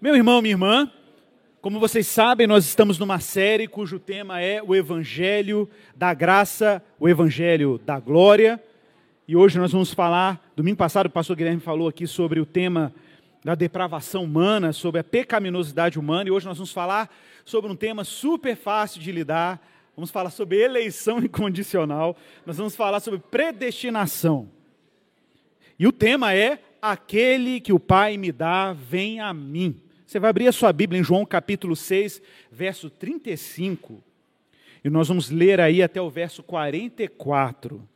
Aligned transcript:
Meu 0.00 0.16
irmão, 0.16 0.40
minha 0.40 0.54
irmã, 0.54 0.90
como 1.60 1.78
vocês 1.78 2.06
sabem, 2.06 2.46
nós 2.46 2.64
estamos 2.64 2.98
numa 2.98 3.20
série 3.20 3.68
cujo 3.68 4.00
tema 4.00 4.40
é 4.40 4.62
o 4.62 4.74
Evangelho 4.74 5.68
da 5.94 6.12
Graça, 6.14 6.82
o 6.98 7.08
Evangelho 7.08 7.78
da 7.84 8.00
Glória. 8.00 8.60
E 9.28 9.36
hoje 9.36 9.58
nós 9.58 9.70
vamos 9.70 9.92
falar, 9.92 10.50
domingo 10.56 10.76
passado 10.76 11.06
o 11.06 11.10
pastor 11.10 11.36
Guilherme 11.36 11.60
falou 11.60 11.88
aqui 11.88 12.06
sobre 12.06 12.40
o 12.40 12.46
tema 12.46 12.92
da 13.44 13.54
depravação 13.54 14.24
humana, 14.24 14.72
sobre 14.72 15.00
a 15.00 15.04
pecaminosidade 15.04 15.98
humana, 15.98 16.28
e 16.28 16.32
hoje 16.32 16.46
nós 16.46 16.56
vamos 16.56 16.72
falar 16.72 17.08
sobre 17.44 17.70
um 17.70 17.76
tema 17.76 18.02
super 18.02 18.56
fácil 18.56 19.00
de 19.00 19.12
lidar. 19.12 19.60
Vamos 19.94 20.10
falar 20.10 20.30
sobre 20.30 20.58
eleição 20.58 21.18
incondicional, 21.22 22.16
nós 22.46 22.56
vamos 22.56 22.74
falar 22.74 22.98
sobre 22.98 23.20
predestinação. 23.20 24.48
E 25.78 25.86
o 25.86 25.92
tema 25.92 26.34
é: 26.34 26.60
aquele 26.80 27.60
que 27.60 27.72
o 27.72 27.78
Pai 27.78 28.16
me 28.16 28.32
dá, 28.32 28.72
vem 28.72 29.20
a 29.20 29.32
mim. 29.32 29.81
Você 30.12 30.20
vai 30.20 30.28
abrir 30.28 30.46
a 30.46 30.52
sua 30.52 30.70
Bíblia 30.74 31.00
em 31.00 31.02
João 31.02 31.24
capítulo 31.24 31.74
6, 31.74 32.20
verso 32.50 32.90
35. 32.90 34.04
E 34.84 34.90
nós 34.90 35.08
vamos 35.08 35.30
ler 35.30 35.58
aí 35.58 35.82
até 35.82 36.02
o 36.02 36.10
verso 36.10 36.42
44. 36.42 37.88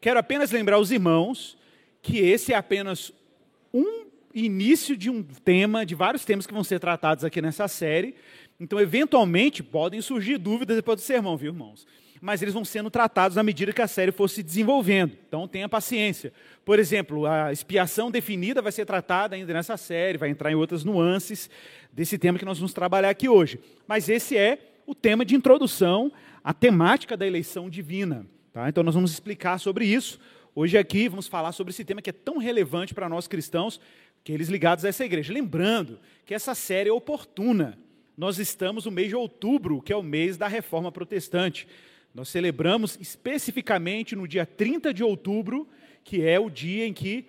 Quero 0.00 0.18
apenas 0.18 0.50
lembrar 0.50 0.78
os 0.78 0.90
irmãos 0.90 1.58
que 2.00 2.20
esse 2.20 2.54
é 2.54 2.56
apenas 2.56 3.12
um 3.70 4.06
início 4.34 4.96
de 4.96 5.10
um 5.10 5.22
tema, 5.22 5.84
de 5.84 5.94
vários 5.94 6.24
temas 6.24 6.46
que 6.46 6.54
vão 6.54 6.64
ser 6.64 6.80
tratados 6.80 7.22
aqui 7.22 7.42
nessa 7.42 7.68
série. 7.68 8.14
Então, 8.58 8.80
eventualmente, 8.80 9.62
podem 9.62 10.00
surgir 10.00 10.38
dúvidas 10.38 10.76
depois 10.76 11.02
do 11.02 11.04
sermão, 11.04 11.36
viu, 11.36 11.52
irmãos? 11.52 11.86
Mas 12.20 12.42
eles 12.42 12.54
vão 12.54 12.64
sendo 12.64 12.90
tratados 12.90 13.36
à 13.36 13.42
medida 13.42 13.72
que 13.72 13.82
a 13.82 13.86
série 13.86 14.12
for 14.12 14.28
se 14.28 14.42
desenvolvendo. 14.42 15.16
Então, 15.28 15.46
tenha 15.46 15.68
paciência. 15.68 16.32
Por 16.64 16.78
exemplo, 16.78 17.26
a 17.26 17.52
expiação 17.52 18.10
definida 18.10 18.62
vai 18.62 18.72
ser 18.72 18.84
tratada 18.84 19.36
ainda 19.36 19.52
nessa 19.52 19.76
série, 19.76 20.18
vai 20.18 20.30
entrar 20.30 20.50
em 20.50 20.54
outras 20.54 20.84
nuances 20.84 21.50
desse 21.92 22.18
tema 22.18 22.38
que 22.38 22.44
nós 22.44 22.58
vamos 22.58 22.72
trabalhar 22.72 23.10
aqui 23.10 23.28
hoje. 23.28 23.60
Mas 23.86 24.08
esse 24.08 24.36
é 24.36 24.58
o 24.86 24.94
tema 24.94 25.24
de 25.24 25.34
introdução 25.34 26.12
à 26.42 26.54
temática 26.54 27.16
da 27.16 27.26
eleição 27.26 27.68
divina. 27.68 28.26
Tá? 28.52 28.68
Então, 28.68 28.82
nós 28.82 28.94
vamos 28.94 29.12
explicar 29.12 29.58
sobre 29.58 29.84
isso. 29.84 30.18
Hoje 30.54 30.78
aqui 30.78 31.06
vamos 31.06 31.26
falar 31.26 31.52
sobre 31.52 31.70
esse 31.70 31.84
tema 31.84 32.00
que 32.00 32.08
é 32.08 32.14
tão 32.14 32.38
relevante 32.38 32.94
para 32.94 33.10
nós 33.10 33.28
cristãos, 33.28 33.78
aqueles 34.22 34.48
ligados 34.48 34.86
a 34.86 34.88
essa 34.88 35.04
igreja. 35.04 35.30
Lembrando 35.30 36.00
que 36.24 36.32
essa 36.32 36.54
série 36.54 36.88
é 36.88 36.92
oportuna. 36.92 37.78
Nós 38.16 38.38
estamos 38.38 38.86
no 38.86 38.90
mês 38.90 39.08
de 39.08 39.14
outubro, 39.14 39.82
que 39.82 39.92
é 39.92 39.96
o 39.96 40.02
mês 40.02 40.38
da 40.38 40.48
reforma 40.48 40.90
protestante. 40.90 41.68
Nós 42.16 42.30
celebramos 42.30 42.96
especificamente 42.98 44.16
no 44.16 44.26
dia 44.26 44.46
30 44.46 44.94
de 44.94 45.04
outubro 45.04 45.68
que 46.02 46.26
é 46.26 46.40
o 46.40 46.48
dia 46.48 46.86
em 46.86 46.94
que 46.94 47.26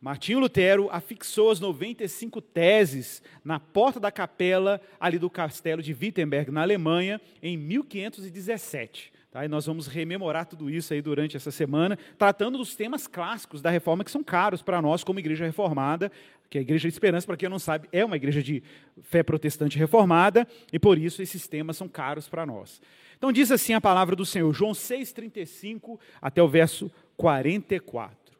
Martinho 0.00 0.38
Lutero 0.38 0.88
afixou 0.92 1.50
as 1.50 1.58
95 1.58 2.40
teses 2.40 3.20
na 3.44 3.58
porta 3.58 3.98
da 3.98 4.12
capela 4.12 4.80
ali 5.00 5.18
do 5.18 5.28
castelo 5.28 5.82
de 5.82 5.92
Wittenberg, 5.92 6.52
na 6.52 6.62
Alemanha, 6.62 7.20
em 7.42 7.56
1517. 7.56 9.12
Tá? 9.32 9.44
E 9.44 9.48
nós 9.48 9.66
vamos 9.66 9.88
rememorar 9.88 10.46
tudo 10.46 10.70
isso 10.70 10.92
aí 10.92 11.02
durante 11.02 11.36
essa 11.36 11.50
semana, 11.50 11.98
tratando 12.16 12.58
dos 12.58 12.76
temas 12.76 13.08
clássicos 13.08 13.60
da 13.60 13.70
reforma 13.70 14.04
que 14.04 14.10
são 14.10 14.22
caros 14.22 14.62
para 14.62 14.80
nós 14.80 15.02
como 15.02 15.18
igreja 15.18 15.46
reformada, 15.46 16.12
que 16.48 16.58
a 16.58 16.60
Igreja 16.60 16.86
de 16.86 16.94
Esperança, 16.94 17.26
para 17.26 17.36
quem 17.36 17.48
não 17.48 17.58
sabe, 17.58 17.88
é 17.90 18.04
uma 18.04 18.14
igreja 18.14 18.42
de 18.42 18.62
fé 19.04 19.22
protestante 19.22 19.78
reformada, 19.78 20.46
e 20.70 20.78
por 20.78 20.98
isso 20.98 21.22
esses 21.22 21.48
temas 21.48 21.78
são 21.78 21.88
caros 21.88 22.28
para 22.28 22.44
nós. 22.44 22.78
Então 23.22 23.30
diz 23.30 23.52
assim 23.52 23.72
a 23.72 23.80
palavra 23.80 24.16
do 24.16 24.26
Senhor, 24.26 24.52
João 24.52 24.72
6,35 24.72 25.96
até 26.20 26.42
o 26.42 26.48
verso 26.48 26.90
44. 27.16 28.36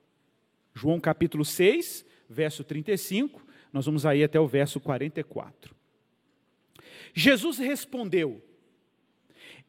João 0.74 0.98
capítulo 0.98 1.44
6, 1.44 2.04
verso 2.28 2.64
35, 2.64 3.46
nós 3.72 3.86
vamos 3.86 4.04
aí 4.04 4.24
até 4.24 4.40
o 4.40 4.48
verso 4.48 4.80
44. 4.80 5.72
Jesus 7.14 7.58
respondeu: 7.58 8.42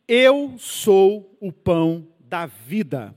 Eu 0.07 0.55
sou 0.57 1.37
o 1.39 1.51
pão 1.51 2.07
da 2.19 2.47
vida. 2.47 3.15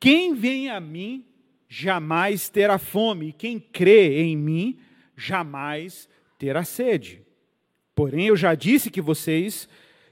Quem 0.00 0.34
vem 0.34 0.70
a 0.70 0.80
mim 0.80 1.24
jamais 1.68 2.48
terá 2.48 2.78
fome, 2.78 3.32
quem 3.32 3.60
crê 3.60 4.22
em 4.22 4.36
mim 4.36 4.80
jamais 5.16 6.08
terá 6.36 6.64
sede. 6.64 7.22
Porém, 7.94 8.26
eu 8.26 8.36
já 8.36 8.56
disse 8.56 8.90
que 8.90 9.00
vocês 9.00 9.68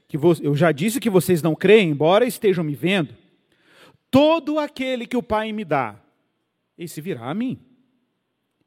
que 0.09 0.17
eu 0.17 0.55
já 0.55 0.71
disse 0.71 0.99
que 0.99 1.09
vocês 1.09 1.43
não 1.43 1.53
creem, 1.53 1.91
embora 1.91 2.25
estejam 2.25 2.63
me 2.63 2.73
vendo. 2.73 3.13
Todo 4.09 4.57
aquele 4.57 5.05
que 5.05 5.15
o 5.15 5.21
Pai 5.21 5.53
me 5.53 5.63
dá, 5.63 6.01
esse 6.75 6.99
virá 6.99 7.29
a 7.29 7.33
mim. 7.33 7.59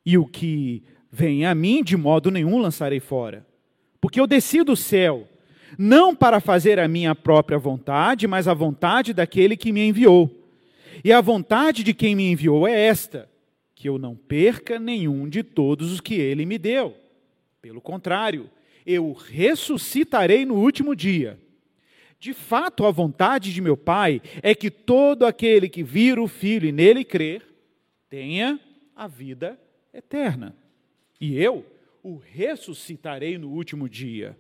E 0.07 0.17
o 0.17 0.25
que 0.25 0.85
vem 1.11 1.45
a 1.45 1.53
mim, 1.53 1.83
de 1.83 1.97
modo 1.97 2.31
nenhum 2.31 2.59
lançarei 2.59 3.01
fora. 3.01 3.45
Porque 4.01 4.21
eu 4.21 4.27
desci 4.27 4.63
do 4.63 4.77
céu, 4.77 5.29
não 5.77 6.15
para 6.15 6.39
fazer 6.39 6.79
a 6.79 6.87
minha 6.87 7.13
própria 7.13 7.59
vontade, 7.59 8.29
mas 8.29 8.47
a 8.47 8.55
vontade 8.55 9.13
daquele 9.13 9.57
que 9.57 9.73
me 9.73 9.85
enviou. 9.85 10.31
E 11.03 11.13
a 11.13 11.21
vontade 11.21 11.83
de 11.83 11.93
quem 11.93 12.15
me 12.15 12.31
enviou 12.31 12.69
é 12.69 12.87
esta: 12.87 13.29
que 13.75 13.89
eu 13.89 13.99
não 13.99 14.15
perca 14.15 14.79
nenhum 14.79 15.29
de 15.29 15.43
todos 15.43 15.91
os 15.91 16.01
que 16.01 16.15
ele 16.15 16.47
me 16.47 16.57
deu. 16.57 16.97
Pelo 17.61 17.81
contrário, 17.81 18.49
eu 18.87 19.12
ressuscitarei 19.12 20.44
no 20.44 20.54
último 20.54 20.94
dia. 20.94 21.38
De 22.19 22.32
fato, 22.32 22.87
a 22.87 22.91
vontade 22.91 23.53
de 23.53 23.60
meu 23.60 23.76
Pai 23.76 24.22
é 24.43 24.54
que 24.54 24.70
todo 24.70 25.26
aquele 25.26 25.69
que 25.69 25.82
vir 25.82 26.19
o 26.19 26.28
Filho 26.28 26.69
e 26.69 26.72
nele 26.72 27.04
crer, 27.04 27.43
tenha 28.09 28.60
a 28.94 29.09
vida 29.09 29.59
eterna. 29.93 30.54
E 31.20 31.37
eu 31.37 31.66
o 32.03 32.16
ressuscitarei 32.16 33.38
no 33.38 33.48
último 33.48 33.88
dia. 33.88 34.37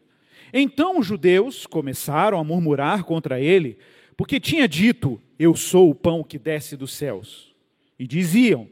Então 0.52 0.98
os 0.98 1.06
judeus 1.06 1.66
começaram 1.66 2.38
a 2.38 2.44
murmurar 2.44 3.04
contra 3.04 3.40
ele, 3.40 3.78
porque 4.16 4.38
tinha 4.38 4.68
dito: 4.68 5.20
Eu 5.38 5.56
sou 5.56 5.90
o 5.90 5.94
pão 5.94 6.22
que 6.22 6.38
desce 6.38 6.76
dos 6.76 6.92
céus. 6.92 7.54
E 7.98 8.06
diziam: 8.06 8.68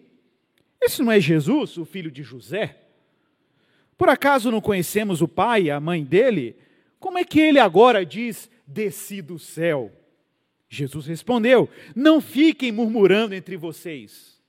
Esse 0.80 1.02
não 1.02 1.10
é 1.10 1.20
Jesus, 1.20 1.76
o 1.76 1.84
filho 1.84 2.10
de 2.10 2.22
José? 2.22 2.79
Por 4.00 4.08
acaso 4.08 4.50
não 4.50 4.62
conhecemos 4.62 5.20
o 5.20 5.28
pai 5.28 5.64
e 5.64 5.70
a 5.70 5.78
mãe 5.78 6.02
dele? 6.02 6.56
Como 6.98 7.18
é 7.18 7.22
que 7.22 7.38
ele 7.38 7.58
agora 7.58 8.02
diz: 8.02 8.50
desci 8.66 9.20
do 9.20 9.38
céu. 9.38 9.92
Jesus 10.70 11.04
respondeu: 11.04 11.68
Não 11.94 12.18
fiquem 12.18 12.72
murmurando 12.72 13.34
entre 13.34 13.58
vocês. 13.58 14.40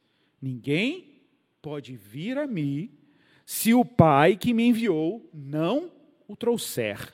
Ninguém 0.41 1.21
pode 1.61 1.97
vir 1.97 2.37
a 2.37 2.47
mim 2.47 2.97
se 3.45 3.73
o 3.73 3.83
Pai 3.83 4.37
que 4.37 4.53
me 4.53 4.63
enviou 4.63 5.29
não 5.33 5.91
o 6.29 6.35
trouxer. 6.37 7.13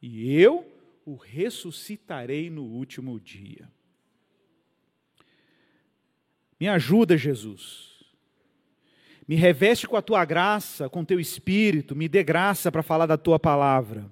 E 0.00 0.32
eu 0.32 0.66
o 1.04 1.14
ressuscitarei 1.14 2.48
no 2.48 2.62
último 2.62 3.20
dia. 3.20 3.70
Me 6.58 6.68
ajuda, 6.68 7.18
Jesus. 7.18 7.95
Me 9.26 9.34
reveste 9.34 9.88
com 9.88 9.96
a 9.96 10.02
tua 10.02 10.24
graça, 10.24 10.88
com 10.88 11.04
teu 11.04 11.18
espírito, 11.18 11.96
me 11.96 12.08
dê 12.08 12.22
graça 12.22 12.70
para 12.70 12.82
falar 12.82 13.06
da 13.06 13.16
tua 13.16 13.38
palavra. 13.38 14.06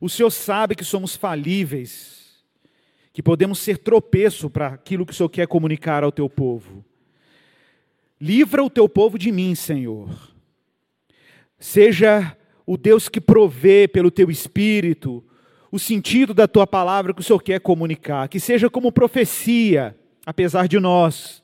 O 0.00 0.08
Senhor 0.08 0.30
sabe 0.30 0.74
que 0.74 0.84
somos 0.84 1.14
falíveis, 1.14 2.42
que 3.12 3.22
podemos 3.22 3.58
ser 3.58 3.78
tropeço 3.78 4.50
para 4.50 4.68
aquilo 4.68 5.06
que 5.06 5.12
o 5.12 5.14
Senhor 5.14 5.28
quer 5.28 5.46
comunicar 5.46 6.02
ao 6.02 6.12
teu 6.12 6.28
povo. 6.28 6.84
Livra 8.20 8.62
o 8.64 8.70
teu 8.70 8.88
povo 8.88 9.16
de 9.16 9.30
mim, 9.30 9.54
Senhor. 9.54 10.08
Seja 11.58 12.36
o 12.66 12.76
Deus 12.76 13.08
que 13.08 13.20
provê 13.20 13.86
pelo 13.86 14.10
teu 14.10 14.30
espírito 14.30 15.24
o 15.70 15.78
sentido 15.78 16.32
da 16.32 16.48
tua 16.48 16.66
palavra 16.66 17.12
que 17.12 17.20
o 17.20 17.24
Senhor 17.24 17.42
quer 17.42 17.60
comunicar. 17.60 18.28
Que 18.28 18.40
seja 18.40 18.70
como 18.70 18.90
profecia, 18.90 19.96
apesar 20.24 20.66
de 20.66 20.80
nós. 20.80 21.42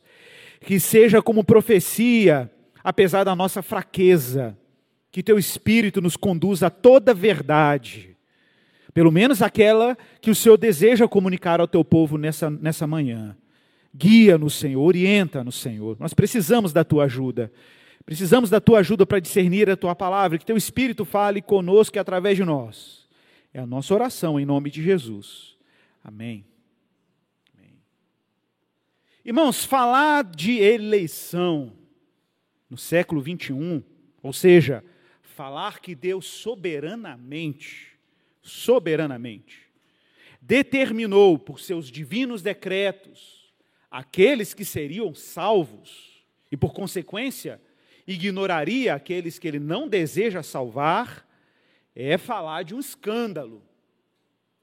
Que 0.61 0.81
seja 0.81 1.21
como 1.21 1.45
profecia, 1.45 2.51
apesar 2.85 3.25
da 3.25 3.35
nossa 3.35 3.63
fraqueza. 3.63 4.57
Que 5.11 5.23
teu 5.23 5.39
espírito 5.39 6.01
nos 6.01 6.17
conduza 6.17 6.67
a 6.67 6.71
toda 6.71 7.15
verdade 7.15 8.15
pelo 8.95 9.11
menos 9.11 9.43
aquela 9.43 9.99
que 10.21 10.31
o 10.31 10.35
Senhor 10.35 10.57
deseja 10.57 11.09
comunicar 11.09 11.61
ao 11.61 11.67
teu 11.67 11.85
povo 11.85 12.17
nessa, 12.17 12.49
nessa 12.49 12.87
manhã. 12.87 13.37
Guia-nos, 13.93 14.55
Senhor, 14.55 14.81
orienta-nos, 14.81 15.57
Senhor. 15.57 15.97
Nós 15.99 16.15
precisamos 16.15 16.73
da 16.73 16.85
tua 16.85 17.05
ajuda. 17.05 17.53
Precisamos 18.07 18.51
da 18.51 18.61
tua 18.61 18.79
ajuda 18.79 19.05
para 19.05 19.19
discernir 19.19 19.69
a 19.69 19.77
tua 19.77 19.97
palavra, 19.97 20.39
que 20.39 20.47
teu 20.47 20.57
Espírito 20.57 21.05
fale 21.05 21.43
conosco 21.43 21.97
e 21.97 21.99
através 21.99 22.37
de 22.37 22.45
nós. 22.45 23.09
É 23.53 23.61
a 23.61 23.67
nossa 23.67 23.93
oração 23.93 24.39
em 24.39 24.47
nome 24.47 24.71
de 24.71 24.81
Jesus. 24.83 25.57
Amém. 26.03 26.45
Amém. 27.57 27.73
Irmãos, 29.25 29.65
falar 29.65 30.23
de 30.25 30.59
eleição 30.59 31.73
no 32.75 32.79
século 32.79 33.21
21, 33.21 33.81
ou 34.21 34.33
seja, 34.33 34.85
falar 35.23 35.79
que 35.79 35.95
Deus 35.95 36.27
soberanamente 36.27 37.95
soberanamente, 38.43 39.71
determinou 40.41 41.39
por 41.39 41.61
seus 41.61 41.89
divinos 41.89 42.43
decretos 42.43 43.55
aqueles 43.89 44.53
que 44.53 44.65
seriam 44.65 45.15
salvos 45.15 46.25
e, 46.51 46.57
por 46.57 46.75
consequência, 46.75 47.61
ignoraria 48.07 48.93
aqueles 48.93 49.39
que 49.39 49.47
ele 49.47 49.61
não 49.61 49.89
deseja 49.89 50.43
salvar, 50.43 51.27
é 51.95 52.19
falar 52.19 52.65
de 52.65 52.75
um 52.75 52.81
escândalo. 52.81 53.63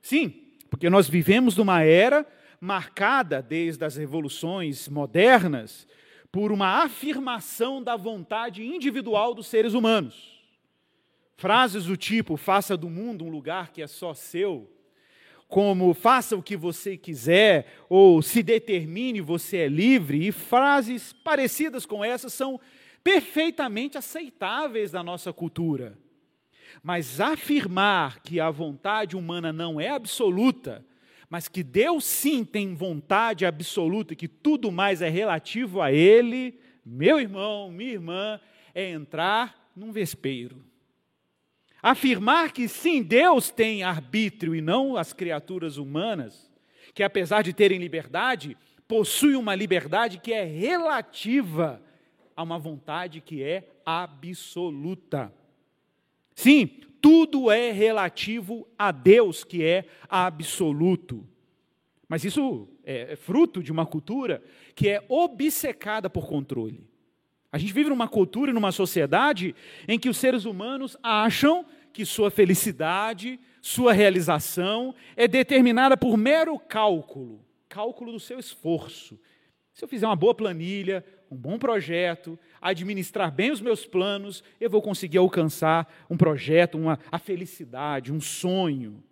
Sim, 0.02 0.34
porque 0.70 0.90
nós 0.90 1.10
vivemos 1.10 1.56
numa 1.56 1.82
era 1.82 2.28
marcada 2.60 3.42
desde 3.42 3.86
as 3.86 3.96
revoluções 3.96 4.90
modernas 4.90 5.88
por 6.32 6.52
uma 6.52 6.84
afirmação 6.84 7.84
da 7.84 7.96
vontade 7.96 8.64
individual 8.64 9.34
dos 9.34 9.48
seres 9.48 9.74
humanos. 9.74 10.40
Frases 11.36 11.86
do 11.86 11.98
tipo: 11.98 12.38
faça 12.38 12.78
do 12.78 12.90
mundo 12.90 13.26
um 13.26 13.30
lugar 13.30 13.72
que 13.72 13.82
é 13.82 13.88
só 13.88 14.14
seu, 14.14 14.72
como 15.48 15.94
faça 15.94 16.38
o 16.38 16.42
que 16.42 16.56
você 16.56 16.96
quiser, 16.96 17.68
ou 17.90 18.22
se 18.22 18.42
determine, 18.42 19.20
você 19.20 19.58
é 19.58 19.68
livre, 19.68 20.26
e 20.26 20.32
frases 20.32 21.12
parecidas 21.12 21.86
com 21.86 22.06
essas 22.06 22.32
são 22.32 22.60
perfeitamente 23.04 23.98
aceitáveis 23.98 24.94
na 24.94 25.04
nossa 25.04 25.34
cultura. 25.34 25.98
Mas 26.82 27.20
afirmar 27.20 28.22
que 28.22 28.40
a 28.40 28.50
vontade 28.50 29.18
humana 29.18 29.52
não 29.52 29.82
é 29.82 29.90
absoluta, 29.90 30.86
mas 31.32 31.48
que 31.48 31.64
Deus 31.64 32.04
sim 32.04 32.44
tem 32.44 32.76
vontade 32.76 33.46
absoluta, 33.46 34.14
que 34.14 34.28
tudo 34.28 34.70
mais 34.70 35.02
é 35.02 35.08
relativo 35.08 35.82
a 35.82 35.90
Ele, 35.90 36.60
meu 36.86 37.22
irmão, 37.22 37.72
minha 37.72 37.94
irmã, 37.94 38.38
é 38.76 38.92
entrar 38.92 39.72
num 39.74 39.94
vespeiro. 39.94 40.62
Afirmar 41.82 42.52
que 42.52 42.68
sim, 42.68 43.02
Deus 43.02 43.50
tem 43.50 43.82
arbítrio 43.82 44.54
e 44.54 44.60
não 44.60 44.98
as 44.98 45.14
criaturas 45.14 45.78
humanas, 45.78 46.52
que 46.94 47.02
apesar 47.02 47.44
de 47.44 47.54
terem 47.54 47.80
liberdade, 47.80 48.58
possuem 48.86 49.38
uma 49.38 49.56
liberdade 49.56 50.20
que 50.20 50.34
é 50.34 50.44
relativa 50.44 51.82
a 52.36 52.44
uma 52.44 52.60
vontade 52.60 53.22
que 53.22 53.42
é 53.42 53.72
absoluta. 53.86 55.34
Sim, 56.36 56.70
tudo 57.02 57.50
é 57.50 57.72
relativo 57.72 58.68
a 58.78 58.92
Deus, 58.92 59.44
que 59.44 59.64
é 59.64 59.86
absoluto. 60.08 61.28
Mas 62.08 62.24
isso 62.24 62.68
é 62.84 63.16
fruto 63.16 63.64
de 63.64 63.72
uma 63.72 63.86
cultura 63.86 64.44
que 64.76 64.90
é 64.90 65.04
obcecada 65.10 66.10
por 66.10 66.28
controle. 66.28 66.86
A 67.52 67.58
gente 67.58 67.74
vive 67.74 67.90
numa 67.90 68.08
cultura 68.08 68.52
e 68.52 68.54
numa 68.54 68.72
sociedade 68.72 69.56
em 69.88 70.00
que 70.00 70.10
os 70.10 70.18
seres 70.18 70.46
humanos 70.46 70.96
acham 71.02 71.66
que 71.92 72.06
sua 72.06 72.32
felicidade, 72.32 73.40
sua 73.62 73.92
realização 73.92 74.96
é 75.16 75.28
determinada 75.28 75.98
por 75.98 76.16
mero 76.16 76.58
cálculo 76.58 77.44
cálculo 77.72 78.12
do 78.12 78.20
seu 78.20 78.38
esforço. 78.38 79.18
Se 79.74 79.86
eu 79.86 79.88
fizer 79.88 80.06
uma 80.06 80.16
boa 80.16 80.36
planilha, 80.36 81.06
um 81.32 81.38
bom 81.38 81.58
projeto, 81.58 82.38
administrar 82.62 83.32
bem 83.32 83.52
os 83.52 83.60
meus 83.60 83.86
planos, 83.86 84.44
eu 84.60 84.70
vou 84.70 84.82
conseguir 84.82 85.18
alcançar 85.18 85.92
um 86.10 86.16
projeto, 86.16 86.78
uma, 86.78 87.00
a 87.12 87.18
felicidade, 87.18 88.14
um 88.14 88.22
sonho. 88.22 89.04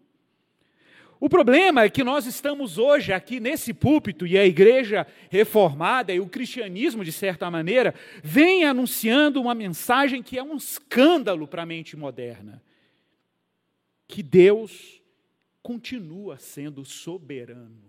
O 1.19 1.27
problema 1.27 1.83
é 1.83 1.89
que 1.89 2.03
nós 2.03 2.25
estamos 2.25 2.77
hoje 2.77 3.11
aqui 3.11 3.41
nesse 3.41 3.73
púlpito 3.73 4.25
e 4.25 4.37
a 4.37 4.45
igreja 4.45 5.05
reformada 5.29 6.13
e 6.13 6.19
o 6.19 6.29
cristianismo, 6.29 7.03
de 7.03 7.11
certa 7.11 7.51
maneira, 7.51 7.93
vem 8.23 8.63
anunciando 8.63 9.41
uma 9.41 9.53
mensagem 9.53 10.23
que 10.23 10.37
é 10.37 10.43
um 10.43 10.55
escândalo 10.55 11.45
para 11.45 11.63
a 11.63 11.65
mente 11.65 11.97
moderna: 11.97 12.63
que 14.07 14.23
Deus 14.23 15.01
continua 15.61 16.37
sendo 16.37 16.85
soberano. 16.85 17.88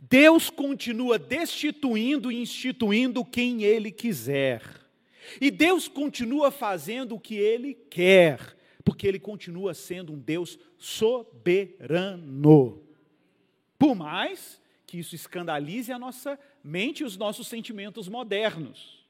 Deus 0.00 0.50
continua 0.50 1.18
destituindo 1.18 2.32
e 2.32 2.40
instituindo 2.40 3.24
quem 3.24 3.62
Ele 3.62 3.90
quiser. 3.90 4.62
E 5.40 5.50
Deus 5.50 5.86
continua 5.86 6.50
fazendo 6.50 7.14
o 7.14 7.20
que 7.20 7.36
Ele 7.36 7.74
quer 7.74 8.56
porque 8.90 9.06
ele 9.06 9.18
continua 9.18 9.72
sendo 9.72 10.12
um 10.12 10.18
Deus 10.18 10.58
soberano. 10.76 12.82
Por 13.78 13.94
mais 13.94 14.60
que 14.86 14.98
isso 14.98 15.14
escandalize 15.14 15.92
a 15.92 15.98
nossa 15.98 16.38
mente 16.62 17.00
e 17.00 17.04
os 17.04 17.16
nossos 17.16 17.46
sentimentos 17.46 18.08
modernos. 18.08 19.06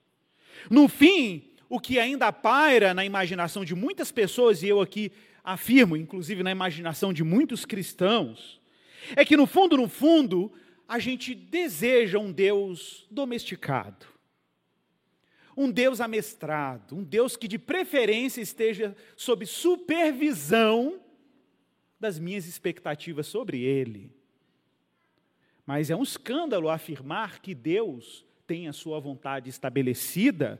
No 0.69 0.89
fim, 0.89 1.51
o 1.69 1.81
que 1.81 1.99
ainda 1.99 2.33
paira 2.33 2.93
na 2.93 3.05
imaginação 3.05 3.65
de 3.65 3.75
muitas 3.75 4.13
pessoas, 4.13 4.63
e 4.63 4.69
eu 4.69 4.81
aqui 4.81 5.11
afirmo, 5.43 5.97
inclusive 5.97 6.43
na 6.43 6.51
imaginação 6.51 7.13
de 7.13 7.25
muitos 7.25 7.65
cristãos, 7.65 8.61
é 9.17 9.25
que 9.25 9.37
no 9.37 9.47
fundo, 9.47 9.79
no 9.79 9.89
fundo, 9.89 10.53
a 10.91 10.99
gente 10.99 11.37
deseja 11.37 12.19
um 12.19 12.33
Deus 12.33 13.07
domesticado 13.09 14.07
um 15.57 15.71
Deus 15.71 16.01
amestrado, 16.01 16.97
um 16.97 17.03
Deus 17.03 17.37
que 17.37 17.47
de 17.47 17.59
preferência 17.59 18.41
esteja 18.41 18.97
sob 19.15 19.45
supervisão 19.45 20.99
das 21.99 22.19
minhas 22.19 22.47
expectativas 22.47 23.27
sobre 23.27 23.61
Ele. 23.61 24.11
Mas 25.67 25.91
é 25.91 25.97
um 25.97 26.03
escândalo 26.03 26.71
afirmar 26.71 27.41
que 27.41 27.55
Deus 27.55 28.25
tem 28.47 28.69
a 28.69 28.73
sua 28.73 28.99
vontade 28.99 29.51
estabelecida 29.51 30.59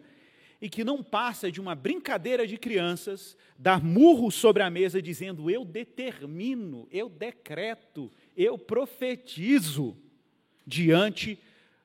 e 0.61 0.69
que 0.69 0.85
não 0.85 1.03
passa 1.03 1.51
de 1.51 1.63
uma 1.63 1.75
brincadeira 1.75 2.47
de 2.47 2.59
crianças 2.59 3.39
dar 3.59 3.83
murro 3.83 4.31
sobre 4.31 4.63
a 4.63 4.69
mesa 4.69 5.01
dizendo: 5.01 5.51
Eu 5.51 5.65
determino, 5.65 6.87
eu 6.91 7.09
decreto, 7.09 8.13
eu 8.37 8.59
profetizo 8.59 9.97
diante 10.67 11.39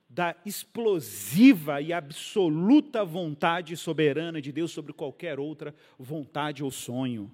da 0.09 0.35
explosiva 0.45 1.81
e 1.81 1.91
absoluta 1.91 3.03
vontade 3.03 3.75
soberana 3.75 4.41
de 4.41 4.51
Deus 4.51 4.71
sobre 4.71 4.93
qualquer 4.93 5.39
outra 5.39 5.75
vontade 5.99 6.63
ou 6.63 6.71
sonho. 6.71 7.29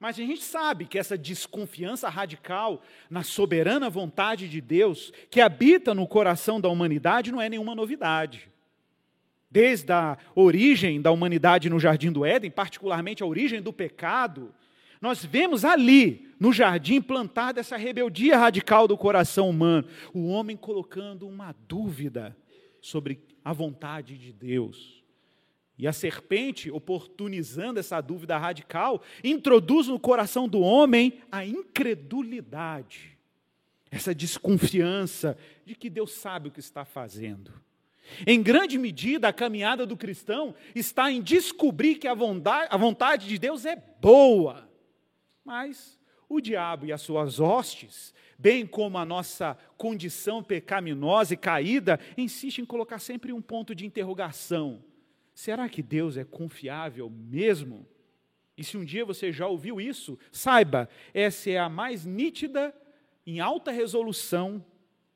Mas 0.00 0.18
a 0.18 0.22
gente 0.22 0.42
sabe 0.42 0.86
que 0.86 0.98
essa 0.98 1.18
desconfiança 1.18 2.08
radical 2.08 2.82
na 3.10 3.22
soberana 3.22 3.90
vontade 3.90 4.48
de 4.48 4.60
Deus, 4.60 5.12
que 5.28 5.40
habita 5.40 5.92
no 5.92 6.06
coração 6.06 6.60
da 6.60 6.68
humanidade, 6.68 7.32
não 7.32 7.42
é 7.42 7.48
nenhuma 7.48 7.74
novidade. 7.74 8.48
Desde 9.50 9.92
a 9.92 10.16
origem 10.34 11.02
da 11.02 11.10
humanidade 11.10 11.68
no 11.68 11.80
jardim 11.80 12.12
do 12.12 12.24
Éden, 12.24 12.50
particularmente 12.50 13.22
a 13.22 13.26
origem 13.26 13.60
do 13.60 13.72
pecado, 13.72 14.54
nós 15.00 15.24
vemos 15.24 15.64
ali, 15.64 16.28
no 16.40 16.52
jardim, 16.52 17.00
plantada 17.00 17.60
essa 17.60 17.76
rebeldia 17.76 18.36
radical 18.36 18.88
do 18.88 18.96
coração 18.96 19.50
humano. 19.50 19.86
O 20.12 20.28
homem 20.28 20.56
colocando 20.56 21.26
uma 21.26 21.54
dúvida 21.66 22.36
sobre 22.80 23.20
a 23.44 23.52
vontade 23.52 24.18
de 24.18 24.32
Deus. 24.32 25.02
E 25.78 25.86
a 25.86 25.92
serpente, 25.92 26.70
oportunizando 26.70 27.78
essa 27.78 28.00
dúvida 28.00 28.36
radical, 28.36 29.00
introduz 29.22 29.86
no 29.86 30.00
coração 30.00 30.48
do 30.48 30.60
homem 30.60 31.20
a 31.30 31.46
incredulidade, 31.46 33.16
essa 33.88 34.12
desconfiança 34.12 35.38
de 35.64 35.76
que 35.76 35.88
Deus 35.88 36.12
sabe 36.12 36.48
o 36.48 36.50
que 36.50 36.58
está 36.58 36.84
fazendo. 36.84 37.52
Em 38.26 38.42
grande 38.42 38.76
medida, 38.78 39.28
a 39.28 39.32
caminhada 39.32 39.86
do 39.86 39.96
cristão 39.96 40.54
está 40.74 41.12
em 41.12 41.22
descobrir 41.22 41.96
que 41.96 42.08
a 42.08 42.14
vontade, 42.14 42.68
a 42.70 42.76
vontade 42.76 43.28
de 43.28 43.38
Deus 43.38 43.64
é 43.64 43.76
boa 44.00 44.67
mas 45.48 45.98
o 46.28 46.42
diabo 46.42 46.84
e 46.84 46.92
as 46.92 47.00
suas 47.00 47.40
hostes, 47.40 48.12
bem 48.38 48.66
como 48.66 48.98
a 48.98 49.04
nossa 49.06 49.56
condição 49.78 50.42
pecaminosa 50.42 51.32
e 51.32 51.38
caída, 51.38 51.98
insistem 52.18 52.64
em 52.64 52.66
colocar 52.66 52.98
sempre 52.98 53.32
um 53.32 53.40
ponto 53.40 53.74
de 53.74 53.86
interrogação. 53.86 54.84
Será 55.34 55.66
que 55.66 55.82
Deus 55.82 56.18
é 56.18 56.24
confiável 56.24 57.08
mesmo? 57.08 57.88
E 58.58 58.62
se 58.62 58.76
um 58.76 58.84
dia 58.84 59.06
você 59.06 59.32
já 59.32 59.46
ouviu 59.46 59.80
isso, 59.80 60.18
saiba, 60.30 60.86
essa 61.14 61.48
é 61.48 61.56
a 61.56 61.70
mais 61.70 62.04
nítida, 62.04 62.74
em 63.26 63.40
alta 63.40 63.70
resolução, 63.70 64.62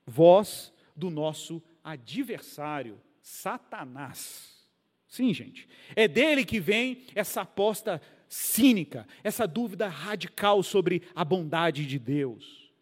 voz 0.07 0.73
do 0.97 1.11
nosso 1.11 1.63
adversário, 1.85 2.99
Satanás. 3.21 4.67
Sim, 5.07 5.35
gente, 5.35 5.69
é 5.95 6.09
dele 6.09 6.43
que 6.43 6.59
vem 6.59 7.03
essa 7.15 7.43
aposta 7.43 8.01
cínica, 8.33 9.07
essa 9.23 9.47
dúvida 9.47 9.89
radical 9.89 10.63
sobre 10.63 11.03
a 11.15 11.23
bondade 11.23 11.85
de 11.85 11.99
Deus. 11.99 12.73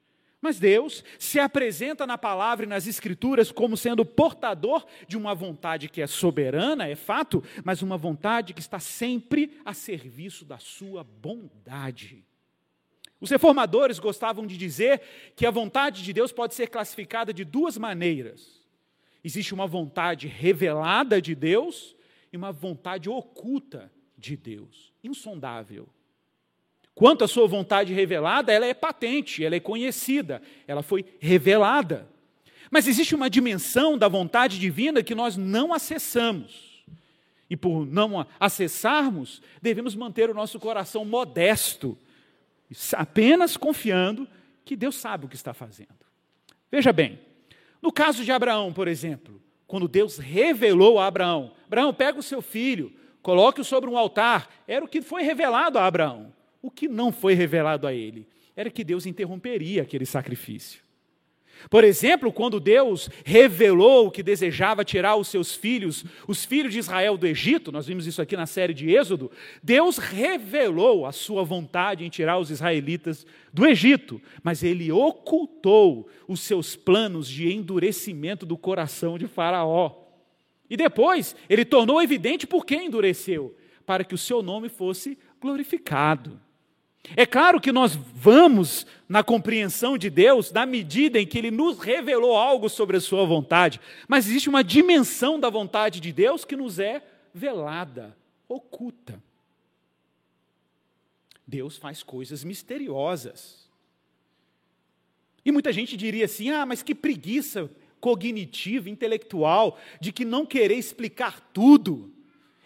Mas 0.40 0.61
Deus 0.61 1.04
se 1.19 1.40
apresenta 1.40 2.07
na 2.07 2.16
palavra 2.16 2.64
e 2.64 2.69
nas 2.69 2.87
escrituras 2.87 3.50
como 3.50 3.76
sendo 3.76 4.04
portador 4.04 4.87
de 5.09 5.16
uma 5.19 5.35
vontade 5.35 5.88
que 5.88 6.00
é 6.00 6.07
soberana, 6.07 6.87
é 6.87 6.95
fato, 6.95 7.42
mas 7.64 7.83
uma 7.83 7.99
vontade 7.99 8.54
que 8.54 8.61
está 8.61 8.78
sempre 8.78 9.61
a 9.64 9.75
serviço 9.75 10.45
da 10.45 10.59
sua 10.59 11.02
bondade. 11.02 12.25
Os 13.21 13.28
reformadores 13.28 13.99
gostavam 13.99 14.47
de 14.47 14.57
dizer 14.57 15.02
que 15.35 15.45
a 15.45 15.50
vontade 15.50 16.04
de 16.04 16.12
Deus 16.12 16.30
pode 16.30 16.54
ser 16.54 16.69
classificada 16.69 17.35
de 17.35 17.45
duas 17.45 17.76
maneiras. 17.76 18.64
Existe 19.25 19.52
uma 19.52 19.66
vontade 19.66 20.28
revelada 20.28 21.21
de 21.21 21.35
Deus 21.35 21.97
e 22.33 22.37
uma 22.37 22.52
vontade 22.52 23.11
oculta 23.11 23.92
de 24.16 24.37
Deus, 24.37 24.89
insondável. 25.02 25.88
Quanto 26.95 27.25
à 27.25 27.28
sua 27.28 27.47
vontade 27.47 27.95
revelada, 27.95 28.52
ela 28.52 28.66
é 28.66 28.75
patente, 28.75 29.45
ela 29.45 29.57
é 29.57 29.61
conhecida, 29.61 30.42
ela 30.66 30.83
foi 30.83 31.04
revelada. 31.19 32.07
Mas 32.71 32.87
existe 32.87 33.14
uma 33.14 33.30
dimensão 33.30 33.97
da 33.97 34.07
vontade 34.07 34.59
divina 34.59 35.02
que 35.02 35.14
nós 35.14 35.37
não 35.37 35.73
acessamos. 35.73 36.69
e 37.49 37.57
por 37.57 37.85
não 37.85 38.25
acessarmos, 38.38 39.42
devemos 39.61 39.97
manter 39.97 40.30
o 40.30 40.35
nosso 40.35 40.61
coração 40.61 41.04
modesto, 41.04 41.99
apenas 42.92 43.57
confiando 43.57 44.28
que 44.64 44.76
Deus 44.76 44.95
sabe 44.95 45.26
o 45.26 45.28
que 45.28 45.35
está 45.35 45.52
fazendo. 45.52 45.88
Veja 46.71 46.92
bem, 46.92 47.19
no 47.83 47.90
caso 47.90 48.25
de 48.25 48.30
Abraão, 48.30 48.73
por 48.73 48.87
exemplo, 48.87 49.42
quando 49.66 49.88
Deus 49.88 50.16
revelou 50.16 51.00
a 51.00 51.07
Abraão: 51.09 51.52
Abraão, 51.66 51.92
pega 51.92 52.21
o 52.21 52.23
seu 52.23 52.40
filho, 52.40 52.92
coloque-o 53.23 53.65
sobre 53.65 53.89
um 53.91 53.97
altar, 53.97 54.49
era 54.67 54.85
o 54.85 54.89
que 54.89 55.03
foi 55.03 55.23
revelado 55.23 55.79
a 55.79 55.87
Abraão. 55.87 56.33
O 56.62 56.71
que 56.71 56.89
não 56.89 57.11
foi 57.11 57.35
revelado 57.35 57.87
a 57.87 57.95
ele 57.95 58.27
era 58.55 58.71
que 58.71 58.85
Deus 58.85 59.07
interromperia 59.07 59.83
aquele 59.83 60.05
sacrifício. 60.05 60.83
Por 61.69 61.85
exemplo, 61.85 62.33
quando 62.33 62.59
Deus 62.59 63.11
revelou 63.25 64.11
que 64.11 64.23
desejava 64.23 64.85
tirar 64.85 65.17
os 65.17 65.29
seus 65.29 65.55
filhos, 65.55 66.05
os 66.27 66.45
filhos 66.45 66.73
de 66.73 66.79
Israel 66.79 67.19
do 67.19 67.27
Egito, 67.27 67.71
nós 67.71 67.87
vimos 67.87 68.07
isso 68.07 68.23
aqui 68.23 68.37
na 68.37 68.47
série 68.47 68.73
de 68.73 68.91
Êxodo, 68.91 69.31
Deus 69.62 69.99
revelou 69.99 71.05
a 71.05 71.12
sua 71.12 71.45
vontade 71.45 72.05
em 72.05 72.09
tirar 72.09 72.39
os 72.39 72.50
israelitas 72.50 73.27
do 73.53 73.67
Egito, 73.67 74.23
mas 74.43 74.62
ele 74.62 74.91
ocultou 74.91 76.09
os 76.27 76.41
seus 76.41 76.77
planos 76.77 77.29
de 77.29 77.53
endurecimento 77.53 78.47
do 78.47 78.57
coração 78.57 79.19
de 79.19 79.27
Faraó. 79.27 80.10
E 80.71 80.77
depois, 80.77 81.35
ele 81.49 81.65
tornou 81.65 82.00
evidente 82.00 82.47
por 82.47 82.65
que 82.65 82.77
endureceu, 82.77 83.57
para 83.85 84.05
que 84.05 84.15
o 84.15 84.19
seu 84.19 84.41
nome 84.41 84.69
fosse 84.69 85.19
glorificado. 85.41 86.41
É 87.17 87.27
claro 87.27 87.61
que 87.61 87.73
nós 87.73 87.95
vamos 87.97 88.87
na 89.09 89.25
compreensão 89.25 89.99
de 89.99 90.09
Deus 90.09 90.53
na 90.53 90.65
medida 90.65 91.19
em 91.19 91.27
que 91.27 91.39
Ele 91.39 91.50
nos 91.50 91.79
revelou 91.79 92.37
algo 92.37 92.69
sobre 92.69 92.97
a 92.97 93.00
Sua 93.00 93.25
vontade, 93.25 93.81
mas 94.07 94.29
existe 94.29 94.49
uma 94.49 94.62
dimensão 94.62 95.41
da 95.41 95.50
vontade 95.50 95.99
de 95.99 96.12
Deus 96.12 96.45
que 96.45 96.55
nos 96.55 96.79
é 96.79 97.03
velada, 97.35 98.17
oculta. 98.49 99.21
Deus 101.47 101.77
faz 101.77 102.03
coisas 102.03 102.45
misteriosas. 102.45 103.69
E 105.45 105.50
muita 105.50 105.73
gente 105.73 105.97
diria 105.97 106.27
assim: 106.27 106.50
ah, 106.50 106.65
mas 106.65 106.83
que 106.83 106.95
preguiça 106.95 107.69
cognitiva, 108.00 108.88
intelectual, 108.88 109.78
de 110.00 110.12
que 110.12 110.25
não 110.25 110.47
querer 110.47 110.76
explicar 110.76 111.40
tudo. 111.52 112.11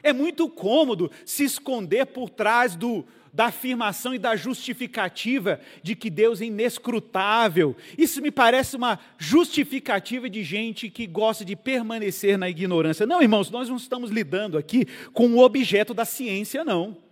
É 0.03 0.13
muito 0.13 0.49
cômodo 0.49 1.11
se 1.25 1.45
esconder 1.45 2.07
por 2.07 2.29
trás 2.29 2.77
do, 2.77 3.05
da 3.33 3.47
afirmação 3.47 4.15
e 4.15 4.19
da 4.19 4.37
justificativa 4.37 5.59
de 5.83 5.97
que 5.97 6.09
Deus 6.09 6.41
é 6.41 6.45
inescrutável. 6.45 7.75
Isso 7.99 8.23
me 8.23 8.31
parece 8.31 8.77
uma 8.77 8.99
justificativa 9.19 10.31
de 10.31 10.45
gente 10.45 10.89
que 10.89 11.07
gosta 11.07 11.45
de 11.45 11.57
permanecer 11.57 12.39
na 12.39 12.49
ignorância. 12.49 13.07
Não, 13.07 13.21
irmãos, 13.21 13.51
nós 13.51 13.69
não 13.69 13.77
estamos 13.77 14.11
lidando 14.11 14.57
aqui 14.57 14.87
com 15.13 15.29
o 15.29 15.41
objeto 15.41 15.93
da 15.93 16.05
ciência, 16.05 16.65
não. 16.65 17.04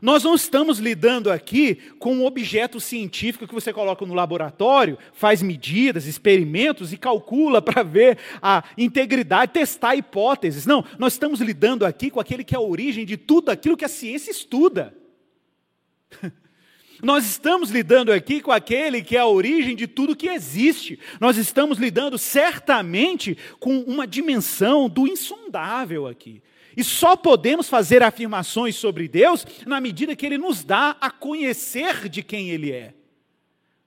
Nós 0.00 0.24
não 0.24 0.34
estamos 0.34 0.78
lidando 0.78 1.30
aqui 1.30 1.76
com 1.98 2.14
um 2.14 2.26
objeto 2.26 2.80
científico 2.80 3.46
que 3.46 3.54
você 3.54 3.72
coloca 3.72 4.04
no 4.06 4.14
laboratório, 4.14 4.98
faz 5.12 5.42
medidas, 5.42 6.06
experimentos 6.06 6.92
e 6.92 6.96
calcula 6.96 7.60
para 7.60 7.82
ver 7.82 8.18
a 8.40 8.64
integridade, 8.76 9.52
testar 9.52 9.96
hipóteses. 9.96 10.66
Não, 10.66 10.84
nós 10.98 11.14
estamos 11.14 11.40
lidando 11.40 11.84
aqui 11.84 12.10
com 12.10 12.20
aquele 12.20 12.44
que 12.44 12.54
é 12.54 12.58
a 12.58 12.62
origem 12.62 13.04
de 13.04 13.16
tudo 13.16 13.50
aquilo 13.50 13.76
que 13.76 13.84
a 13.84 13.88
ciência 13.88 14.30
estuda. 14.30 14.94
Nós 17.02 17.24
estamos 17.24 17.70
lidando 17.70 18.12
aqui 18.12 18.40
com 18.40 18.50
aquele 18.50 19.02
que 19.02 19.16
é 19.16 19.20
a 19.20 19.26
origem 19.26 19.76
de 19.76 19.86
tudo 19.86 20.16
que 20.16 20.28
existe. 20.28 20.98
Nós 21.20 21.36
estamos 21.36 21.78
lidando 21.78 22.18
certamente 22.18 23.38
com 23.60 23.78
uma 23.82 24.04
dimensão 24.04 24.88
do 24.88 25.06
insondável 25.06 26.08
aqui. 26.08 26.42
E 26.78 26.84
só 26.84 27.16
podemos 27.16 27.68
fazer 27.68 28.04
afirmações 28.04 28.76
sobre 28.76 29.08
Deus 29.08 29.44
na 29.66 29.80
medida 29.80 30.14
que 30.14 30.24
Ele 30.24 30.38
nos 30.38 30.62
dá 30.62 30.96
a 31.00 31.10
conhecer 31.10 32.08
de 32.08 32.22
quem 32.22 32.50
Ele 32.50 32.70
é. 32.70 32.94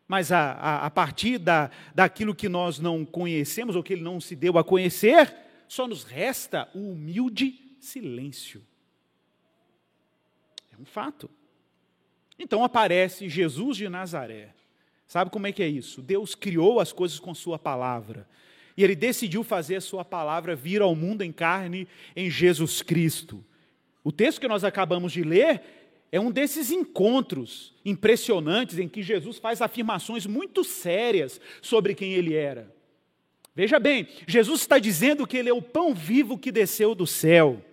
Mas 0.05 0.29
a, 0.29 0.51
a, 0.51 0.85
a 0.87 0.89
partir 0.91 1.37
da, 1.37 1.71
daquilo 1.95 2.35
que 2.35 2.49
nós 2.49 2.79
não 2.79 3.05
conhecemos, 3.05 3.77
ou 3.77 3.81
que 3.81 3.93
Ele 3.93 4.01
não 4.01 4.19
se 4.19 4.35
deu 4.35 4.57
a 4.57 4.63
conhecer, 4.63 5.33
só 5.69 5.87
nos 5.87 6.03
resta 6.03 6.69
o 6.75 6.91
humilde 6.91 7.77
silêncio. 7.79 8.61
É 10.73 10.75
um 10.77 10.83
fato. 10.83 11.31
Então 12.37 12.61
aparece 12.61 13.29
Jesus 13.29 13.77
de 13.77 13.87
Nazaré. 13.87 14.53
Sabe 15.07 15.31
como 15.31 15.47
é 15.47 15.53
que 15.53 15.63
é 15.63 15.67
isso? 15.69 16.01
Deus 16.01 16.35
criou 16.35 16.77
as 16.81 16.91
coisas 16.91 17.19
com 17.19 17.33
Sua 17.33 17.57
palavra. 17.57 18.27
E 18.81 18.83
Ele 18.83 18.95
decidiu 18.95 19.43
fazer 19.43 19.75
a 19.75 19.81
Sua 19.81 20.03
palavra 20.03 20.55
vir 20.55 20.81
ao 20.81 20.95
mundo 20.95 21.21
em 21.21 21.31
carne 21.31 21.87
em 22.15 22.31
Jesus 22.31 22.81
Cristo. 22.81 23.45
O 24.03 24.11
texto 24.11 24.41
que 24.41 24.47
nós 24.47 24.63
acabamos 24.63 25.13
de 25.13 25.21
ler 25.21 25.61
é 26.11 26.19
um 26.19 26.31
desses 26.31 26.71
encontros 26.71 27.75
impressionantes 27.85 28.79
em 28.79 28.87
que 28.87 29.03
Jesus 29.03 29.37
faz 29.37 29.61
afirmações 29.61 30.25
muito 30.25 30.63
sérias 30.63 31.39
sobre 31.61 31.93
quem 31.93 32.13
ele 32.13 32.33
era. 32.33 32.73
Veja 33.53 33.79
bem, 33.79 34.07
Jesus 34.25 34.61
está 34.61 34.79
dizendo 34.79 35.27
que 35.27 35.37
ele 35.37 35.49
é 35.49 35.53
o 35.53 35.61
pão 35.61 35.93
vivo 35.93 36.35
que 36.35 36.51
desceu 36.51 36.95
do 36.95 37.05
céu. 37.05 37.63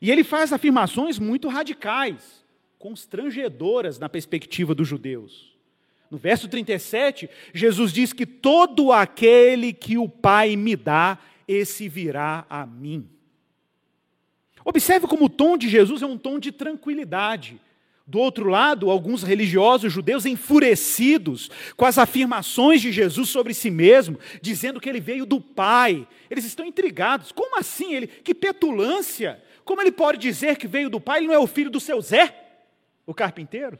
E 0.00 0.10
ele 0.10 0.24
faz 0.24 0.54
afirmações 0.54 1.18
muito 1.18 1.48
radicais 1.48 2.42
constrangedoras 2.78 3.98
na 3.98 4.08
perspectiva 4.08 4.74
dos 4.74 4.88
judeus. 4.88 5.53
No 6.14 6.18
verso 6.18 6.46
37, 6.46 7.28
Jesus 7.52 7.92
diz 7.92 8.12
que 8.12 8.24
todo 8.24 8.92
aquele 8.92 9.72
que 9.72 9.98
o 9.98 10.08
Pai 10.08 10.54
me 10.54 10.76
dá, 10.76 11.18
esse 11.48 11.88
virá 11.88 12.46
a 12.48 12.64
mim. 12.64 13.08
Observe 14.64 15.08
como 15.08 15.24
o 15.24 15.28
tom 15.28 15.56
de 15.58 15.68
Jesus 15.68 16.02
é 16.02 16.06
um 16.06 16.16
tom 16.16 16.38
de 16.38 16.52
tranquilidade. 16.52 17.60
Do 18.06 18.20
outro 18.20 18.48
lado, 18.48 18.92
alguns 18.92 19.24
religiosos 19.24 19.92
judeus 19.92 20.24
enfurecidos 20.24 21.50
com 21.76 21.84
as 21.84 21.98
afirmações 21.98 22.80
de 22.80 22.92
Jesus 22.92 23.28
sobre 23.28 23.52
si 23.52 23.68
mesmo, 23.68 24.16
dizendo 24.40 24.80
que 24.80 24.88
ele 24.88 25.00
veio 25.00 25.26
do 25.26 25.40
Pai. 25.40 26.06
Eles 26.30 26.44
estão 26.44 26.64
intrigados. 26.64 27.32
Como 27.32 27.58
assim 27.58 27.92
ele? 27.92 28.06
Que 28.06 28.32
petulância! 28.32 29.42
Como 29.64 29.82
ele 29.82 29.90
pode 29.90 30.18
dizer 30.18 30.58
que 30.58 30.68
veio 30.68 30.88
do 30.88 31.00
Pai? 31.00 31.18
Ele 31.18 31.26
não 31.26 31.34
é 31.34 31.40
o 31.40 31.46
filho 31.48 31.70
do 31.70 31.80
seu 31.80 32.00
Zé? 32.00 32.42
o 33.06 33.12
carpinteiro? 33.12 33.78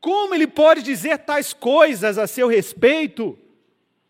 Como 0.00 0.34
ele 0.34 0.46
pode 0.46 0.82
dizer 0.82 1.18
tais 1.18 1.52
coisas 1.52 2.18
a 2.18 2.26
seu 2.26 2.48
respeito? 2.48 3.38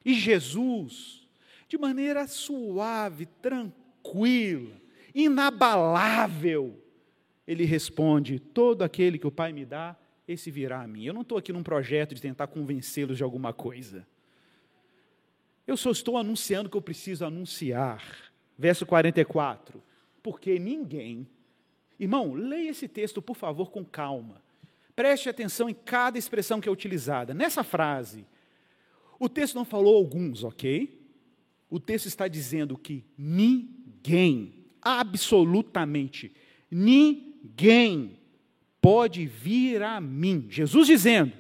E 0.05 0.15
Jesus, 0.15 1.27
de 1.69 1.79
maneira 1.79 2.27
suave, 2.27 3.27
tranquila, 3.27 4.75
inabalável, 5.15 6.79
ele 7.47 7.65
responde: 7.65 8.39
Todo 8.39 8.83
aquele 8.83 9.19
que 9.19 9.27
o 9.27 9.33
Pai 9.33 9.53
me 9.53 9.65
dá, 9.65 9.97
esse 10.27 10.51
virá 10.51 10.83
a 10.83 10.87
mim. 10.87 11.05
Eu 11.05 11.15
não 11.15 11.23
estou 11.23 11.39
aqui 11.39 11.53
num 11.53 11.63
projeto 11.63 12.15
de 12.15 12.21
tentar 12.21 12.47
convencê-los 12.47 13.17
de 13.17 13.23
alguma 13.23 13.53
coisa. 13.53 14.07
Eu 15.67 15.77
só 15.77 15.91
estou 15.91 16.17
anunciando 16.17 16.69
que 16.69 16.77
eu 16.77 16.83
preciso 16.83 17.25
anunciar. 17.25 18.03
Verso 18.59 18.85
44. 18.85 19.83
Porque 20.23 20.59
ninguém 20.59 21.27
Irmão, 21.99 22.33
leia 22.33 22.71
esse 22.71 22.87
texto, 22.87 23.21
por 23.21 23.35
favor, 23.35 23.71
com 23.71 23.85
calma. 23.85 24.41
Preste 24.99 25.29
atenção 25.29 25.71
em 25.71 25.75
cada 25.75 26.19
expressão 26.19 26.61
que 26.61 26.69
é 26.69 26.73
utilizada. 26.73 27.33
Nessa 27.33 27.63
frase, 27.63 28.27
o 29.17 29.29
texto 29.29 29.55
não 29.55 29.65
falou 29.65 29.95
alguns, 29.95 30.43
ok? 30.43 31.01
O 31.71 31.79
texto 31.79 32.07
está 32.07 32.27
dizendo 32.27 32.77
que 32.77 33.05
ninguém, 33.17 34.67
absolutamente 34.83 36.33
ninguém, 36.69 38.19
pode 38.81 39.25
vir 39.25 39.85
a 39.85 40.01
mim. 40.01 40.49
Jesus 40.51 40.89
dizendo: 40.89 41.33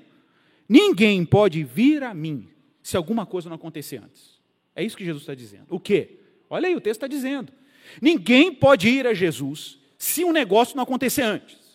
ninguém 0.69 1.25
pode 1.25 1.65
vir 1.65 2.05
a 2.05 2.15
mim 2.15 2.47
se 2.81 2.97
alguma 2.97 3.27
coisa 3.27 3.49
não 3.49 3.57
acontecer 3.57 3.97
antes. 3.97 4.39
É 4.73 4.85
isso 4.85 4.97
que 4.97 5.05
Jesus 5.05 5.25
está 5.25 5.35
dizendo. 5.35 5.67
O 5.69 5.81
quê? 5.81 6.21
Olha 6.49 6.69
aí, 6.69 6.77
o 6.77 6.81
texto 6.81 6.99
está 6.99 7.09
dizendo. 7.09 7.53
Ninguém 8.01 8.55
pode 8.55 8.89
ir 8.89 9.05
a 9.05 9.13
Jesus 9.13 9.81
se 9.99 10.25
um 10.25 10.31
negócio 10.31 10.77
não 10.77 10.85
acontecer 10.85 11.23
antes. 11.23 11.68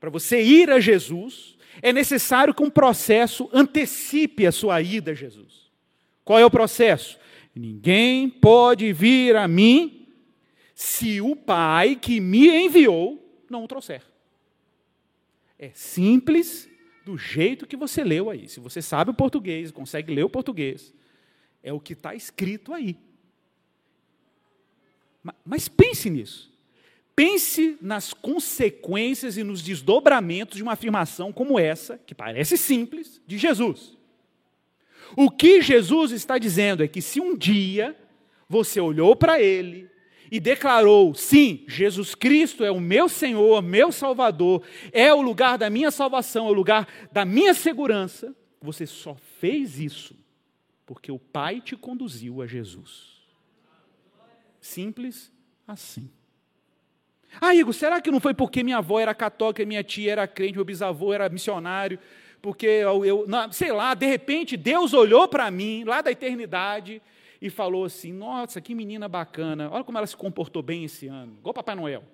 Para 0.00 0.08
você 0.08 0.42
ir 0.42 0.70
a 0.70 0.80
Jesus, 0.80 1.58
é 1.82 1.92
necessário 1.92 2.54
que 2.54 2.62
um 2.62 2.70
processo 2.70 3.50
antecipe 3.52 4.46
a 4.46 4.52
sua 4.52 4.80
ida 4.80 5.10
a 5.10 5.14
Jesus. 5.14 5.70
Qual 6.24 6.38
é 6.38 6.44
o 6.44 6.50
processo? 6.50 7.18
Ninguém 7.54 8.28
pode 8.30 8.92
vir 8.92 9.36
a 9.36 9.46
mim 9.46 10.08
se 10.74 11.20
o 11.20 11.36
Pai 11.36 11.94
que 11.94 12.18
me 12.20 12.48
enviou 12.48 13.44
não 13.50 13.64
o 13.64 13.68
trouxer. 13.68 14.02
É 15.58 15.70
simples 15.74 16.70
do 17.04 17.18
jeito 17.18 17.66
que 17.66 17.76
você 17.76 18.02
leu 18.02 18.30
aí. 18.30 18.48
Se 18.48 18.60
você 18.60 18.80
sabe 18.80 19.10
o 19.10 19.14
português, 19.14 19.70
consegue 19.70 20.14
ler 20.14 20.24
o 20.24 20.30
português, 20.30 20.94
é 21.62 21.72
o 21.72 21.80
que 21.80 21.92
está 21.92 22.14
escrito 22.14 22.72
aí. 22.72 22.96
Mas 25.44 25.68
pense 25.68 26.08
nisso. 26.08 26.49
Pense 27.20 27.76
nas 27.82 28.14
consequências 28.14 29.36
e 29.36 29.44
nos 29.44 29.60
desdobramentos 29.60 30.56
de 30.56 30.62
uma 30.62 30.72
afirmação 30.72 31.30
como 31.30 31.60
essa, 31.60 31.98
que 31.98 32.14
parece 32.14 32.56
simples, 32.56 33.20
de 33.26 33.36
Jesus. 33.36 33.94
O 35.14 35.30
que 35.30 35.60
Jesus 35.60 36.12
está 36.12 36.38
dizendo 36.38 36.82
é 36.82 36.88
que 36.88 37.02
se 37.02 37.20
um 37.20 37.36
dia 37.36 37.94
você 38.48 38.80
olhou 38.80 39.14
para 39.14 39.38
ele 39.38 39.90
e 40.32 40.40
declarou: 40.40 41.14
sim, 41.14 41.62
Jesus 41.68 42.14
Cristo 42.14 42.64
é 42.64 42.70
o 42.70 42.80
meu 42.80 43.06
Senhor, 43.06 43.60
meu 43.60 43.92
Salvador, 43.92 44.62
é 44.90 45.12
o 45.12 45.20
lugar 45.20 45.58
da 45.58 45.68
minha 45.68 45.90
salvação, 45.90 46.46
é 46.46 46.50
o 46.50 46.54
lugar 46.54 46.88
da 47.12 47.26
minha 47.26 47.52
segurança, 47.52 48.34
você 48.62 48.86
só 48.86 49.14
fez 49.38 49.78
isso 49.78 50.18
porque 50.86 51.12
o 51.12 51.18
Pai 51.18 51.60
te 51.60 51.76
conduziu 51.76 52.40
a 52.40 52.46
Jesus. 52.46 53.20
Simples 54.58 55.30
assim. 55.68 56.10
Ah, 57.38 57.54
Igor, 57.54 57.74
será 57.74 58.00
que 58.00 58.10
não 58.10 58.20
foi 58.20 58.32
porque 58.32 58.62
minha 58.62 58.78
avó 58.78 58.98
era 58.98 59.14
católica, 59.14 59.64
minha 59.66 59.84
tia 59.84 60.12
era 60.12 60.26
crente, 60.26 60.54
meu 60.54 60.64
bisavô 60.64 61.12
era 61.12 61.28
missionário? 61.28 61.98
Porque 62.40 62.66
eu, 62.66 63.04
eu 63.04 63.24
não, 63.28 63.52
sei 63.52 63.70
lá, 63.70 63.92
de 63.94 64.06
repente 64.06 64.56
Deus 64.56 64.94
olhou 64.94 65.28
para 65.28 65.50
mim, 65.50 65.84
lá 65.84 66.00
da 66.00 66.10
eternidade, 66.10 67.02
e 67.40 67.50
falou 67.50 67.84
assim: 67.84 68.12
Nossa, 68.12 68.60
que 68.60 68.74
menina 68.74 69.08
bacana, 69.08 69.70
olha 69.70 69.84
como 69.84 69.98
ela 69.98 70.06
se 70.06 70.16
comportou 70.16 70.62
bem 70.62 70.84
esse 70.84 71.06
ano, 71.06 71.36
igual 71.38 71.54
Papai 71.54 71.74
Noel. 71.74 72.04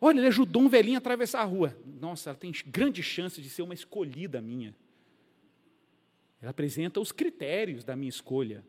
Olha, 0.00 0.18
ele 0.18 0.26
ajudou 0.26 0.60
um 0.60 0.68
velhinho 0.68 0.96
a 0.96 0.98
atravessar 0.98 1.40
a 1.40 1.44
rua. 1.44 1.74
Nossa, 1.98 2.30
ela 2.30 2.38
tem 2.38 2.52
grande 2.66 3.02
chance 3.02 3.40
de 3.40 3.48
ser 3.48 3.62
uma 3.62 3.72
escolhida 3.72 4.40
minha. 4.40 4.74
Ela 6.42 6.50
apresenta 6.50 7.00
os 7.00 7.10
critérios 7.10 7.84
da 7.84 7.96
minha 7.96 8.10
escolha. 8.10 8.62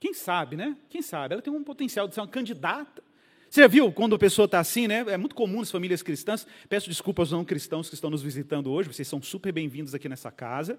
Quem 0.00 0.14
sabe, 0.14 0.56
né? 0.56 0.76
Quem 0.88 1.02
sabe? 1.02 1.34
Ela 1.34 1.42
tem 1.42 1.52
um 1.52 1.64
potencial 1.64 2.06
de 2.06 2.14
ser 2.14 2.20
uma 2.20 2.28
candidata. 2.28 3.02
Você 3.50 3.62
já 3.62 3.66
viu 3.66 3.90
quando 3.90 4.14
a 4.14 4.18
pessoa 4.18 4.44
está 4.44 4.60
assim, 4.60 4.86
né? 4.86 5.04
É 5.08 5.16
muito 5.16 5.34
comum 5.34 5.60
nas 5.60 5.70
famílias 5.70 6.02
cristãs. 6.02 6.46
Peço 6.68 6.88
desculpas 6.88 7.28
aos 7.28 7.32
não 7.32 7.44
cristãos 7.44 7.88
que 7.88 7.94
estão 7.94 8.10
nos 8.10 8.22
visitando 8.22 8.70
hoje, 8.70 8.92
vocês 8.92 9.08
são 9.08 9.22
super 9.22 9.52
bem-vindos 9.52 9.94
aqui 9.94 10.08
nessa 10.08 10.30
casa. 10.30 10.78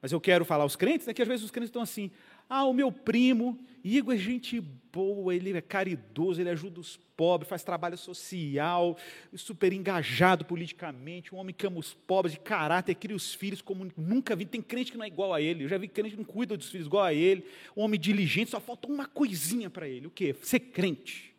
Mas 0.00 0.12
eu 0.12 0.20
quero 0.20 0.44
falar 0.44 0.62
aos 0.62 0.76
crentes, 0.76 1.06
né, 1.06 1.14
que 1.14 1.22
às 1.22 1.26
vezes 1.26 1.44
os 1.44 1.50
crentes 1.50 1.70
estão 1.70 1.82
assim: 1.82 2.10
ah, 2.48 2.64
o 2.64 2.72
meu 2.72 2.90
primo, 2.90 3.58
Igor 3.84 4.14
é 4.14 4.18
gente 4.18 4.60
boa, 4.60 5.34
ele 5.34 5.56
é 5.56 5.60
caridoso, 5.60 6.40
ele 6.40 6.50
ajuda 6.50 6.80
os 6.80 6.96
pobres, 7.16 7.48
faz 7.48 7.62
trabalho 7.62 7.96
social, 7.96 8.96
super 9.34 9.72
engajado 9.72 10.44
politicamente, 10.44 11.34
um 11.34 11.38
homem 11.38 11.54
que 11.54 11.66
ama 11.66 11.78
os 11.78 11.92
pobres, 11.92 12.32
de 12.32 12.40
caráter, 12.40 12.94
cria 12.94 13.14
os 13.14 13.34
filhos 13.34 13.60
como 13.60 13.90
nunca 13.96 14.34
vi. 14.34 14.46
Tem 14.46 14.62
crente 14.62 14.92
que 14.92 14.98
não 14.98 15.04
é 15.04 15.08
igual 15.08 15.34
a 15.34 15.40
ele, 15.40 15.64
eu 15.64 15.68
já 15.68 15.78
vi 15.78 15.88
crente 15.88 16.12
que 16.12 16.16
não 16.16 16.24
cuida 16.24 16.56
dos 16.56 16.70
filhos 16.70 16.86
igual 16.86 17.04
a 17.04 17.12
ele, 17.14 17.44
um 17.76 17.82
homem 17.82 18.00
diligente, 18.00 18.50
só 18.50 18.60
falta 18.60 18.88
uma 18.88 19.06
coisinha 19.06 19.68
para 19.68 19.88
ele: 19.88 20.06
o 20.06 20.10
quê? 20.10 20.34
Ser 20.42 20.60
crente. 20.60 21.34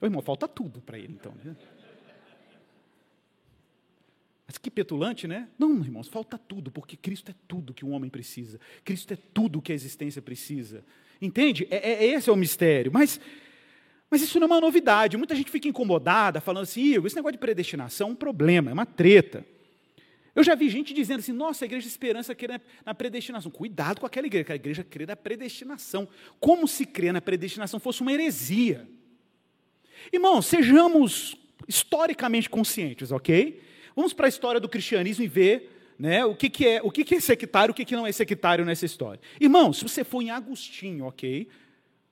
Ô, 0.00 0.06
irmão, 0.06 0.20
falta 0.20 0.46
tudo 0.46 0.80
para 0.80 0.98
ele, 0.98 1.14
então. 1.14 1.32
Né? 1.42 1.56
Mas 4.46 4.58
que 4.58 4.70
petulante, 4.70 5.26
né? 5.26 5.48
Não, 5.58 5.82
irmãos, 5.82 6.06
falta 6.06 6.38
tudo, 6.38 6.70
porque 6.70 6.96
Cristo 6.96 7.30
é 7.30 7.34
tudo 7.48 7.74
que 7.74 7.84
um 7.84 7.92
homem 7.92 8.08
precisa. 8.08 8.60
Cristo 8.84 9.12
é 9.12 9.16
tudo 9.16 9.60
que 9.60 9.72
a 9.72 9.74
existência 9.74 10.22
precisa. 10.22 10.84
Entende? 11.20 11.66
É, 11.70 11.92
é, 11.92 12.06
esse 12.06 12.30
é 12.30 12.32
o 12.32 12.36
mistério. 12.36 12.92
Mas, 12.92 13.20
mas 14.08 14.22
isso 14.22 14.38
não 14.38 14.46
é 14.46 14.50
uma 14.50 14.60
novidade. 14.60 15.16
Muita 15.16 15.34
gente 15.34 15.50
fica 15.50 15.66
incomodada, 15.66 16.40
falando 16.40 16.62
assim, 16.62 16.82
Igor, 16.82 17.06
esse 17.06 17.16
negócio 17.16 17.32
de 17.32 17.38
predestinação 17.38 18.08
é 18.08 18.12
um 18.12 18.14
problema, 18.14 18.70
é 18.70 18.74
uma 18.74 18.86
treta. 18.86 19.44
Eu 20.32 20.44
já 20.44 20.54
vi 20.54 20.68
gente 20.68 20.94
dizendo 20.94 21.20
assim, 21.20 21.32
nossa, 21.32 21.64
a 21.64 21.66
igreja 21.66 21.82
de 21.82 21.88
esperança 21.88 22.34
crê 22.34 22.46
na, 22.46 22.60
na 22.84 22.94
predestinação. 22.94 23.50
Cuidado 23.50 24.00
com 24.00 24.06
aquela 24.06 24.26
igreja, 24.26 24.44
que 24.44 24.52
a 24.52 24.56
igreja 24.56 24.84
crê 24.84 25.06
na 25.06 25.16
predestinação. 25.16 26.06
Como 26.38 26.68
se 26.68 26.86
crê 26.86 27.10
na 27.10 27.20
predestinação 27.20 27.80
fosse 27.80 28.02
uma 28.02 28.12
heresia. 28.12 28.86
Irmãos, 30.12 30.46
sejamos 30.46 31.36
historicamente 31.66 32.48
conscientes, 32.48 33.10
ok? 33.10 33.65
Vamos 33.96 34.12
para 34.12 34.26
a 34.26 34.28
história 34.28 34.60
do 34.60 34.68
cristianismo 34.68 35.24
e 35.24 35.28
ver 35.28 35.94
né, 35.98 36.22
o, 36.26 36.34
que, 36.34 36.50
que, 36.50 36.66
é, 36.66 36.82
o 36.82 36.90
que, 36.90 37.02
que 37.02 37.14
é 37.14 37.20
sectário 37.20 37.72
o 37.72 37.74
que, 37.74 37.84
que 37.84 37.96
não 37.96 38.06
é 38.06 38.12
sectário 38.12 38.62
nessa 38.62 38.84
história. 38.84 39.18
Irmão, 39.40 39.72
se 39.72 39.82
você 39.82 40.04
for 40.04 40.20
em 40.20 40.30
Agostinho, 40.30 41.06
ok? 41.06 41.48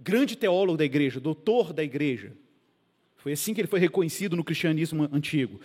Grande 0.01 0.35
teólogo 0.35 0.79
da 0.79 0.85
igreja, 0.85 1.21
doutor 1.21 1.75
da 1.75 1.85
igreja. 1.85 2.33
Foi 3.17 3.33
assim 3.33 3.53
que 3.53 3.61
ele 3.61 3.69
foi 3.69 3.81
reconhecido 3.81 4.35
no 4.35 4.43
cristianismo 4.43 5.09
antigo. 5.13 5.61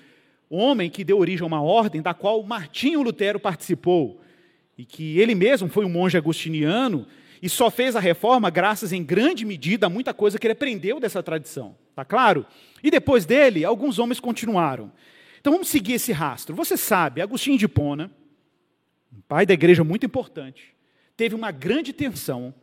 Homem 0.49 0.89
que 0.89 1.05
deu 1.05 1.17
origem 1.17 1.43
a 1.43 1.47
uma 1.47 1.61
ordem 1.61 2.01
da 2.01 2.13
qual 2.13 2.43
Martinho 2.43 3.01
Lutero 3.01 3.39
participou. 3.39 4.21
E 4.77 4.83
que 4.83 5.19
ele 5.19 5.35
mesmo 5.35 5.69
foi 5.69 5.85
um 5.85 5.89
monge 5.89 6.17
agostiniano 6.17 7.07
e 7.41 7.47
só 7.47 7.71
fez 7.71 7.95
a 7.95 7.99
reforma 7.99 8.49
graças, 8.49 8.91
em 8.91 9.03
grande 9.03 9.45
medida, 9.45 9.87
a 9.87 9.89
muita 9.89 10.13
coisa 10.13 10.37
que 10.37 10.45
ele 10.45 10.53
aprendeu 10.53 10.99
dessa 10.99 11.23
tradição. 11.23 11.75
Tá 11.95 12.03
claro? 12.03 12.45
E 12.83 12.91
depois 12.91 13.25
dele, 13.25 13.63
alguns 13.63 13.99
homens 13.99 14.19
continuaram. 14.19 14.91
Então 15.39 15.53
vamos 15.53 15.69
seguir 15.69 15.93
esse 15.93 16.11
rastro. 16.11 16.55
Você 16.55 16.75
sabe, 16.75 17.21
Agostinho 17.21 17.57
de 17.57 17.67
Pona, 17.67 18.11
um 19.11 19.21
pai 19.21 19.45
da 19.45 19.53
igreja 19.53 19.83
muito 19.83 20.05
importante, 20.05 20.75
teve 21.15 21.35
uma 21.35 21.51
grande 21.51 21.93
tensão 21.93 22.53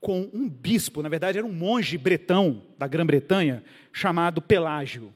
com 0.00 0.28
um 0.34 0.48
bispo, 0.48 1.02
na 1.02 1.08
verdade 1.08 1.38
era 1.38 1.46
um 1.46 1.52
monge 1.52 1.96
bretão 1.96 2.62
da 2.76 2.86
Grã-Bretanha, 2.86 3.64
chamado 3.92 4.42
Pelágio. 4.42 5.14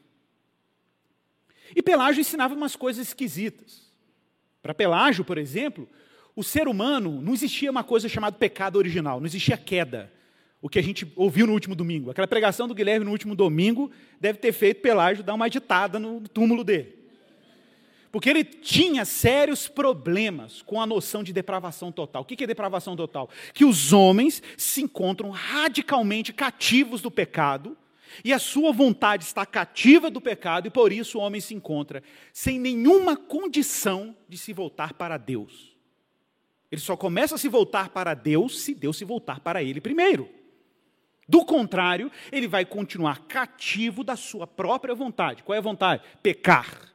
E 1.77 1.83
Pelágio 1.83 2.23
ensinava 2.23 2.55
umas 2.55 2.75
coisas 2.75 3.09
esquisitas. 3.09 3.93
Para 4.63 4.73
Pelágio, 4.73 5.25
por 5.25 5.37
exemplo, 5.37 5.87
o 6.35 6.43
ser 6.43 6.69
humano 6.69 7.21
não 7.21 7.35
existia 7.35 7.71
uma 7.71 7.85
coisa 7.85 8.09
chamada 8.09 8.37
pecado 8.37 8.77
original, 8.77 9.21
não 9.21 9.27
existia 9.27 9.59
queda 9.59 10.11
o 10.61 10.69
que 10.69 10.79
a 10.79 10.83
gente 10.83 11.11
ouviu 11.15 11.47
no 11.47 11.53
último 11.53 11.75
domingo. 11.75 12.11
Aquela 12.11 12.27
pregação 12.27 12.67
do 12.67 12.75
Guilherme 12.75 13.05
no 13.05 13.13
último 13.13 13.35
domingo 13.35 13.91
deve 14.21 14.39
ter 14.39 14.53
feito 14.53 14.81
Pelágio 14.81 15.23
dar 15.23 15.35
uma 15.35 15.49
ditada 15.49 15.99
no 15.99 16.21
túmulo 16.29 16.65
dele. 16.65 16.99
Porque 18.11 18.29
ele 18.29 18.43
tinha 18.43 19.05
sérios 19.05 19.69
problemas 19.69 20.63
com 20.63 20.81
a 20.81 20.87
noção 20.87 21.23
de 21.23 21.33
depravação 21.33 21.93
total. 21.93 22.23
O 22.23 22.25
que 22.25 22.43
é 22.43 22.47
depravação 22.47 22.97
total? 22.97 23.29
Que 23.53 23.65
os 23.65 23.93
homens 23.93 24.43
se 24.57 24.83
encontram 24.83 25.31
radicalmente 25.31 26.33
cativos 26.33 27.01
do 27.03 27.11
pecado, 27.11 27.77
e 28.25 28.33
a 28.33 28.39
sua 28.39 28.73
vontade 28.73 29.25
está 29.25 29.45
cativa 29.45 30.11
do 30.11 30.21
pecado, 30.21 30.67
e 30.67 30.71
por 30.71 30.91
isso 30.91 31.19
o 31.19 31.21
homem 31.21 31.43
se 31.43 31.55
encontra 31.55 32.03
sem 32.33 32.59
nenhuma 32.59 33.15
condição 33.15 34.17
de 34.27 34.39
se 34.39 34.55
voltar 34.55 34.95
para 34.95 35.19
Deus. 35.19 35.77
Ele 36.73 36.81
só 36.81 36.97
começa 36.97 37.35
a 37.35 37.39
se 37.39 37.49
voltar 37.49 37.91
para 37.91 38.15
Deus 38.15 38.61
se 38.61 38.75
Deus 38.75 38.97
se 38.97 39.05
voltar 39.05 39.41
para 39.41 39.63
ele 39.63 39.81
primeiro. 39.81 40.38
Do 41.29 41.45
contrário, 41.45 42.11
ele 42.33 42.49
vai 42.49 42.65
continuar 42.65 43.27
cativo 43.27 44.03
da 44.03 44.17
sua 44.17 44.47
própria 44.47 44.95
vontade. 44.95 45.43
Qual 45.43 45.55
é 45.55 45.59
a 45.59 45.63
vontade? 45.63 46.03
Pecar 46.23 46.95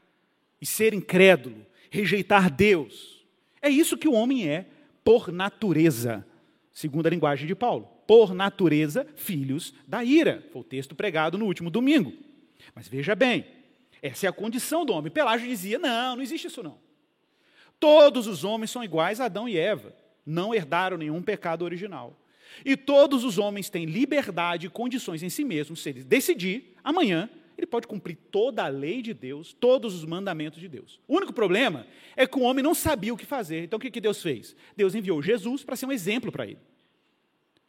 e 0.60 0.66
ser 0.66 0.94
incrédulo, 0.94 1.64
rejeitar 1.92 2.50
Deus. 2.50 3.24
É 3.62 3.70
isso 3.70 3.98
que 3.98 4.08
o 4.08 4.14
homem 4.14 4.50
é 4.50 4.66
por 5.04 5.32
natureza, 5.32 6.26
segundo 6.72 7.06
a 7.06 7.10
linguagem 7.12 7.46
de 7.46 7.54
Paulo. 7.54 7.88
Por 8.08 8.34
natureza, 8.34 9.06
filhos 9.16 9.74
da 9.88 10.04
ira. 10.04 10.44
Foi 10.52 10.62
o 10.62 10.66
texto 10.66 10.96
pregado 10.96 11.38
no 11.38 11.46
último 11.46 11.70
domingo. 11.70 12.12
Mas 12.74 12.88
veja 12.88 13.16
bem, 13.16 13.46
essa 14.02 14.26
é 14.26 14.30
a 14.30 14.34
condição 14.34 14.84
do 14.84 14.94
homem. 14.94 15.12
Pelágio 15.12 15.48
dizia: 15.48 15.78
não, 15.78 16.16
não 16.16 16.24
existe 16.24 16.48
isso 16.48 16.64
não. 16.64 16.78
Todos 17.80 18.28
os 18.28 18.44
homens 18.44 18.72
são 18.72 18.84
iguais 18.84 19.20
a 19.22 19.26
Adão 19.26 19.48
e 19.48 19.58
Eva. 19.58 19.96
Não 20.26 20.56
herdaram 20.56 20.98
nenhum 20.98 21.22
pecado 21.22 21.64
original. 21.64 22.18
E 22.66 22.76
todos 22.78 23.24
os 23.24 23.38
homens 23.38 23.70
têm 23.70 23.86
liberdade 23.86 24.68
e 24.68 24.70
condições 24.70 25.24
em 25.24 25.30
si 25.30 25.44
mesmos, 25.44 25.82
se 25.82 25.90
ele 25.90 26.04
decidir, 26.04 26.76
amanhã, 26.84 27.30
ele 27.58 27.68
pode 27.68 27.88
cumprir 27.88 28.18
toda 28.32 28.64
a 28.64 28.68
lei 28.68 29.02
de 29.02 29.14
Deus, 29.14 29.54
todos 29.54 29.94
os 29.94 30.06
mandamentos 30.06 30.60
de 30.60 30.68
Deus. 30.68 31.00
O 31.08 31.16
único 31.16 31.34
problema 31.34 31.86
é 32.16 32.26
que 32.26 32.38
o 32.38 32.42
homem 32.42 32.64
não 32.64 32.74
sabia 32.74 33.14
o 33.14 33.18
que 33.18 33.26
fazer. 33.26 33.64
Então 33.64 33.78
o 33.78 33.80
que 33.80 34.02
Deus 34.02 34.22
fez? 34.22 34.56
Deus 34.76 34.96
enviou 34.96 35.22
Jesus 35.22 35.64
para 35.64 35.76
ser 35.76 35.86
um 35.86 35.92
exemplo 35.92 36.32
para 36.32 36.46
ele. 36.46 36.60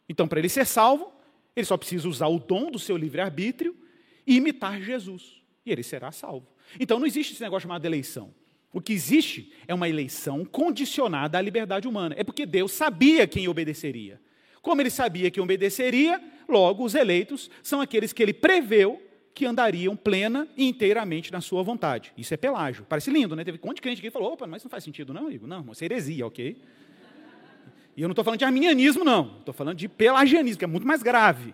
Então, 0.07 0.27
para 0.27 0.39
ele 0.39 0.49
ser 0.49 0.65
salvo, 0.65 1.11
ele 1.55 1.65
só 1.65 1.77
precisa 1.77 2.07
usar 2.07 2.27
o 2.27 2.39
dom 2.39 2.69
do 2.69 2.77
seu 2.77 2.97
livre-arbítrio 2.97 3.75
e 4.25 4.35
imitar 4.35 4.81
Jesus. 4.81 5.41
E 5.65 5.71
ele 5.71 5.83
será 5.83 6.11
salvo. 6.11 6.47
Então 6.79 6.99
não 6.99 7.07
existe 7.07 7.33
esse 7.33 7.41
negócio 7.41 7.63
chamado 7.63 7.85
eleição. 7.85 8.33
O 8.73 8.81
que 8.81 8.91
existe 8.91 9.53
é 9.67 9.73
uma 9.73 9.87
eleição 9.87 10.43
condicionada 10.43 11.37
à 11.37 11.41
liberdade 11.41 11.87
humana. 11.87 12.13
É 12.17 12.23
porque 12.23 12.45
Deus 12.45 12.71
sabia 12.71 13.25
quem 13.25 13.47
obedeceria. 13.47 14.19
Como 14.65 14.81
ele 14.81 14.89
sabia 14.89 15.29
que 15.29 15.39
obedeceria, 15.39 16.19
logo 16.49 16.83
os 16.83 16.95
eleitos 16.95 17.51
são 17.61 17.79
aqueles 17.79 18.11
que 18.11 18.23
ele 18.23 18.33
preveu 18.33 18.99
que 19.31 19.45
andariam 19.45 19.95
plena 19.95 20.47
e 20.57 20.67
inteiramente 20.67 21.31
na 21.31 21.39
sua 21.39 21.61
vontade. 21.61 22.11
Isso 22.17 22.33
é 22.33 22.37
pelágio. 22.37 22.83
Parece 22.89 23.11
lindo, 23.11 23.35
né? 23.35 23.43
Teve 23.43 23.59
um 23.61 23.67
monte 23.67 23.75
de 23.75 23.83
crente 23.83 24.01
que 24.01 24.09
falou, 24.09 24.33
opa, 24.33 24.47
mas 24.47 24.63
não 24.63 24.69
faz 24.71 24.83
sentido 24.83 25.13
não, 25.13 25.31
Igor. 25.31 25.47
Não, 25.47 25.71
isso 25.71 25.83
é 25.83 25.85
heresia, 25.85 26.25
ok? 26.25 26.59
E 27.95 28.01
eu 28.01 28.07
não 28.07 28.13
estou 28.13 28.25
falando 28.25 28.39
de 28.39 28.45
arminianismo, 28.45 29.03
não. 29.03 29.37
Estou 29.37 29.53
falando 29.53 29.77
de 29.77 29.87
pelagianismo, 29.87 30.57
que 30.57 30.65
é 30.65 30.67
muito 30.67 30.87
mais 30.87 31.03
grave. 31.03 31.53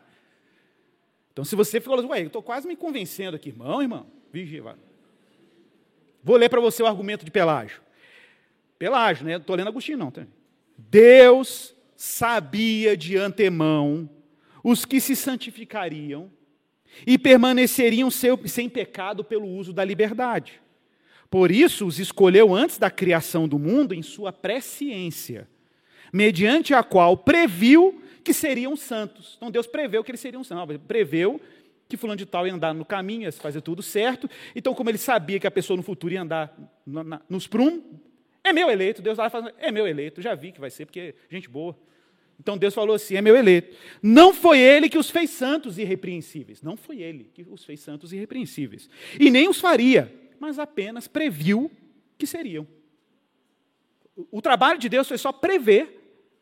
Então, 1.33 1.43
se 1.43 1.53
você 1.53 1.81
falou, 1.81 2.07
ué, 2.11 2.21
eu 2.21 2.27
estou 2.27 2.41
quase 2.41 2.65
me 2.65 2.77
convencendo 2.77 3.35
aqui, 3.35 3.49
irmão, 3.49 3.81
irmão, 3.81 4.07
vigia. 4.31 4.63
Vou 6.23 6.37
ler 6.37 6.47
para 6.47 6.61
você 6.61 6.81
o 6.81 6.87
argumento 6.87 7.25
de 7.25 7.31
Pelágio. 7.31 7.81
Pelágio, 8.79 9.25
né? 9.25 9.35
Estou 9.35 9.57
lendo 9.57 9.67
Agostinho, 9.67 9.97
não. 9.97 10.11
Tá? 10.11 10.25
Deus 10.77 11.75
sabia 12.03 12.97
de 12.97 13.15
antemão 13.15 14.09
os 14.63 14.85
que 14.85 14.99
se 14.99 15.15
santificariam 15.15 16.31
e 17.05 17.15
permaneceriam 17.15 18.09
sem 18.09 18.67
pecado 18.67 19.23
pelo 19.23 19.47
uso 19.47 19.71
da 19.71 19.85
liberdade. 19.85 20.59
Por 21.29 21.51
isso 21.51 21.85
os 21.85 21.99
escolheu 21.99 22.55
antes 22.55 22.79
da 22.79 22.89
criação 22.89 23.47
do 23.47 23.59
mundo 23.59 23.93
em 23.93 24.01
sua 24.01 24.33
presciência, 24.33 25.47
mediante 26.11 26.73
a 26.73 26.81
qual 26.81 27.15
previu 27.15 28.01
que 28.23 28.33
seriam 28.33 28.75
santos. 28.75 29.35
Então 29.37 29.51
Deus 29.51 29.67
preveu 29.67 30.03
que 30.03 30.09
eles 30.09 30.21
seriam 30.21 30.43
santos. 30.43 30.77
Preveu 30.87 31.39
que 31.87 31.97
fulano 31.97 32.17
de 32.17 32.25
tal 32.25 32.47
ia 32.47 32.53
andar 32.55 32.73
no 32.73 32.83
caminho, 32.83 33.23
ia 33.25 33.31
fazer 33.31 33.61
tudo 33.61 33.83
certo. 33.83 34.27
Então, 34.55 34.73
como 34.73 34.89
ele 34.89 34.97
sabia 34.97 35.39
que 35.39 35.45
a 35.45 35.51
pessoa 35.51 35.77
no 35.77 35.83
futuro 35.83 36.15
ia 36.15 36.23
andar 36.23 36.51
nos 37.29 37.45
prum, 37.45 37.83
é 38.43 38.51
meu 38.53 38.69
eleito. 38.69 39.01
Deus 39.01 39.17
lá 39.17 39.29
fala, 39.29 39.53
é 39.57 39.71
meu 39.71 39.87
eleito, 39.87 40.21
já 40.21 40.35
vi 40.35 40.51
que 40.51 40.59
vai 40.59 40.69
ser, 40.69 40.85
porque 40.85 40.99
é 40.99 41.13
gente 41.29 41.49
boa. 41.49 41.77
Então 42.41 42.57
Deus 42.57 42.73
falou 42.73 42.95
assim: 42.95 43.15
é 43.15 43.21
meu 43.21 43.35
eleito. 43.35 43.77
Não 44.01 44.33
foi 44.33 44.59
ele 44.59 44.89
que 44.89 44.97
os 44.97 45.11
fez 45.11 45.29
santos 45.29 45.77
e 45.77 45.83
irrepreensíveis. 45.83 46.61
Não 46.63 46.75
foi 46.75 46.99
ele 47.01 47.29
que 47.33 47.45
os 47.47 47.63
fez 47.63 47.79
santos 47.79 48.11
e 48.11 48.15
irrepreensíveis. 48.15 48.89
E 49.19 49.29
nem 49.29 49.47
os 49.47 49.61
faria, 49.61 50.11
mas 50.39 50.57
apenas 50.57 51.07
previu 51.07 51.71
que 52.17 52.25
seriam. 52.25 52.67
O 54.31 54.41
trabalho 54.41 54.79
de 54.79 54.89
Deus 54.89 55.07
foi 55.07 55.19
só 55.19 55.31
prever 55.31 55.99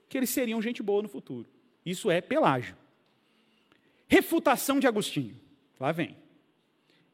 que 0.08 0.18
eles 0.18 0.30
seriam 0.30 0.62
gente 0.62 0.82
boa 0.82 1.02
no 1.02 1.10
futuro. 1.10 1.50
Isso 1.86 2.10
é 2.10 2.22
pelágio. 2.22 2.78
Refutação 4.08 4.80
de 4.80 4.88
Agostinho. 4.88 5.38
Lá 5.78 5.92
vem. 5.92 6.16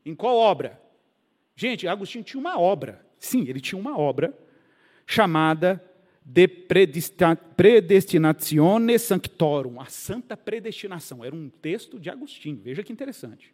Em 0.06 0.14
qual 0.14 0.36
obra? 0.36 0.80
Gente, 1.56 1.88
Agostinho 1.88 2.24
tinha 2.24 2.40
uma 2.40 2.60
obra. 2.60 3.04
Sim, 3.18 3.48
ele 3.48 3.60
tinha 3.60 3.80
uma 3.80 3.98
obra 3.98 4.45
chamada 5.06 5.84
De 6.24 6.48
Predestinatione 6.48 8.98
Sanctorum, 8.98 9.80
a 9.80 9.86
santa 9.86 10.36
predestinação. 10.36 11.24
Era 11.24 11.36
um 11.36 11.50
texto 11.50 12.00
de 12.00 12.10
Agostinho. 12.10 12.60
Veja 12.64 12.84
que 12.84 12.92
interessante. 12.92 13.54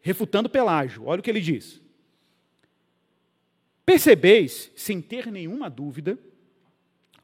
Refutando 0.00 0.48
Pelágio. 0.48 1.04
Olha 1.06 1.20
o 1.20 1.22
que 1.22 1.30
ele 1.30 1.40
diz. 1.40 1.80
Percebeis, 3.86 4.72
sem 4.76 5.00
ter 5.00 5.30
nenhuma 5.30 5.70
dúvida, 5.70 6.18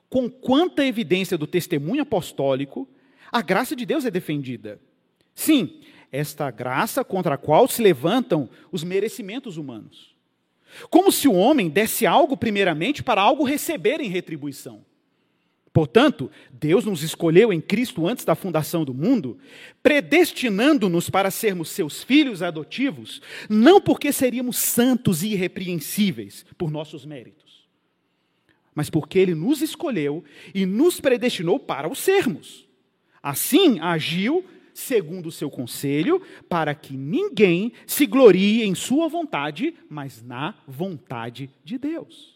com 0.09 0.31
quanta 0.31 0.87
evidência 0.87 1.37
do 1.37 1.47
testemunho 1.47 2.03
apostólico, 2.03 2.89
a 3.33 3.43
graça 3.43 3.75
de 3.75 3.85
Deus 3.85 4.05
é 4.05 4.11
defendida. 4.11 4.81
Sim, 5.35 5.81
esta 6.13 6.49
graça 6.53 7.05
contra 7.05 7.35
a 7.35 7.37
qual 7.37 7.67
se 7.67 7.83
levantam 7.83 8.49
os 8.71 8.85
merecimentos 8.85 9.57
humanos. 9.57 10.14
Como 10.91 11.13
se 11.13 11.29
o 11.29 11.33
homem 11.35 11.69
desse 11.69 12.07
algo 12.07 12.37
primeiramente 12.37 13.03
para 13.03 13.21
algo 13.21 13.45
receber 13.45 14.01
em 14.01 14.09
retribuição. 14.09 14.85
Portanto, 15.73 16.31
Deus 16.53 16.85
nos 16.85 17.03
escolheu 17.03 17.53
em 17.53 17.61
Cristo 17.61 18.07
antes 18.07 18.25
da 18.25 18.37
fundação 18.37 18.85
do 18.85 18.95
mundo, 18.95 19.39
predestinando-nos 19.83 21.11
para 21.11 21.33
sermos 21.33 21.69
seus 21.71 22.05
filhos 22.05 22.43
adotivos, 22.43 23.21
não 23.49 23.81
porque 23.81 24.13
seríamos 24.13 24.57
santos 24.57 25.25
e 25.25 25.33
irrepreensíveis 25.33 26.47
por 26.57 26.71
nossos 26.71 27.05
méritos 27.05 27.45
mas 28.75 28.91
porque 28.91 29.19
ele 29.19 29.35
nos 29.35 29.63
escolheu 29.63 30.25
e 30.55 30.67
nos 30.67 31.01
predestinou 31.01 31.61
para 31.61 31.89
o 31.89 31.95
sermos. 31.95 32.67
Assim 33.23 33.79
agiu 33.81 34.45
segundo 34.75 35.27
o 35.27 35.33
seu 35.33 35.49
conselho, 35.49 36.21
para 36.49 36.75
que 36.75 36.97
ninguém 36.97 37.73
se 37.87 38.05
glorie 38.05 38.65
em 38.65 38.75
sua 38.75 39.09
vontade, 39.09 39.75
mas 39.89 40.21
na 40.21 40.55
vontade 40.67 41.49
de 41.65 41.79
Deus. 41.79 42.35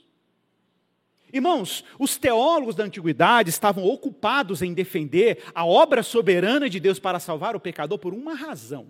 Irmãos, 1.31 1.85
os 1.99 2.17
teólogos 2.17 2.75
da 2.75 2.85
antiguidade 2.85 3.51
estavam 3.51 3.85
ocupados 3.85 4.63
em 4.63 4.73
defender 4.73 5.43
a 5.55 5.67
obra 5.67 6.03
soberana 6.03 6.71
de 6.71 6.81
Deus 6.81 6.99
para 6.99 7.21
salvar 7.21 7.55
o 7.55 7.61
pecador 7.61 7.99
por 7.99 8.15
uma 8.15 8.35
razão. 8.35 8.87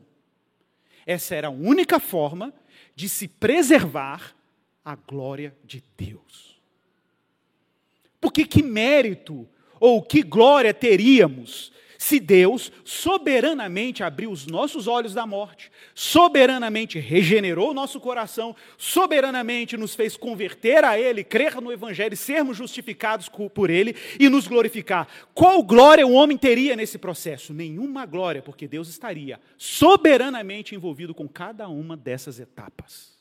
Essa 1.04 1.34
era 1.34 1.48
a 1.48 1.50
única 1.50 1.98
forma 1.98 2.52
de 2.94 3.08
se 3.08 3.26
preservar 3.26 4.36
a 4.84 4.94
glória 4.94 5.56
de 5.64 5.82
Deus. 5.96 6.60
Porque 8.20 8.44
que 8.44 8.62
mérito 8.62 9.48
ou 9.80 10.02
que 10.02 10.22
glória 10.22 10.74
teríamos 10.74 11.72
se 12.00 12.20
Deus 12.20 12.70
soberanamente 12.84 14.04
abriu 14.04 14.30
os 14.30 14.46
nossos 14.46 14.86
olhos 14.86 15.12
da 15.12 15.26
morte, 15.26 15.68
soberanamente 15.96 16.96
regenerou 17.00 17.74
nosso 17.74 17.98
coração, 17.98 18.54
soberanamente 18.76 19.76
nos 19.76 19.96
fez 19.96 20.16
converter 20.16 20.84
a 20.84 20.96
Ele, 20.96 21.24
crer 21.24 21.60
no 21.60 21.72
Evangelho, 21.72 22.16
sermos 22.16 22.56
justificados 22.56 23.28
por 23.28 23.68
Ele 23.68 23.96
e 24.18 24.28
nos 24.28 24.46
glorificar. 24.46 25.08
Qual 25.34 25.60
glória 25.60 26.06
o 26.06 26.12
homem 26.12 26.38
teria 26.38 26.76
nesse 26.76 26.98
processo? 26.98 27.52
Nenhuma 27.52 28.06
glória, 28.06 28.42
porque 28.42 28.68
Deus 28.68 28.88
estaria 28.88 29.40
soberanamente 29.56 30.76
envolvido 30.76 31.12
com 31.12 31.28
cada 31.28 31.68
uma 31.68 31.96
dessas 31.96 32.38
etapas. 32.38 33.18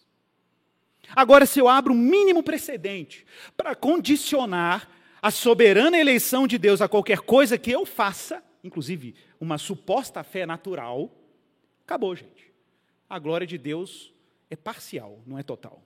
Agora, 1.16 1.48
se 1.48 1.60
eu 1.60 1.68
abro 1.68 1.94
o 1.94 1.98
mínimo 1.98 2.44
precedente 2.44 3.26
para 3.56 3.74
condicionar 3.74 4.88
a 5.20 5.32
soberana 5.32 5.98
eleição 5.98 6.46
de 6.46 6.60
Deus 6.60 6.80
a 6.80 6.88
qualquer 6.88 7.22
coisa 7.22 7.58
que 7.58 7.72
eu 7.72 7.84
faça, 7.84 8.44
inclusive 8.64 9.16
uma 9.40 9.58
suposta 9.58 10.24
fé 10.24 10.46
natural, 10.46 11.12
acabou, 11.84 12.16
gente. 12.16 12.54
A 13.10 13.20
glória 13.20 13.48
de 13.48 13.58
Deus 13.58 14.14
é 14.50 14.56
parcial, 14.56 15.22
não 15.26 15.38
é 15.38 15.44
total. 15.44 15.84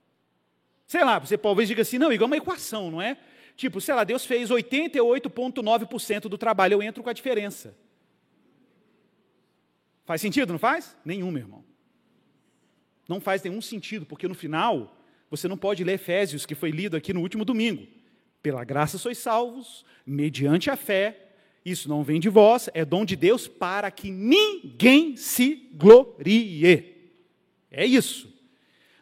Sei 0.88 1.04
lá, 1.04 1.20
você 1.20 1.38
talvez 1.38 1.70
diga 1.70 1.84
assim, 1.84 1.98
não, 1.98 2.12
igual 2.12 2.28
uma 2.28 2.38
equação, 2.38 2.92
não 2.92 3.02
é? 3.02 3.18
Tipo, 3.56 3.80
sei 3.80 3.94
lá, 3.94 4.04
Deus 4.04 4.26
fez 4.26 4.50
88,9% 4.50 6.22
do 6.24 6.38
trabalho, 6.38 6.74
eu 6.74 6.84
entro 6.84 7.04
com 7.04 7.10
a 7.10 7.14
diferença. 7.14 7.78
Faz 10.06 10.20
sentido, 10.20 10.52
não 10.52 10.60
faz? 10.60 10.98
Nenhum, 11.06 11.32
meu 11.32 11.44
irmão. 11.44 11.64
Não 13.08 13.22
faz 13.22 13.42
nenhum 13.44 13.62
sentido, 13.62 14.06
porque 14.06 14.28
no 14.28 14.36
final, 14.36 14.98
você 15.30 15.48
não 15.48 15.58
pode 15.58 15.84
ler 15.84 15.94
Efésios, 15.94 16.46
que 16.46 16.56
foi 16.56 16.72
lido 16.72 16.98
aqui 16.98 17.14
no 17.14 17.22
último 17.22 17.46
domingo. 17.46 17.88
Pela 18.42 18.64
graça 18.64 18.98
sois 18.98 19.18
salvos, 19.18 19.86
mediante 20.06 20.70
a 20.70 20.76
fé. 20.76 21.31
Isso 21.64 21.88
não 21.88 22.04
vem 22.04 22.20
de 22.20 22.30
vós, 22.30 22.70
é 22.74 22.84
dom 22.84 23.06
de 23.06 23.16
Deus 23.16 23.48
para 23.48 23.92
que 23.92 24.10
ninguém 24.10 25.16
se 25.16 25.70
glorie. 25.74 26.96
É 27.70 27.86
isso. 27.86 28.32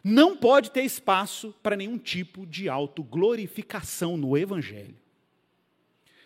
Não 0.04 0.36
pode 0.36 0.70
ter 0.70 0.82
espaço 0.82 1.54
para 1.62 1.76
nenhum 1.76 1.98
tipo 1.98 2.46
de 2.46 2.68
autoglorificação 2.68 4.16
no 4.16 4.36
Evangelho. 4.36 4.96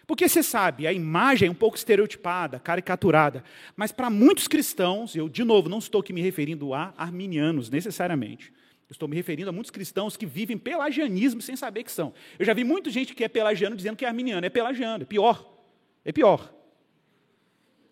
Porque 0.06 0.28
você 0.28 0.42
sabe, 0.42 0.86
a 0.86 0.92
imagem 0.92 1.48
é 1.48 1.50
um 1.50 1.54
pouco 1.54 1.76
estereotipada, 1.76 2.60
caricaturada, 2.60 3.42
mas 3.74 3.90
para 3.90 4.10
muitos 4.10 4.46
cristãos, 4.46 5.16
eu 5.16 5.28
de 5.28 5.42
novo 5.42 5.68
não 5.68 5.78
estou 5.78 6.02
aqui 6.02 6.12
me 6.12 6.20
referindo 6.20 6.74
a 6.74 6.92
arminianos 6.96 7.70
necessariamente, 7.70 8.52
estou 8.90 9.08
me 9.08 9.16
referindo 9.16 9.48
a 9.48 9.52
muitos 9.52 9.70
cristãos 9.70 10.14
que 10.16 10.26
vivem 10.26 10.58
pelagianismo 10.58 11.40
sem 11.40 11.56
saber 11.56 11.84
que 11.84 11.90
são. 11.90 12.12
Eu 12.38 12.44
já 12.44 12.52
vi 12.52 12.64
muita 12.64 12.90
gente 12.90 13.14
que 13.14 13.24
é 13.24 13.28
pelagiano 13.28 13.74
dizendo 13.74 13.96
que 13.96 14.04
é 14.04 14.08
arminiano. 14.08 14.44
É 14.44 14.50
pelagiano, 14.50 15.02
é 15.02 15.06
pior. 15.06 15.53
É 16.04 16.12
pior. 16.12 16.52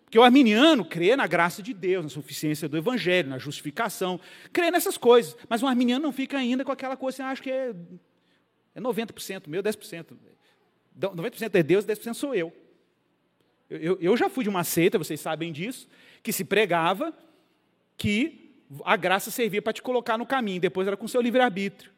Porque 0.03 0.19
o 0.19 0.23
arminiano 0.23 0.85
crê 0.85 1.15
na 1.15 1.25
graça 1.25 1.63
de 1.63 1.73
Deus, 1.73 2.03
na 2.03 2.09
suficiência 2.09 2.69
do 2.69 2.77
Evangelho, 2.77 3.29
na 3.29 3.39
justificação, 3.39 4.19
crê 4.51 4.69
nessas 4.69 4.95
coisas. 4.97 5.35
Mas 5.49 5.63
o 5.63 5.67
arminiano 5.67 6.03
não 6.03 6.11
fica 6.11 6.37
ainda 6.37 6.63
com 6.63 6.71
aquela 6.71 6.95
coisa, 6.95 7.15
assim, 7.15 7.23
ah, 7.23 7.31
acho 7.31 7.41
que 7.41 7.49
é, 7.49 7.73
é 8.75 8.79
90% 8.79 9.47
meu, 9.47 9.63
10%. 9.63 10.15
90% 10.99 11.55
é 11.55 11.63
Deus, 11.63 11.85
10% 11.85 12.13
sou 12.13 12.35
eu. 12.35 12.53
Eu, 13.69 13.79
eu. 13.79 13.97
eu 13.99 14.17
já 14.17 14.29
fui 14.29 14.43
de 14.43 14.49
uma 14.49 14.63
seita, 14.63 14.99
vocês 14.99 15.19
sabem 15.19 15.51
disso, 15.51 15.87
que 16.21 16.31
se 16.31 16.45
pregava 16.45 17.11
que 17.97 18.53
a 18.85 18.95
graça 18.95 19.31
servia 19.31 19.61
para 19.61 19.73
te 19.73 19.81
colocar 19.81 20.17
no 20.17 20.25
caminho, 20.25 20.61
depois 20.61 20.87
era 20.87 20.97
com 20.97 21.07
seu 21.07 21.21
livre-arbítrio. 21.21 21.92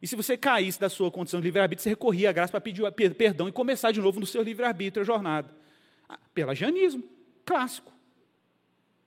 E 0.00 0.06
se 0.06 0.14
você 0.14 0.36
caísse 0.36 0.80
da 0.80 0.88
sua 0.88 1.10
condição 1.10 1.40
de 1.40 1.44
livre-arbítrio, 1.44 1.82
você 1.82 1.88
recorria 1.90 2.30
à 2.30 2.32
graça 2.32 2.50
para 2.50 2.60
pedir 2.60 2.82
perdão 3.14 3.48
e 3.48 3.52
começar 3.52 3.90
de 3.90 4.00
novo 4.00 4.20
no 4.20 4.26
seu 4.26 4.42
livre-arbítrio 4.42 5.02
a 5.02 5.04
jornada. 5.04 5.50
Ah, 6.08 6.18
pelagianismo, 6.32 7.02
clássico. 7.44 7.92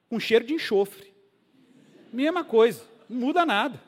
Com 0.09 0.19
cheiro 0.19 0.45
de 0.45 0.53
enxofre. 0.53 1.13
Mesma 2.11 2.43
coisa, 2.43 2.83
não 3.09 3.19
muda 3.19 3.45
nada. 3.45 3.81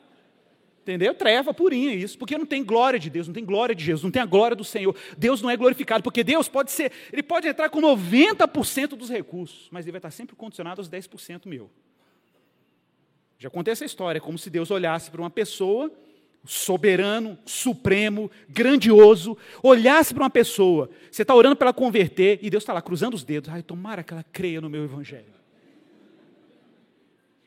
Entendeu? 0.84 1.14
Treva 1.14 1.54
purinha 1.54 1.94
isso, 1.94 2.18
porque 2.18 2.36
não 2.36 2.44
tem 2.44 2.62
glória 2.62 2.98
de 2.98 3.08
Deus, 3.08 3.26
não 3.26 3.32
tem 3.32 3.44
glória 3.44 3.74
de 3.74 3.82
Jesus, 3.82 4.02
não 4.02 4.10
tem 4.10 4.20
a 4.20 4.26
glória 4.26 4.54
do 4.54 4.64
Senhor. 4.64 4.94
Deus 5.16 5.40
não 5.40 5.48
é 5.48 5.56
glorificado, 5.56 6.02
porque 6.02 6.22
Deus 6.22 6.46
pode 6.46 6.70
ser, 6.70 6.92
ele 7.10 7.22
pode 7.22 7.48
entrar 7.48 7.70
com 7.70 7.80
90% 7.80 8.88
dos 8.88 9.08
recursos, 9.08 9.68
mas 9.70 9.86
ele 9.86 9.92
vai 9.92 9.98
estar 9.98 10.10
sempre 10.10 10.36
condicionado 10.36 10.82
aos 10.82 10.90
10% 10.90 11.46
meu. 11.46 11.70
Já 13.38 13.48
contei 13.48 13.72
essa 13.72 13.84
história, 13.84 14.20
como 14.20 14.36
se 14.36 14.50
Deus 14.50 14.70
olhasse 14.70 15.10
para 15.10 15.22
uma 15.22 15.30
pessoa, 15.30 15.90
soberano, 16.44 17.38
supremo, 17.44 18.30
grandioso, 18.48 19.36
olhasse 19.62 20.12
para 20.12 20.24
uma 20.24 20.30
pessoa, 20.30 20.90
você 21.10 21.22
está 21.22 21.34
orando 21.34 21.56
para 21.56 21.68
ela 21.68 21.74
converter, 21.74 22.38
e 22.42 22.50
Deus 22.50 22.62
está 22.62 22.72
lá 22.72 22.82
cruzando 22.82 23.14
os 23.14 23.24
dedos, 23.24 23.50
ai, 23.50 23.62
tomara 23.62 24.02
que 24.02 24.12
ela 24.12 24.24
creia 24.32 24.60
no 24.60 24.68
meu 24.68 24.84
evangelho. 24.84 25.32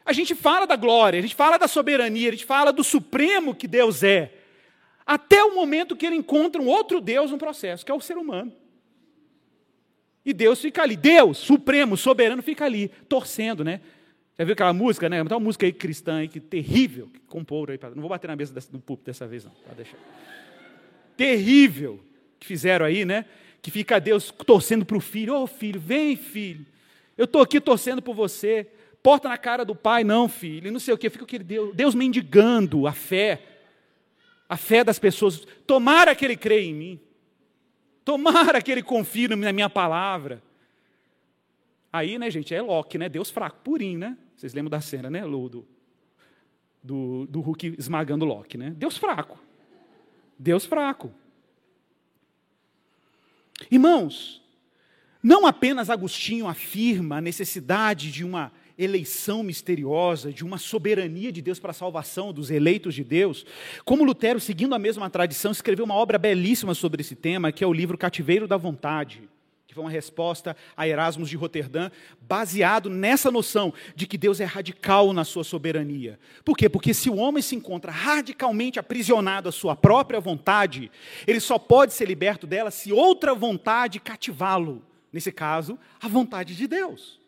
A 0.03 0.13
gente 0.13 0.33
fala 0.33 0.65
da 0.65 0.75
glória, 0.75 1.19
a 1.19 1.21
gente 1.21 1.35
fala 1.35 1.57
da 1.57 1.67
soberania, 1.67 2.29
a 2.29 2.31
gente 2.31 2.45
fala 2.45 2.71
do 2.71 2.83
supremo 2.83 3.53
que 3.53 3.67
Deus 3.67 4.03
é, 4.03 4.33
até 5.05 5.43
o 5.43 5.53
momento 5.53 5.95
que 5.95 6.05
ele 6.05 6.15
encontra 6.15 6.61
um 6.61 6.67
outro 6.67 6.99
Deus 6.99 7.29
no 7.29 7.37
processo, 7.37 7.85
que 7.85 7.91
é 7.91 7.95
o 7.95 8.01
ser 8.01 8.17
humano. 8.17 8.53
E 10.25 10.33
Deus 10.33 10.59
fica 10.59 10.81
ali, 10.81 10.97
Deus, 10.97 11.37
supremo, 11.37 11.95
soberano, 11.95 12.41
fica 12.41 12.65
ali, 12.65 12.89
torcendo, 13.07 13.63
né? 13.63 13.79
Já 14.37 14.45
viu 14.45 14.53
aquela 14.53 14.73
música, 14.73 15.09
né? 15.09 15.23
Tem 15.23 15.33
uma 15.33 15.39
música 15.39 15.65
aí 15.65 15.73
cristã 15.73 16.17
aí, 16.17 16.27
que 16.27 16.39
terrível, 16.39 17.07
que 17.07 17.19
compor 17.21 17.71
aí. 17.71 17.79
Não 17.95 18.01
vou 18.01 18.09
bater 18.09 18.27
na 18.27 18.35
mesa 18.35 18.53
do 18.71 18.79
púlpito 18.79 19.07
dessa 19.07 19.25
vez, 19.27 19.43
não. 19.43 19.51
Pode 19.51 19.75
deixar. 19.75 19.97
Terrível 21.15 21.99
que 22.39 22.45
fizeram 22.45 22.85
aí, 22.85 23.03
né? 23.03 23.25
que 23.67 23.71
fica 23.71 23.99
Deus 23.99 24.33
torcendo 24.45 24.85
para 24.85 24.95
o 24.95 25.01
filho: 25.01 25.33
Ô 25.33 25.43
oh, 25.43 25.47
filho, 25.47 25.77
vem, 25.77 26.15
filho, 26.15 26.65
eu 27.17 27.25
estou 27.25 27.41
aqui 27.41 27.59
torcendo 27.59 28.01
por 28.01 28.15
você. 28.15 28.65
Porta 29.03 29.29
na 29.29 29.37
cara 29.37 29.63
do 29.63 29.75
pai, 29.75 30.03
não, 30.03 30.27
filho, 30.29 30.67
e 30.67 30.71
não 30.71 30.79
sei 30.79 30.93
o 30.93 30.97
que. 30.97 31.09
Fica 31.09 31.25
aquele 31.25 31.43
Deus, 31.43 31.75
Deus 31.75 31.95
mendigando 31.95 32.87
a 32.87 32.93
fé, 32.93 33.41
a 34.47 34.55
fé 34.57 34.83
das 34.83 34.99
pessoas. 34.99 35.45
Tomara 35.65 36.15
que 36.15 36.23
ele 36.23 36.35
creia 36.35 36.65
em 36.65 36.73
mim. 36.73 36.99
Tomara 38.05 38.61
que 38.61 38.71
ele 38.71 38.81
confie 38.81 39.27
na 39.27 39.51
minha 39.51 39.69
palavra. 39.69 40.41
Aí, 41.97 42.19
né, 42.19 42.29
gente, 42.29 42.53
é 42.53 42.61
Loki, 42.61 42.97
né? 42.97 43.09
Deus 43.09 43.31
fraco, 43.31 43.57
purinho, 43.63 43.97
né? 43.97 44.17
Vocês 44.35 44.53
lembram 44.53 44.69
da 44.69 44.79
cena, 44.79 45.09
né, 45.09 45.21
Do, 45.21 45.65
do, 46.83 47.25
do 47.25 47.41
Hulk 47.41 47.75
esmagando 47.77 48.23
Loki, 48.23 48.55
né? 48.55 48.69
Deus 48.77 48.97
fraco. 48.97 49.39
Deus 50.37 50.63
fraco. 50.63 51.11
Irmãos, 53.71 54.43
não 55.23 55.47
apenas 55.47 55.89
Agostinho 55.89 56.47
afirma 56.47 57.17
a 57.17 57.21
necessidade 57.21 58.11
de 58.11 58.23
uma 58.23 58.51
eleição 58.77 59.41
misteriosa, 59.41 60.31
de 60.31 60.45
uma 60.45 60.59
soberania 60.59 61.31
de 61.31 61.41
Deus 61.41 61.59
para 61.59 61.71
a 61.71 61.73
salvação 61.73 62.31
dos 62.31 62.51
eleitos 62.51 62.93
de 62.93 63.03
Deus, 63.03 63.43
como 63.83 64.03
Lutero, 64.03 64.39
seguindo 64.39 64.75
a 64.75 64.79
mesma 64.79 65.09
tradição, 65.09 65.51
escreveu 65.51 65.83
uma 65.83 65.95
obra 65.95 66.19
belíssima 66.19 66.75
sobre 66.75 67.01
esse 67.01 67.15
tema, 67.15 67.51
que 67.51 67.63
é 67.63 67.67
o 67.67 67.73
livro 67.73 67.97
Cativeiro 67.97 68.47
da 68.47 68.55
Vontade 68.55 69.27
foi 69.77 69.83
uma 69.83 69.91
resposta 69.91 70.57
a 70.75 70.87
Erasmus 70.87 71.29
de 71.29 71.37
Roterdã, 71.37 71.91
baseado 72.19 72.89
nessa 72.89 73.29
noção 73.29 73.71
de 73.95 74.07
que 74.07 74.17
Deus 74.17 74.39
é 74.39 74.43
radical 74.45 75.13
na 75.13 75.23
sua 75.23 75.43
soberania. 75.43 76.19
Por 76.43 76.57
quê? 76.57 76.67
Porque 76.67 76.95
se 76.95 77.11
o 77.11 77.17
homem 77.17 77.43
se 77.43 77.55
encontra 77.55 77.91
radicalmente 77.91 78.79
aprisionado 78.79 79.47
à 79.47 79.51
sua 79.51 79.75
própria 79.75 80.19
vontade, 80.19 80.89
ele 81.27 81.39
só 81.39 81.59
pode 81.59 81.93
ser 81.93 82.05
liberto 82.07 82.47
dela 82.47 82.71
se 82.71 82.91
outra 82.91 83.35
vontade 83.35 83.99
cativá-lo. 83.99 84.81
Nesse 85.13 85.31
caso, 85.31 85.77
a 86.01 86.07
vontade 86.07 86.55
de 86.55 86.65
Deus. 86.65 87.19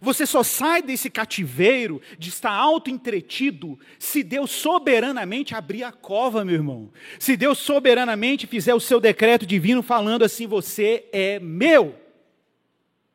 Você 0.00 0.26
só 0.26 0.42
sai 0.42 0.82
desse 0.82 1.08
cativeiro 1.08 2.00
de 2.18 2.28
estar 2.28 2.50
auto-entretido 2.50 3.78
se 3.98 4.22
Deus 4.22 4.50
soberanamente 4.50 5.54
abrir 5.54 5.84
a 5.84 5.92
cova, 5.92 6.44
meu 6.44 6.54
irmão. 6.54 6.92
Se 7.18 7.36
Deus 7.36 7.58
soberanamente 7.58 8.46
fizer 8.46 8.74
o 8.74 8.80
seu 8.80 9.00
decreto 9.00 9.46
divino 9.46 9.82
falando 9.82 10.24
assim: 10.24 10.46
você 10.46 11.06
é 11.12 11.38
meu. 11.38 11.94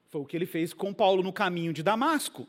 Foi 0.10 0.22
o 0.22 0.26
que 0.26 0.36
ele 0.36 0.46
fez 0.46 0.74
com 0.74 0.94
Paulo 0.94 1.22
no 1.22 1.34
caminho 1.34 1.74
de 1.74 1.84
Damasco. 1.84 2.48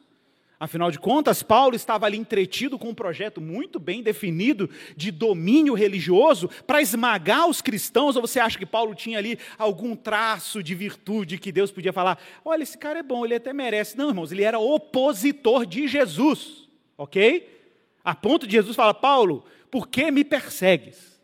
Afinal 0.61 0.90
de 0.90 0.99
contas, 0.99 1.42
Paulo 1.42 1.75
estava 1.75 2.05
ali 2.05 2.18
entretido 2.18 2.79
com 2.79 2.90
um 2.90 2.94
projeto 2.94 3.40
muito 3.40 3.81
bem 3.81 4.03
definido 4.03 4.68
de 4.94 5.11
domínio 5.11 5.73
religioso 5.73 6.51
para 6.66 6.83
esmagar 6.83 7.49
os 7.49 7.62
cristãos. 7.62 8.14
Ou 8.14 8.20
você 8.20 8.38
acha 8.38 8.59
que 8.59 8.66
Paulo 8.66 8.94
tinha 8.94 9.16
ali 9.16 9.38
algum 9.57 9.96
traço 9.96 10.62
de 10.62 10.75
virtude 10.75 11.38
que 11.38 11.51
Deus 11.51 11.73
podia 11.73 11.94
falar? 11.94 12.23
Olha, 12.44 12.62
esse 12.62 12.77
cara 12.77 12.99
é 12.99 13.03
bom, 13.03 13.25
ele 13.25 13.37
até 13.37 13.55
merece. 13.55 13.96
Não, 13.96 14.11
irmãos, 14.11 14.33
ele 14.33 14.42
era 14.42 14.59
opositor 14.59 15.64
de 15.64 15.88
Jesus, 15.88 16.68
ok? 16.99 17.59
A 18.05 18.14
ponto 18.14 18.46
de 18.46 18.53
Jesus 18.53 18.77
falar: 18.77 18.92
Paulo, 18.92 19.46
por 19.70 19.88
que 19.88 20.11
me 20.11 20.23
persegues? 20.23 21.18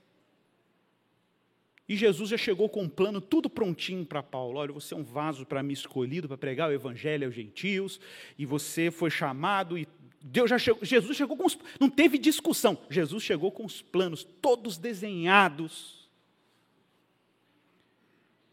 E 1.89 1.97
Jesus 1.97 2.31
já 2.31 2.37
chegou 2.37 2.69
com 2.69 2.83
um 2.83 2.89
plano 2.89 3.21
tudo 3.21 3.49
prontinho 3.49 4.05
para 4.05 4.23
Paulo. 4.23 4.59
Olha, 4.59 4.73
você 4.73 4.93
é 4.93 4.97
um 4.97 5.05
vaso 5.05 5.47
para 5.47 5.63
mim 5.63 5.73
escolhido 5.73 6.27
para 6.27 6.37
pregar 6.37 6.69
o 6.69 6.73
evangelho 6.73 7.27
aos 7.27 7.35
gentios, 7.35 8.01
e 8.37 8.45
você 8.45 8.91
foi 8.91 9.11
chamado 9.11 9.79
e 9.79 9.87
Deus 10.29 10.51
já 10.51 10.59
chegou, 10.59 10.85
Jesus 10.85 11.17
chegou 11.17 11.37
com 11.37 11.47
os, 11.47 11.57
não 11.79 11.89
teve 11.89 12.19
discussão. 12.19 12.77
Jesus 12.91 13.23
chegou 13.23 13.53
com 13.53 13.65
os 13.65 13.81
planos 13.81 14.25
todos 14.43 14.77
desenhados. 14.77 16.11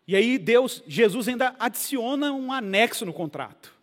E 0.08 0.16
aí 0.16 0.38
Deus, 0.38 0.84
Jesus 0.86 1.28
ainda 1.28 1.56
adiciona 1.58 2.32
um 2.32 2.52
anexo 2.52 3.08
no 3.08 3.14
contrato. 3.14 3.74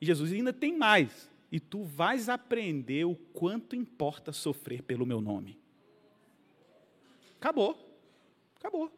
E 0.00 0.04
Jesus 0.04 0.32
ainda 0.32 0.52
tem 0.52 0.76
mais. 0.76 1.30
E 1.50 1.58
tu 1.58 1.82
vais 1.82 2.28
aprender 2.28 3.06
o 3.06 3.14
quanto 3.14 3.74
importa 3.74 4.30
sofrer 4.30 4.82
pelo 4.82 5.06
meu 5.06 5.20
nome. 5.20 5.58
Acabou. 7.36 7.89
Acabou. 8.60 8.92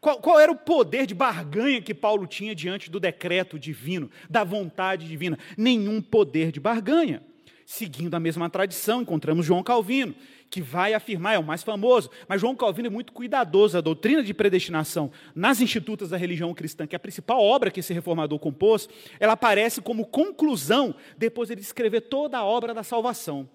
Qual, 0.00 0.18
qual, 0.18 0.40
era 0.40 0.50
o 0.50 0.56
poder 0.56 1.06
de 1.06 1.14
barganha 1.14 1.82
que 1.82 1.92
Paulo 1.92 2.26
tinha 2.26 2.54
diante 2.54 2.90
do 2.90 2.98
decreto 2.98 3.58
divino, 3.58 4.10
da 4.30 4.42
vontade 4.42 5.06
divina? 5.06 5.38
Nenhum 5.58 6.00
poder 6.00 6.50
de 6.50 6.58
barganha. 6.58 7.22
Seguindo 7.66 8.14
a 8.14 8.20
mesma 8.20 8.48
tradição, 8.48 9.02
encontramos 9.02 9.44
João 9.44 9.62
Calvino, 9.62 10.14
que 10.48 10.62
vai 10.62 10.94
afirmar, 10.94 11.34
é 11.34 11.38
o 11.38 11.44
mais 11.44 11.62
famoso, 11.62 12.10
mas 12.26 12.40
João 12.40 12.56
Calvino 12.56 12.88
é 12.88 12.90
muito 12.90 13.12
cuidadoso. 13.12 13.76
A 13.76 13.82
doutrina 13.82 14.22
de 14.24 14.32
predestinação 14.32 15.12
nas 15.34 15.60
Institutas 15.60 16.08
da 16.08 16.16
Religião 16.16 16.52
Cristã, 16.54 16.86
que 16.86 16.96
é 16.96 16.98
a 16.98 17.00
principal 17.00 17.40
obra 17.40 17.70
que 17.70 17.80
esse 17.80 17.92
reformador 17.92 18.38
compôs, 18.38 18.88
ela 19.20 19.34
aparece 19.34 19.82
como 19.82 20.06
conclusão 20.06 20.94
depois 21.16 21.48
de 21.48 21.54
ele 21.54 21.60
escrever 21.60 22.00
toda 22.00 22.38
a 22.38 22.44
obra 22.44 22.72
da 22.72 22.82
salvação. 22.82 23.48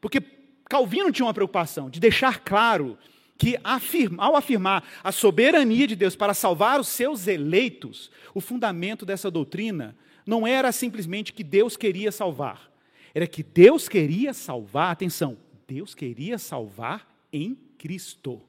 Porque 0.00 0.22
Calvino 0.64 1.12
tinha 1.12 1.26
uma 1.26 1.34
preocupação 1.34 1.90
de 1.90 2.00
deixar 2.00 2.40
claro 2.40 2.96
que 3.36 3.58
ao 3.62 4.36
afirmar 4.36 4.84
a 5.02 5.10
soberania 5.10 5.86
de 5.86 5.96
Deus 5.96 6.14
para 6.14 6.34
salvar 6.34 6.78
os 6.78 6.88
seus 6.88 7.26
eleitos, 7.26 8.10
o 8.32 8.40
fundamento 8.40 9.04
dessa 9.04 9.30
doutrina 9.30 9.96
não 10.26 10.46
era 10.46 10.70
simplesmente 10.72 11.32
que 11.32 11.44
Deus 11.44 11.76
queria 11.76 12.12
salvar, 12.12 12.70
era 13.14 13.26
que 13.26 13.42
Deus 13.42 13.88
queria 13.88 14.32
salvar, 14.32 14.92
atenção, 14.92 15.36
Deus 15.66 15.94
queria 15.94 16.38
salvar 16.38 17.08
em 17.32 17.58
Cristo. 17.78 18.40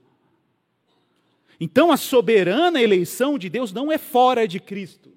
Então 1.60 1.91
a 1.91 1.98
soberana 1.98 2.82
eleição 2.82 3.38
de 3.38 3.50
Deus 3.50 3.71
não 3.71 3.91
é 3.91 3.98
fora 3.98 4.48
de 4.48 4.60
Cristo. 4.60 5.13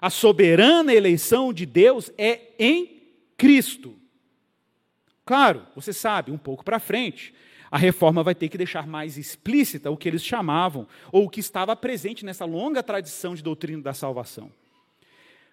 A 0.00 0.10
soberana 0.10 0.94
eleição 0.94 1.52
de 1.52 1.66
Deus 1.66 2.10
é 2.16 2.52
em 2.58 3.02
Cristo. 3.36 3.96
Claro, 5.24 5.66
você 5.74 5.92
sabe, 5.92 6.30
um 6.30 6.38
pouco 6.38 6.64
para 6.64 6.78
frente, 6.78 7.34
a 7.70 7.78
reforma 7.78 8.22
vai 8.22 8.34
ter 8.34 8.48
que 8.48 8.58
deixar 8.58 8.86
mais 8.86 9.18
explícita 9.18 9.90
o 9.90 9.96
que 9.96 10.08
eles 10.08 10.24
chamavam, 10.24 10.86
ou 11.12 11.24
o 11.24 11.30
que 11.30 11.40
estava 11.40 11.74
presente 11.76 12.24
nessa 12.24 12.44
longa 12.44 12.82
tradição 12.82 13.34
de 13.34 13.42
doutrina 13.42 13.82
da 13.82 13.94
salvação. 13.94 14.50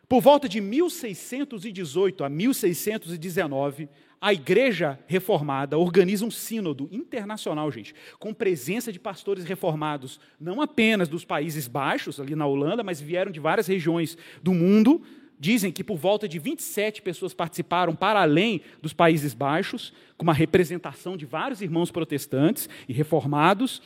Por 0.07 0.21
volta 0.21 0.47
de 0.47 0.61
1618 0.61 2.23
a 2.23 2.29
1619, 2.29 3.89
a 4.21 4.33
Igreja 4.33 4.99
Reformada 5.07 5.77
organiza 5.77 6.25
um 6.25 6.31
sínodo 6.31 6.87
internacional, 6.91 7.71
gente, 7.71 7.93
com 8.19 8.33
presença 8.33 8.91
de 8.91 8.99
pastores 8.99 9.45
reformados, 9.45 10.19
não 10.39 10.61
apenas 10.61 11.09
dos 11.09 11.25
Países 11.25 11.67
Baixos, 11.67 12.19
ali 12.19 12.35
na 12.35 12.45
Holanda, 12.45 12.83
mas 12.83 13.01
vieram 13.01 13.31
de 13.31 13.39
várias 13.39 13.67
regiões 13.67 14.17
do 14.41 14.53
mundo, 14.53 15.01
Dizem 15.39 15.71
que 15.71 15.83
por 15.83 15.97
volta 15.97 16.27
de 16.27 16.39
27 16.39 17.01
pessoas 17.01 17.33
participaram 17.33 17.93
para 17.93 18.21
além 18.21 18.61
dos 18.81 18.93
Países 18.93 19.33
Baixos, 19.33 19.93
com 20.17 20.23
uma 20.23 20.33
representação 20.33 21.17
de 21.17 21.25
vários 21.25 21.61
irmãos 21.61 21.91
protestantes 21.91 22.69
e 22.87 22.93
reformados, 22.93 23.81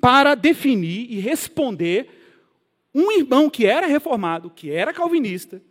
para 0.00 0.34
definir 0.34 1.10
e 1.10 1.20
responder 1.20 2.08
um 2.94 3.12
irmão 3.12 3.48
que 3.48 3.66
era 3.66 3.86
reformado, 3.86 4.50
que 4.50 4.70
era 4.70 4.92
calvinista, 4.92 5.62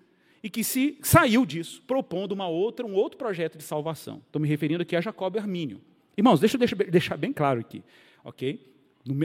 e 0.41 0.49
que 0.49 0.63
se 0.63 0.97
saiu 1.01 1.45
disso, 1.45 1.83
propondo 1.85 2.31
uma 2.31 2.47
outra, 2.47 2.85
um 2.85 2.93
outro 2.93 3.17
projeto 3.17 3.57
de 3.57 3.63
salvação. 3.63 4.21
Estou 4.25 4.41
me 4.41 4.47
referindo 4.47 4.81
aqui 4.81 4.95
a 4.95 5.01
Jacob 5.01 5.35
Armínio. 5.37 5.81
Irmãos, 6.15 6.39
deixa 6.39 6.57
eu 6.57 6.89
deixar 6.89 7.17
bem 7.17 7.33
claro 7.33 7.59
aqui, 7.59 7.83
ok? 8.23 8.61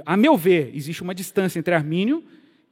A 0.04 0.16
meu 0.16 0.36
ver, 0.36 0.74
existe 0.74 1.02
uma 1.02 1.14
distância 1.14 1.58
entre 1.58 1.74
Armínio 1.74 2.24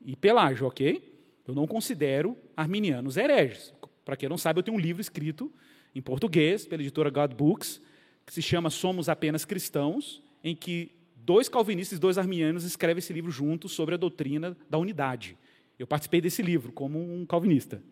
e 0.05 0.17
Pelágio, 0.17 0.67
ok? 0.67 1.10
Eu 1.51 1.55
não 1.55 1.67
considero 1.67 2.39
arminianos 2.57 3.17
hereges. 3.17 3.75
Para 4.05 4.17
quem 4.17 4.29
não 4.29 4.39
sabe, 4.39 4.61
eu 4.61 4.63
tenho 4.63 4.77
um 4.77 4.81
livro 4.81 5.01
escrito 5.01 5.53
em 5.93 6.01
português 6.01 6.65
pela 6.65 6.81
editora 6.81 7.11
God 7.11 7.35
Books, 7.35 7.83
que 8.25 8.33
se 8.33 8.41
chama 8.41 8.71
Somos 8.71 9.09
Apenas 9.09 9.45
Cristãos, 9.45 10.23
em 10.45 10.55
que 10.55 10.93
dois 11.17 11.49
calvinistas 11.49 11.99
e 11.99 12.01
dois 12.01 12.19
arminianos 12.19 12.63
escrevem 12.63 13.01
esse 13.01 13.13
livro 13.13 13.33
juntos 13.33 13.73
sobre 13.73 13.97
a 13.97 13.99
doutrina 13.99 14.57
da 14.71 14.79
unidade. 14.79 15.37
Eu 15.77 15.89
participei 15.89 16.21
desse 16.21 16.41
livro 16.41 16.71
como 16.71 17.01
um 17.01 17.27
calvinista. 17.27 17.83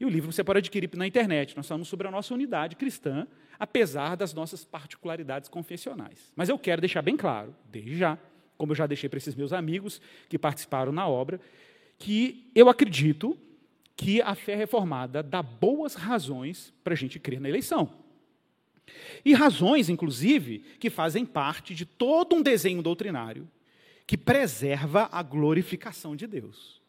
E 0.00 0.04
o 0.04 0.08
livro 0.08 0.32
você 0.32 0.42
pode 0.42 0.58
adquirir 0.58 0.90
na 0.94 1.06
internet. 1.06 1.56
Nós 1.56 1.68
falamos 1.68 1.86
sobre 1.86 2.08
a 2.08 2.10
nossa 2.10 2.34
unidade 2.34 2.74
cristã, 2.74 3.28
apesar 3.60 4.16
das 4.16 4.34
nossas 4.34 4.64
particularidades 4.64 5.48
confessionais. 5.48 6.32
Mas 6.34 6.48
eu 6.48 6.58
quero 6.58 6.80
deixar 6.80 7.02
bem 7.02 7.16
claro, 7.16 7.54
desde 7.70 7.96
já, 7.96 8.18
como 8.56 8.72
eu 8.72 8.76
já 8.76 8.88
deixei 8.88 9.08
para 9.08 9.18
esses 9.18 9.36
meus 9.36 9.52
amigos 9.52 10.00
que 10.28 10.36
participaram 10.36 10.90
na 10.90 11.06
obra, 11.06 11.40
que 11.98 12.50
eu 12.54 12.68
acredito 12.68 13.36
que 13.96 14.22
a 14.22 14.34
fé 14.34 14.54
reformada 14.54 15.22
dá 15.22 15.42
boas 15.42 15.94
razões 15.94 16.72
para 16.84 16.94
a 16.94 16.96
gente 16.96 17.18
crer 17.18 17.40
na 17.40 17.48
eleição. 17.48 17.92
E 19.24 19.34
razões, 19.34 19.88
inclusive, 19.88 20.60
que 20.78 20.88
fazem 20.88 21.26
parte 21.26 21.74
de 21.74 21.84
todo 21.84 22.36
um 22.36 22.42
desenho 22.42 22.80
doutrinário 22.80 23.48
que 24.06 24.16
preserva 24.16 25.08
a 25.12 25.22
glorificação 25.22 26.16
de 26.16 26.26
Deus. 26.26 26.80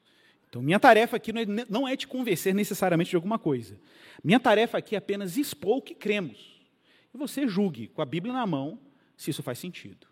Então, 0.47 0.61
minha 0.61 0.79
tarefa 0.79 1.17
aqui 1.17 1.31
não 1.67 1.87
é, 1.87 1.93
é 1.93 1.97
te 1.97 2.07
convencer 2.07 2.55
necessariamente 2.55 3.09
de 3.09 3.15
alguma 3.15 3.37
coisa. 3.37 3.79
Minha 4.23 4.39
tarefa 4.39 4.77
aqui 4.77 4.95
é 4.95 4.97
apenas 4.97 5.35
expor 5.35 5.77
o 5.77 5.81
que 5.81 5.93
cremos. 5.93 6.61
E 7.13 7.17
você 7.17 7.47
julgue, 7.47 7.87
com 7.87 8.01
a 8.01 8.05
Bíblia 8.05 8.33
na 8.33 8.45
mão, 8.47 8.79
se 9.17 9.31
isso 9.31 9.43
faz 9.43 9.59
sentido. 9.59 10.07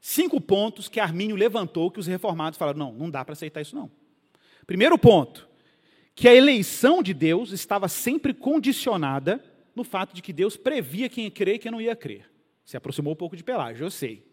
cinco 0.00 0.40
pontos 0.40 0.88
que 0.88 0.98
Armínio 0.98 1.36
levantou 1.36 1.90
que 1.90 2.00
os 2.00 2.06
reformados 2.06 2.58
falaram: 2.58 2.78
não, 2.78 2.92
não 2.92 3.10
dá 3.10 3.24
para 3.24 3.34
aceitar 3.34 3.60
isso 3.60 3.76
não. 3.76 3.90
Primeiro 4.70 4.96
ponto, 4.96 5.48
que 6.14 6.28
a 6.28 6.32
eleição 6.32 7.02
de 7.02 7.12
Deus 7.12 7.50
estava 7.50 7.88
sempre 7.88 8.32
condicionada 8.32 9.42
no 9.74 9.82
fato 9.82 10.14
de 10.14 10.22
que 10.22 10.32
Deus 10.32 10.56
previa 10.56 11.08
quem 11.08 11.24
ia 11.24 11.30
crer 11.32 11.54
e 11.56 11.58
quem 11.58 11.72
não 11.72 11.80
ia 11.80 11.96
crer. 11.96 12.30
Se 12.64 12.76
aproximou 12.76 13.12
um 13.14 13.16
pouco 13.16 13.34
de 13.34 13.42
Pelágio, 13.42 13.84
eu 13.84 13.90
sei. 13.90 14.24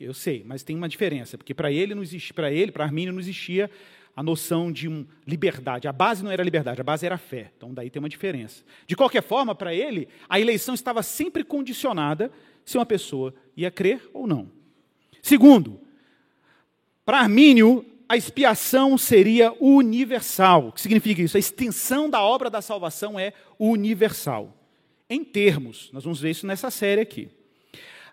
Eu 0.00 0.14
sei, 0.14 0.42
mas 0.46 0.62
tem 0.62 0.74
uma 0.74 0.88
diferença, 0.88 1.36
porque 1.36 1.52
para 1.52 1.70
ele 1.70 1.94
não 1.94 2.02
existe, 2.02 2.32
para 2.32 2.50
ele, 2.50 2.72
para 2.72 2.84
Armínio 2.84 3.12
não 3.12 3.20
existia 3.20 3.70
a 4.16 4.22
noção 4.22 4.72
de 4.72 4.88
um, 4.88 5.06
liberdade. 5.26 5.86
A 5.86 5.92
base 5.92 6.24
não 6.24 6.30
era 6.30 6.42
liberdade, 6.42 6.80
a 6.80 6.84
base 6.84 7.04
era 7.04 7.16
a 7.16 7.18
fé. 7.18 7.52
Então 7.54 7.74
daí 7.74 7.90
tem 7.90 8.00
uma 8.00 8.08
diferença. 8.08 8.64
De 8.86 8.96
qualquer 8.96 9.22
forma, 9.22 9.54
para 9.54 9.74
ele, 9.74 10.08
a 10.26 10.40
eleição 10.40 10.74
estava 10.74 11.02
sempre 11.02 11.44
condicionada 11.44 12.32
se 12.64 12.78
uma 12.78 12.86
pessoa 12.86 13.34
ia 13.54 13.70
crer 13.70 14.08
ou 14.14 14.26
não. 14.26 14.50
Segundo, 15.20 15.78
para 17.04 17.20
Armínio, 17.20 17.84
a 18.08 18.16
expiação 18.16 18.96
seria 18.96 19.52
universal. 19.60 20.68
O 20.68 20.72
que 20.72 20.80
significa 20.80 21.20
isso? 21.20 21.36
A 21.36 21.40
extensão 21.40 22.08
da 22.08 22.22
obra 22.22 22.48
da 22.48 22.62
salvação 22.62 23.18
é 23.20 23.34
universal. 23.58 24.56
Em 25.10 25.22
termos, 25.22 25.90
nós 25.92 26.04
vamos 26.04 26.20
ver 26.20 26.30
isso 26.30 26.46
nessa 26.46 26.70
série 26.70 27.02
aqui. 27.02 27.28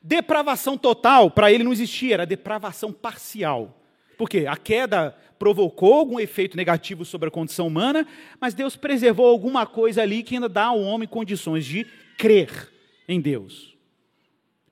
Depravação 0.02 0.78
total, 0.78 1.32
para 1.32 1.52
ele 1.52 1.64
não 1.64 1.72
existia, 1.72 2.16
era 2.16 2.26
depravação 2.26 2.92
parcial. 2.92 3.82
Por 4.18 4.30
quê? 4.30 4.46
A 4.48 4.58
queda 4.58 5.18
provocou 5.40 5.94
algum 5.94 6.20
efeito 6.20 6.58
negativo 6.58 7.04
sobre 7.06 7.30
a 7.30 7.32
condição 7.32 7.68
humana, 7.68 8.06
mas 8.40 8.54
Deus 8.54 8.76
preservou 8.76 9.28
alguma 9.28 9.66
coisa 9.66 10.02
ali 10.02 10.24
que 10.24 10.36
ainda 10.36 10.50
dá 10.50 10.66
ao 10.66 10.80
homem 10.82 11.08
condições 11.08 11.66
de 11.66 11.86
crer 12.18 12.72
em 13.08 13.20
Deus. 13.20 13.76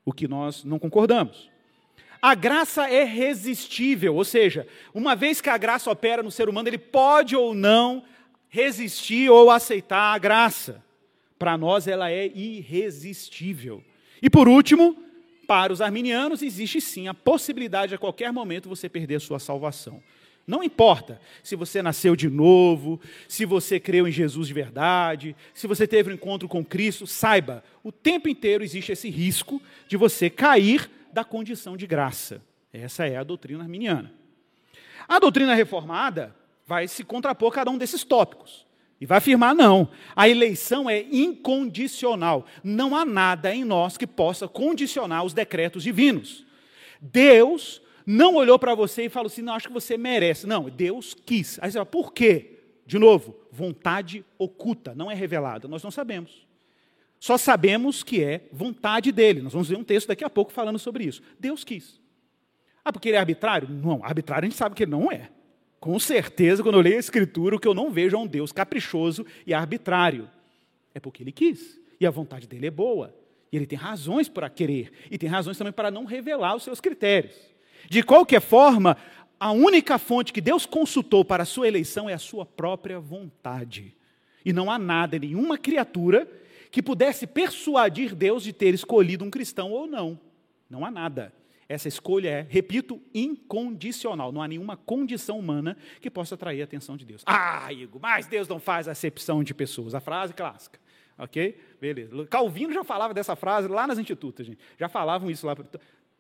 O 0.06 0.12
que 0.12 0.28
nós 0.28 0.64
não 0.64 0.78
concordamos. 0.78 1.50
A 2.24 2.36
graça 2.36 2.88
é 2.88 3.04
resistível, 3.04 4.16
ou 4.16 4.24
seja, 4.24 4.66
uma 4.94 5.14
vez 5.14 5.42
que 5.42 5.50
a 5.50 5.58
graça 5.58 5.92
opera 5.92 6.24
no 6.24 6.32
ser 6.32 6.48
humano, 6.48 6.70
ele 6.70 6.78
pode 6.78 7.36
ou 7.36 7.54
não 7.54 8.02
resistir 8.48 9.30
ou 9.30 9.52
aceitar 9.52 10.14
a 10.14 10.18
graça. 10.18 10.82
Para 11.38 11.58
nós, 11.58 11.86
ela 11.86 12.10
é 12.10 12.28
irresistível. 12.28 13.84
E 14.22 14.30
por 14.30 14.48
último, 14.48 14.96
para 15.46 15.74
os 15.74 15.82
arminianos, 15.82 16.42
existe 16.42 16.80
sim 16.80 17.10
a 17.10 17.14
possibilidade 17.14 17.90
de 17.90 17.96
a 17.96 17.98
qualquer 17.98 18.32
momento 18.32 18.70
você 18.70 18.88
perder 18.88 19.16
a 19.16 19.20
sua 19.20 19.38
salvação. 19.38 20.02
Não 20.48 20.64
importa 20.64 21.20
se 21.44 21.58
você 21.58 21.82
nasceu 21.82 22.16
de 22.16 22.30
novo, 22.30 23.02
se 23.28 23.44
você 23.44 23.82
creu 23.82 24.08
em 24.08 24.14
Jesus 24.14 24.48
de 24.48 24.54
verdade, 24.54 25.36
se 25.54 25.68
você 25.68 25.86
teve 25.86 26.10
um 26.10 26.14
encontro 26.14 26.48
com 26.48 26.64
Cristo, 26.64 27.06
saiba, 27.06 27.62
o 27.84 27.92
tempo 27.92 28.30
inteiro 28.30 28.64
existe 28.64 28.94
esse 28.94 29.10
risco 29.10 29.62
de 29.90 29.98
você 29.98 30.30
cair 30.30 30.90
da 31.14 31.24
condição 31.24 31.78
de 31.78 31.86
graça. 31.88 32.42
Essa 32.72 33.06
é 33.08 33.16
a 33.16 33.24
doutrina 33.24 33.64
arminiana. 33.64 34.12
A 35.08 35.20
doutrina 35.20 35.54
reformada 35.54 36.36
vai 36.66 36.88
se 36.88 37.04
contrapor 37.04 37.52
a 37.52 37.56
cada 37.56 37.72
um 37.72 37.78
desses 37.78 38.04
tópicos. 38.04 38.66
E 39.00 39.06
vai 39.06 39.18
afirmar: 39.18 39.54
não, 39.54 39.90
a 40.16 40.28
eleição 40.28 40.90
é 40.90 41.02
incondicional. 41.02 42.46
Não 42.64 42.96
há 42.96 43.06
nada 43.06 43.54
em 43.54 43.64
nós 43.64 43.98
que 43.98 44.08
possa 44.08 44.48
condicionar 44.48 45.24
os 45.24 45.34
decretos 45.34 45.84
divinos. 45.84 46.46
Deus 47.02 47.82
não 48.06 48.36
olhou 48.36 48.58
para 48.58 48.74
você 48.74 49.06
e 49.06 49.10
falou 49.10 49.28
assim: 49.28 49.42
não, 49.42 49.54
acho 49.54 49.68
que 49.68 49.74
você 49.74 49.98
merece. 49.98 50.48
Não, 50.48 50.70
Deus 50.70 51.14
quis. 51.14 51.60
Aí 51.62 51.70
você 51.70 51.78
fala, 51.78 51.86
por 51.86 52.14
quê? 52.14 52.60
De 52.86 52.98
novo, 53.00 53.36
vontade 53.52 54.26
oculta, 54.38 54.94
não 54.96 55.10
é 55.10 55.14
revelada. 55.14 55.68
Nós 55.68 55.84
não 55.84 55.92
sabemos. 55.92 56.46
Só 57.24 57.38
sabemos 57.38 58.04
que 58.04 58.22
é 58.22 58.42
vontade 58.52 59.10
dele. 59.10 59.42
Nós 59.42 59.54
vamos 59.54 59.70
ver 59.70 59.78
um 59.78 59.84
texto 59.84 60.10
daqui 60.10 60.26
a 60.26 60.30
pouco 60.30 60.52
falando 60.52 60.78
sobre 60.78 61.06
isso. 61.06 61.22
Deus 61.40 61.64
quis. 61.64 62.02
Ah, 62.84 62.92
porque 62.92 63.08
ele 63.08 63.16
é 63.16 63.20
arbitrário? 63.22 63.70
Não, 63.70 64.04
arbitrário 64.04 64.46
a 64.46 64.50
gente 64.50 64.58
sabe 64.58 64.76
que 64.76 64.84
ele 64.84 64.92
não 64.92 65.10
é. 65.10 65.30
Com 65.80 65.98
certeza, 66.02 66.62
quando 66.62 66.76
eu 66.76 66.82
leio 66.82 66.98
a 66.98 67.00
Escritura, 67.00 67.56
o 67.56 67.60
que 67.62 67.66
eu 67.66 67.74
não 67.74 67.90
vejo 67.90 68.18
é 68.18 68.20
um 68.20 68.28
Deus 68.28 68.52
caprichoso 68.52 69.26
e 69.48 69.54
arbitrário. 69.54 70.30
É 70.94 71.00
porque 71.00 71.24
ele 71.24 71.32
quis. 71.32 71.80
E 71.98 72.06
a 72.06 72.12
vontade 72.12 72.46
dele 72.46 72.68
é 72.68 72.70
boa. 72.70 73.16
E 73.54 73.56
ele 73.56 73.66
tem 73.66 73.80
razões 73.80 74.28
para 74.28 74.50
querer. 74.50 74.92
E 75.10 75.18
tem 75.18 75.30
razões 75.30 75.58
também 75.58 75.72
para 75.72 75.90
não 75.90 76.04
revelar 76.04 76.58
os 76.58 76.64
seus 76.64 76.82
critérios. 76.82 77.36
De 77.90 78.04
qualquer 78.04 78.42
forma, 78.42 78.98
a 79.40 79.50
única 79.54 79.98
fonte 79.98 80.34
que 80.34 80.42
Deus 80.42 80.66
consultou 80.66 81.24
para 81.24 81.44
a 81.44 81.46
sua 81.46 81.70
eleição 81.70 82.10
é 82.10 82.14
a 82.14 82.20
sua 82.20 82.46
própria 82.46 83.00
vontade. 83.00 83.96
E 84.44 84.52
não 84.52 84.70
há 84.70 84.78
nada, 84.78 85.18
nenhuma 85.18 85.58
criatura, 85.58 86.28
que 86.74 86.82
pudesse 86.82 87.28
persuadir 87.28 88.16
Deus 88.16 88.42
de 88.42 88.52
ter 88.52 88.74
escolhido 88.74 89.24
um 89.24 89.30
cristão 89.30 89.72
ou 89.72 89.86
não. 89.86 90.20
Não 90.68 90.84
há 90.84 90.90
nada. 90.90 91.32
Essa 91.70 91.88
escolha 91.88 92.30
é, 92.30 92.48
repito, 92.50 93.00
incondicional. 93.14 94.32
Não 94.32 94.42
há 94.42 94.48
nenhuma 94.48 94.76
condição 94.76 95.38
humana 95.38 95.78
que 96.02 96.10
possa 96.10 96.34
atrair 96.34 96.62
a 96.62 96.64
atenção 96.64 96.98
de 96.98 97.06
Deus. 97.06 97.22
Ah, 97.28 97.72
Igor, 97.72 98.02
mas 98.02 98.26
Deus 98.26 98.48
não 98.48 98.60
faz 98.60 98.88
acepção 98.88 99.44
de 99.44 99.54
pessoas. 99.54 99.94
A 99.94 100.00
frase 100.00 100.34
clássica. 100.34 100.80
Ok? 101.16 101.56
Beleza. 101.80 102.26
Calvino 102.26 102.74
já 102.74 102.84
falava 102.84 103.14
dessa 103.14 103.36
frase 103.36 103.68
lá 103.68 103.86
nas 103.86 104.00
institutas, 104.00 104.48
gente. 104.48 104.58
Já 104.76 104.90
falavam 104.90 105.30
isso 105.30 105.46
lá. 105.46 105.56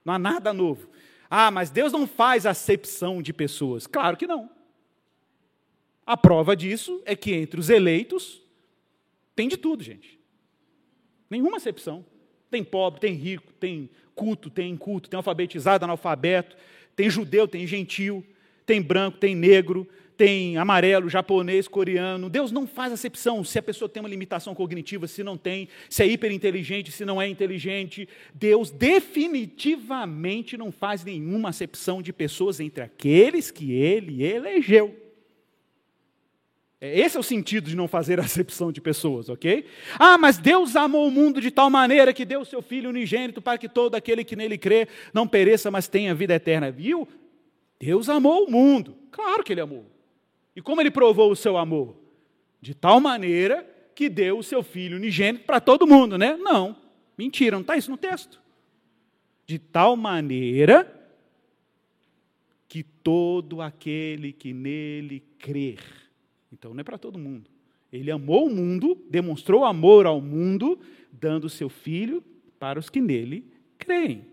Não 0.05 0.13
há 0.13 0.19
nada 0.19 0.53
novo. 0.53 0.87
Ah, 1.31 1.49
mas 1.49 1.71
Deus 1.71 1.91
não 1.91 2.05
faz 2.05 2.45
acepção 2.45 3.23
de 3.23 3.33
pessoas. 3.33 3.87
Claro 3.87 4.15
que 4.15 4.27
não. 4.27 4.51
A 6.05 6.15
prova 6.15 6.55
disso 6.55 7.01
é 7.05 7.15
que 7.15 7.33
entre 7.33 7.59
os 7.59 7.71
eleitos 7.71 8.39
tem 9.35 9.47
de 9.47 9.57
tudo, 9.57 9.81
gente. 9.81 10.21
Nenhuma 11.33 11.57
acepção. 11.57 12.05
Tem 12.51 12.63
pobre, 12.63 12.99
tem 12.99 13.15
rico, 13.15 13.51
tem 13.59 13.89
culto, 14.13 14.51
tem 14.51 14.69
inculto, 14.69 15.09
tem 15.09 15.17
alfabetizado, 15.17 15.83
analfabeto, 15.83 16.55
tem 16.95 17.09
judeu, 17.09 17.47
tem 17.47 17.65
gentil, 17.65 18.23
tem 18.67 18.79
branco, 18.79 19.17
tem 19.17 19.33
negro, 19.33 19.87
tem 20.15 20.57
amarelo, 20.57 21.09
japonês, 21.09 21.67
coreano. 21.67 22.29
Deus 22.29 22.51
não 22.51 22.67
faz 22.67 22.93
acepção 22.93 23.43
se 23.43 23.57
a 23.57 23.63
pessoa 23.63 23.89
tem 23.89 23.99
uma 23.99 24.07
limitação 24.07 24.53
cognitiva, 24.53 25.07
se 25.07 25.23
não 25.23 25.35
tem, 25.35 25.67
se 25.89 26.03
é 26.03 26.05
hiperinteligente, 26.05 26.91
se 26.91 27.03
não 27.03 27.19
é 27.19 27.27
inteligente. 27.27 28.07
Deus 28.31 28.69
definitivamente 28.69 30.55
não 30.55 30.71
faz 30.71 31.03
nenhuma 31.03 31.49
acepção 31.49 31.99
de 31.99 32.13
pessoas 32.13 32.59
entre 32.59 32.83
aqueles 32.83 33.49
que 33.49 33.71
ele 33.71 34.23
elegeu. 34.23 35.02
É, 36.83 36.99
esse 36.99 37.15
é 37.15 37.19
o 37.19 37.23
sentido 37.23 37.69
de 37.69 37.77
não 37.77 37.87
fazer 37.87 38.19
acepção 38.19 38.69
de 38.69 38.81
pessoas, 38.81 39.29
ok? 39.29 39.65
Ah, 39.97 40.17
mas 40.17 40.37
Deus 40.37 40.75
amou 40.75 41.07
o 41.07 41.11
mundo 41.11 41.39
de 41.39 41.49
tal 41.49 41.69
maneira 41.69 42.11
que 42.11 42.25
deu 42.25 42.41
o 42.41 42.45
seu 42.45 42.61
Filho 42.61 42.89
unigênito 42.89 43.41
para 43.41 43.57
que 43.57 43.69
todo 43.69 43.95
aquele 43.95 44.25
que 44.25 44.35
nele 44.35 44.57
crê 44.57 44.89
não 45.13 45.25
pereça, 45.25 45.71
mas 45.71 45.87
tenha 45.87 46.13
vida 46.13 46.33
eterna. 46.33 46.69
Viu? 46.69 47.07
Deus 47.79 48.09
amou 48.09 48.43
o 48.43 48.51
mundo. 48.51 48.97
Claro 49.11 49.45
que 49.45 49.53
ele 49.53 49.61
amou. 49.61 49.85
E 50.53 50.61
como 50.61 50.81
ele 50.81 50.91
provou 50.91 51.31
o 51.31 51.35
seu 51.37 51.55
amor? 51.55 51.95
De 52.59 52.73
tal 52.73 52.99
maneira 52.99 53.65
que 53.95 54.09
deu 54.09 54.39
o 54.39 54.43
seu 54.43 54.61
Filho 54.61 54.97
unigênito 54.97 55.45
para 55.45 55.61
todo 55.61 55.87
mundo, 55.87 56.17
né? 56.17 56.35
Não. 56.35 56.75
Mentira, 57.17 57.55
não 57.55 57.61
está 57.61 57.77
isso 57.77 57.91
no 57.91 57.97
texto. 57.97 58.41
De 59.45 59.57
tal 59.57 59.95
maneira 59.95 60.99
que 62.67 62.83
todo 62.83 63.61
aquele 63.61 64.33
que 64.33 64.51
nele 64.51 65.23
crer 65.39 66.02
então 66.53 66.73
não 66.73 66.81
é 66.81 66.83
para 66.83 66.97
todo 66.97 67.17
mundo. 67.17 67.49
Ele 67.91 68.11
amou 68.11 68.47
o 68.47 68.49
mundo, 68.49 68.97
demonstrou 69.09 69.65
amor 69.65 70.05
ao 70.05 70.21
mundo, 70.21 70.79
dando 71.11 71.49
seu 71.49 71.67
filho 71.67 72.23
para 72.59 72.79
os 72.79 72.89
que 72.89 73.01
nele 73.01 73.45
creem. 73.77 74.25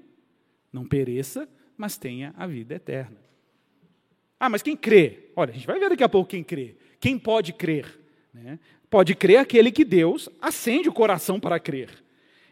Não 0.73 0.85
pereça, 0.85 1.49
mas 1.77 1.97
tenha 1.97 2.35
a 2.37 2.47
vida 2.47 2.75
eterna. 2.75 3.17
Ah, 4.39 4.49
mas 4.49 4.63
quem 4.63 4.77
crê? 4.77 5.31
Olha, 5.35 5.51
a 5.51 5.55
gente 5.55 5.67
vai 5.67 5.79
ver 5.79 5.91
daqui 5.91 6.05
a 6.05 6.09
pouco 6.09 6.31
quem 6.31 6.45
crê. 6.45 6.77
Quem 7.01 7.19
pode 7.19 7.53
crer? 7.53 7.99
Né? 8.33 8.59
Pode 8.89 9.15
crer 9.15 9.39
aquele 9.39 9.73
que 9.73 9.85
Deus 9.85 10.29
acende 10.41 10.89
o 10.89 10.93
coração 10.93 11.41
para 11.41 11.59
crer. 11.59 11.91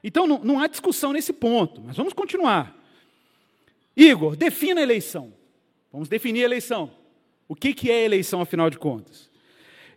Então 0.02 0.26
não, 0.26 0.42
não 0.42 0.60
há 0.60 0.66
discussão 0.66 1.12
nesse 1.12 1.32
ponto, 1.32 1.80
mas 1.82 1.96
vamos 1.96 2.12
continuar. 2.12 2.76
Igor, 3.96 4.36
defina 4.36 4.80
a 4.80 4.82
eleição. 4.82 5.32
Vamos 5.92 6.08
definir 6.08 6.42
a 6.42 6.44
eleição. 6.44 6.90
O 7.48 7.54
que, 7.54 7.72
que 7.72 7.90
é 7.90 8.04
eleição, 8.04 8.40
afinal 8.40 8.68
de 8.68 8.78
contas? 8.78 9.28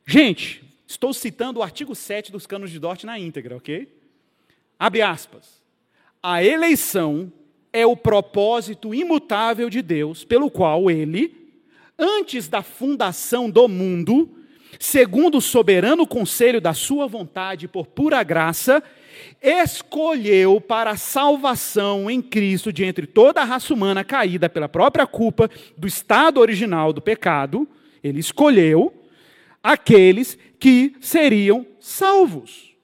Gente, 0.05 0.63
estou 0.87 1.13
citando 1.13 1.59
o 1.59 1.63
artigo 1.63 1.95
7 1.95 2.31
dos 2.31 2.45
canos 2.45 2.71
de 2.71 2.79
Dort 2.79 3.03
na 3.03 3.17
íntegra, 3.17 3.55
ok? 3.55 3.87
Abre 4.77 5.01
aspas. 5.01 5.61
A 6.21 6.43
eleição 6.43 7.31
é 7.71 7.85
o 7.85 7.95
propósito 7.95 8.93
imutável 8.93 9.69
de 9.69 9.81
Deus, 9.81 10.23
pelo 10.23 10.49
qual 10.51 10.89
ele, 10.89 11.53
antes 11.97 12.47
da 12.47 12.61
fundação 12.61 13.49
do 13.49 13.67
mundo, 13.67 14.29
segundo 14.79 15.37
o 15.37 15.41
soberano 15.41 16.05
conselho 16.05 16.59
da 16.59 16.73
sua 16.73 17.07
vontade 17.07 17.67
por 17.67 17.87
pura 17.87 18.21
graça, 18.23 18.83
escolheu 19.41 20.59
para 20.59 20.91
a 20.91 20.97
salvação 20.97 22.09
em 22.09 22.21
Cristo 22.21 22.73
de 22.73 22.83
entre 22.83 23.07
toda 23.07 23.41
a 23.41 23.45
raça 23.45 23.73
humana 23.73 24.03
caída 24.03 24.49
pela 24.49 24.67
própria 24.67 25.07
culpa 25.07 25.49
do 25.77 25.87
estado 25.87 26.39
original 26.39 26.91
do 26.91 27.01
pecado, 27.01 27.67
ele 28.03 28.19
escolheu 28.19 28.93
aqueles 29.63 30.37
que 30.59 30.95
seriam 30.99 31.65
salvos. 31.79 32.75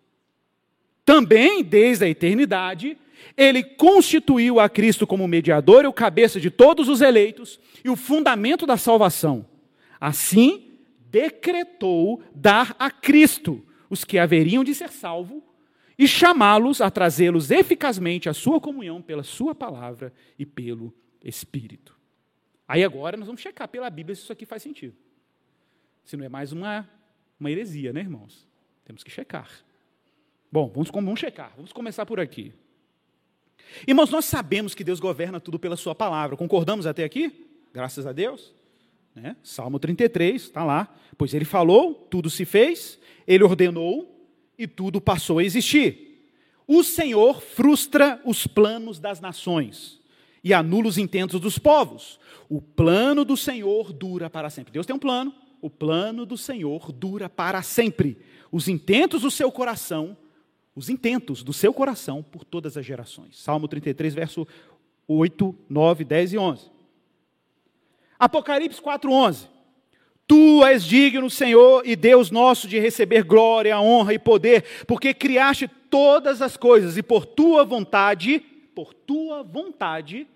Também, 1.06 1.64
desde 1.64 2.06
a 2.06 2.10
eternidade, 2.10 2.98
ele 3.36 3.64
constituiu 3.64 4.60
a 4.60 4.68
Cristo 4.68 5.06
como 5.06 5.28
mediador 5.28 5.84
e 5.84 5.88
o 5.88 5.94
cabeça 5.94 6.40
de 6.40 6.50
todos 6.50 6.90
os 6.90 7.02
eleitos 7.02 7.60
e 7.84 7.90
o 7.90 7.96
fundamento 7.96 8.66
da 8.66 8.78
salvação. 8.78 9.46
Assim, 10.00 10.72
decretou 11.10 12.22
dar 12.36 12.76
a 12.78 12.92
Cristo 12.92 13.64
os 13.90 14.04
que 14.04 14.18
haveriam 14.18 14.64
de 14.64 14.76
ser 14.76 14.90
salvos 14.90 15.42
e 15.98 16.08
chamá-los 16.08 16.82
a 16.82 16.92
trazê-los 16.92 17.50
eficazmente 17.50 18.30
à 18.30 18.34
sua 18.34 18.60
comunhão 18.60 19.02
pela 19.02 19.24
sua 19.24 19.56
palavra 19.56 20.14
e 20.38 20.46
pelo 20.46 20.94
Espírito. 21.24 21.98
Aí 22.68 22.84
agora 22.84 23.18
nós 23.18 23.28
vamos 23.28 23.42
checar 23.42 23.68
pela 23.68 23.90
Bíblia 23.90 24.16
se 24.16 24.24
isso 24.24 24.34
aqui 24.34 24.46
faz 24.46 24.62
sentido. 24.62 24.96
Se 26.08 26.16
não 26.16 26.24
é 26.24 26.30
mais 26.30 26.54
uma, 26.54 26.90
uma 27.38 27.52
heresia, 27.52 27.92
né, 27.92 28.00
irmãos? 28.00 28.48
Temos 28.86 29.04
que 29.04 29.12
checar. 29.12 29.50
Bom, 30.50 30.72
vamos, 30.74 30.90
vamos 30.90 31.20
checar. 31.20 31.52
Vamos 31.58 31.74
começar 31.74 32.06
por 32.06 32.18
aqui. 32.18 32.54
Irmãos, 33.86 34.10
nós 34.10 34.24
sabemos 34.24 34.74
que 34.74 34.86
Deus 34.86 35.02
governa 35.02 35.38
tudo 35.42 35.60
pela 35.60 35.76
Sua 35.76 35.94
palavra. 35.94 36.38
Concordamos 36.38 36.88
até 36.88 37.04
aqui? 37.04 37.50
Graças 37.74 38.08
a 38.08 38.14
Deus. 38.14 38.54
Né? 39.14 39.36
Salmo 39.44 39.80
33, 39.80 40.44
está 40.44 40.64
lá. 40.64 40.96
Pois 41.18 41.34
Ele 41.34 41.44
falou, 41.44 41.94
tudo 42.10 42.30
se 42.30 42.46
fez, 42.46 42.98
Ele 43.28 43.44
ordenou 43.44 44.26
e 44.58 44.66
tudo 44.66 45.02
passou 45.02 45.40
a 45.40 45.44
existir. 45.44 46.32
O 46.66 46.86
Senhor 46.86 47.42
frustra 47.42 48.22
os 48.24 48.48
planos 48.48 48.98
das 48.98 49.20
nações 49.20 50.00
e 50.42 50.54
anula 50.54 50.88
os 50.88 50.98
intentos 50.98 51.42
dos 51.42 51.60
povos. 51.60 52.18
O 52.48 52.62
plano 52.62 53.26
do 53.26 53.36
Senhor 53.36 53.92
dura 53.92 54.30
para 54.30 54.50
sempre. 54.50 54.72
Deus 54.72 54.86
tem 54.86 54.96
um 54.96 55.00
plano, 55.00 55.36
o 55.68 55.70
plano 55.70 56.26
do 56.26 56.38
Senhor 56.38 56.92
dura 56.92 57.30
para 57.30 57.62
sempre. 57.62 58.18
Os 58.52 58.68
intentos 58.68 59.22
do 59.22 59.32
seu 59.32 59.52
coração 59.52 60.18
os 60.78 60.90
intentos 60.90 61.42
do 61.42 61.52
seu 61.52 61.74
coração 61.74 62.22
por 62.22 62.46
todas 62.46 62.78
as 62.78 62.86
gerações. 62.86 63.42
Salmo 63.42 63.68
33, 63.68 64.14
verso 64.14 64.48
8, 65.08 65.56
9, 65.68 66.04
10 66.06 66.34
e 66.34 66.38
11. 66.38 66.70
Apocalipse 68.20 68.80
4, 68.80 69.12
11. 69.12 69.48
Tu 70.28 70.64
és 70.64 70.84
digno, 70.84 71.32
Senhor 71.32 71.82
e 71.84 71.96
Deus 71.96 72.30
nosso, 72.30 72.68
de 72.68 72.78
receber 72.78 73.24
glória, 73.24 73.82
honra 73.82 74.14
e 74.14 74.20
poder, 74.20 74.86
porque 74.86 75.16
criaste 75.16 75.68
todas 75.68 76.44
as 76.44 76.56
coisas 76.56 76.96
e 76.96 77.02
por 77.02 77.26
tua 77.26 77.66
vontade, 77.66 78.40
por 78.76 78.94
tua 78.94 79.42
vontade, 79.42 80.28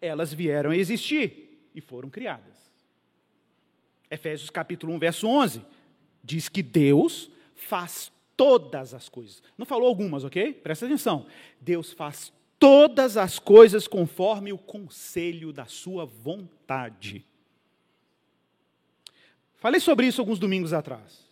elas 0.00 0.32
vieram 0.32 0.70
a 0.70 0.76
existir 0.76 1.68
e 1.74 1.82
foram 1.82 2.08
criadas. 2.08 2.51
Efésios 4.12 4.50
capítulo 4.50 4.92
1, 4.92 4.98
verso 4.98 5.26
11, 5.26 5.62
diz 6.22 6.46
que 6.46 6.62
Deus 6.62 7.30
faz 7.54 8.12
todas 8.36 8.92
as 8.92 9.08
coisas. 9.08 9.42
Não 9.56 9.64
falou 9.64 9.88
algumas, 9.88 10.22
ok? 10.22 10.52
Presta 10.52 10.84
atenção. 10.84 11.24
Deus 11.58 11.94
faz 11.94 12.30
todas 12.58 13.16
as 13.16 13.38
coisas 13.38 13.88
conforme 13.88 14.52
o 14.52 14.58
conselho 14.58 15.50
da 15.50 15.64
sua 15.64 16.04
vontade. 16.04 17.24
Falei 19.56 19.80
sobre 19.80 20.06
isso 20.06 20.20
alguns 20.20 20.38
domingos 20.38 20.74
atrás. 20.74 21.26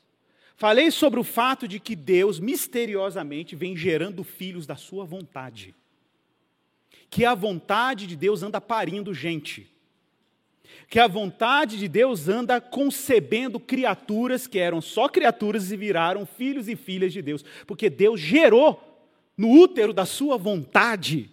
Falei 0.56 0.90
sobre 0.90 1.20
o 1.20 1.24
fato 1.24 1.68
de 1.68 1.78
que 1.78 1.94
Deus 1.94 2.40
misteriosamente 2.40 3.54
vem 3.54 3.76
gerando 3.76 4.24
filhos 4.24 4.66
da 4.66 4.76
sua 4.76 5.04
vontade. 5.04 5.74
Que 7.10 7.26
a 7.26 7.34
vontade 7.34 8.06
de 8.06 8.16
Deus 8.16 8.42
anda 8.42 8.58
parindo 8.58 9.12
gente 9.12 9.70
que 10.88 10.98
a 10.98 11.06
vontade 11.06 11.78
de 11.78 11.88
Deus 11.88 12.28
anda 12.28 12.60
concebendo 12.60 13.60
criaturas 13.60 14.46
que 14.46 14.58
eram 14.58 14.80
só 14.80 15.08
criaturas 15.08 15.70
e 15.70 15.76
viraram 15.76 16.26
filhos 16.26 16.68
e 16.68 16.76
filhas 16.76 17.12
de 17.12 17.22
Deus, 17.22 17.44
porque 17.66 17.88
Deus 17.88 18.20
gerou 18.20 18.82
no 19.36 19.50
útero 19.50 19.92
da 19.92 20.04
sua 20.04 20.36
vontade 20.36 21.30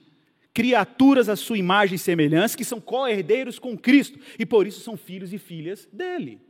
criaturas 0.53 1.29
à 1.29 1.35
sua 1.35 1.57
imagem 1.57 1.97
e 1.97 1.99
semelhança 1.99 2.57
que 2.57 2.65
são 2.65 2.81
co-herdeiros 2.81 3.59
com 3.59 3.77
Cristo 3.77 4.17
e 4.39 4.45
por 4.45 4.65
isso 4.65 4.79
são 4.79 4.97
filhos 4.97 5.31
e 5.31 5.37
filhas 5.37 5.87
dele. 5.93 6.46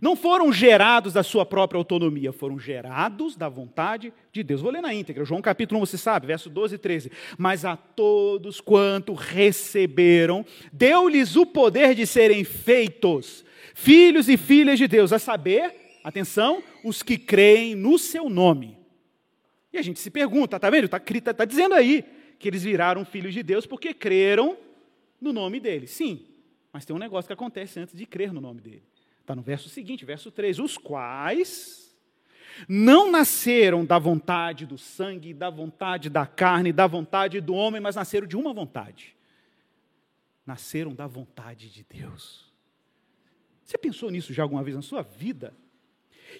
Não 0.00 0.14
foram 0.14 0.52
gerados 0.52 1.12
da 1.12 1.22
sua 1.22 1.44
própria 1.46 1.78
autonomia, 1.78 2.32
foram 2.32 2.58
gerados 2.58 3.36
da 3.36 3.48
vontade 3.48 4.12
de 4.32 4.42
Deus. 4.42 4.60
Vou 4.60 4.70
ler 4.70 4.82
na 4.82 4.94
íntegra, 4.94 5.24
João 5.24 5.42
capítulo 5.42 5.80
1, 5.80 5.86
você 5.86 5.98
sabe, 5.98 6.26
verso 6.26 6.50
12 6.50 6.74
e 6.74 6.78
13. 6.78 7.12
Mas 7.38 7.64
a 7.64 7.76
todos 7.76 8.60
quanto 8.60 9.14
receberam, 9.14 10.44
deu-lhes 10.72 11.36
o 11.36 11.44
poder 11.46 11.94
de 11.94 12.06
serem 12.06 12.44
feitos 12.44 13.44
filhos 13.74 14.28
e 14.28 14.36
filhas 14.36 14.78
de 14.78 14.86
Deus, 14.86 15.12
a 15.12 15.18
saber, 15.18 15.74
atenção, 16.04 16.62
os 16.84 17.02
que 17.02 17.16
creem 17.16 17.74
no 17.74 17.98
seu 17.98 18.28
nome. 18.28 18.76
E 19.72 19.78
a 19.78 19.82
gente 19.82 20.00
se 20.00 20.10
pergunta, 20.10 20.56
está 20.56 20.68
vendo? 20.68 20.84
Está 20.84 20.98
tá, 20.98 21.34
tá 21.34 21.44
dizendo 21.44 21.74
aí 21.74 22.04
que 22.38 22.48
eles 22.48 22.62
viraram 22.62 23.04
filhos 23.04 23.32
de 23.32 23.42
Deus 23.42 23.66
porque 23.66 23.94
creram 23.94 24.56
no 25.20 25.32
nome 25.32 25.60
dele. 25.60 25.86
Sim, 25.86 26.26
mas 26.72 26.84
tem 26.84 26.94
um 26.94 26.98
negócio 26.98 27.28
que 27.28 27.32
acontece 27.32 27.78
antes 27.78 27.96
de 27.96 28.06
crer 28.06 28.32
no 28.32 28.40
nome 28.40 28.60
dele. 28.60 28.82
Está 29.30 29.36
no 29.36 29.42
verso 29.42 29.68
seguinte, 29.68 30.04
verso 30.04 30.28
3: 30.32 30.58
os 30.58 30.76
quais 30.76 31.96
não 32.68 33.12
nasceram 33.12 33.84
da 33.84 33.96
vontade 33.96 34.66
do 34.66 34.76
sangue, 34.76 35.32
da 35.32 35.48
vontade 35.48 36.10
da 36.10 36.26
carne, 36.26 36.72
da 36.72 36.88
vontade 36.88 37.40
do 37.40 37.54
homem, 37.54 37.80
mas 37.80 37.94
nasceram 37.94 38.26
de 38.26 38.36
uma 38.36 38.52
vontade. 38.52 39.14
Nasceram 40.44 40.92
da 40.92 41.06
vontade 41.06 41.70
de 41.70 41.86
Deus. 41.88 42.52
Você 43.64 43.78
pensou 43.78 44.10
nisso 44.10 44.34
já 44.34 44.42
alguma 44.42 44.64
vez 44.64 44.74
na 44.74 44.82
sua 44.82 45.02
vida? 45.02 45.54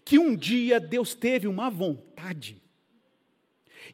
Que 0.05 0.18
um 0.18 0.34
dia 0.34 0.80
Deus 0.80 1.14
teve 1.14 1.47
uma 1.47 1.70
vontade 1.70 2.61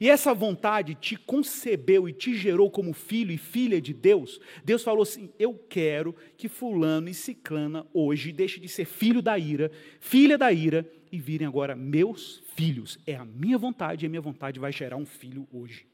e 0.01 0.09
essa 0.11 0.35
vontade 0.35 0.95
te 0.95 1.17
concebeu 1.17 2.09
e 2.09 2.13
te 2.13 2.35
gerou 2.35 2.71
como 2.71 2.93
filho 2.93 3.33
e 3.33 3.39
filha 3.39 3.81
de 3.81 3.93
Deus. 3.95 4.41
Deus 4.65 4.83
falou 4.83 5.03
assim: 5.03 5.31
Eu 5.39 5.55
quero 5.55 6.15
que 6.37 6.49
Fulano 6.49 7.09
e 7.09 7.15
Ciclana 7.15 7.87
hoje 7.93 8.33
deixem 8.33 8.61
de 8.61 8.69
ser 8.69 8.85
filho 8.85 9.23
da 9.23 9.39
ira, 9.39 9.71
filha 10.01 10.37
da 10.37 10.53
ira, 10.53 10.91
e 11.11 11.19
virem 11.19 11.47
agora 11.47 11.75
meus 11.75 12.43
filhos. 12.55 12.99
É 13.07 13.15
a 13.15 13.25
minha 13.25 13.57
vontade 13.57 14.05
e 14.05 14.07
a 14.07 14.09
minha 14.09 14.21
vontade 14.21 14.61
vai 14.61 14.73
gerar 14.73 14.97
um 14.97 15.07
filho 15.07 15.47
hoje. 15.53 15.87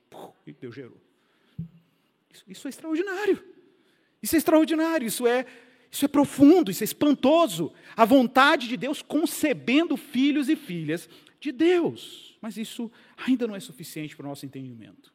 E 0.46 0.52
Deus 0.52 0.74
gerou. 0.74 0.98
Isso, 2.32 2.44
isso 2.48 2.68
é 2.68 2.70
extraordinário. 2.70 3.42
Isso 4.22 4.34
é 4.34 4.38
extraordinário. 4.38 5.06
Isso 5.06 5.26
é, 5.26 5.46
isso 5.90 6.04
é 6.04 6.08
profundo. 6.08 6.70
Isso 6.70 6.82
é 6.82 6.86
espantoso. 6.86 7.72
A 7.96 8.04
vontade 8.04 8.68
de 8.68 8.76
Deus 8.76 9.02
concebendo 9.02 9.96
filhos 9.96 10.48
e 10.48 10.56
filhas 10.56 11.08
de 11.38 11.52
Deus. 11.52 12.36
Mas 12.40 12.56
isso 12.56 12.90
ainda 13.26 13.46
não 13.46 13.56
é 13.56 13.60
suficiente 13.60 14.16
para 14.16 14.26
o 14.26 14.28
nosso 14.28 14.46
entendimento. 14.46 15.12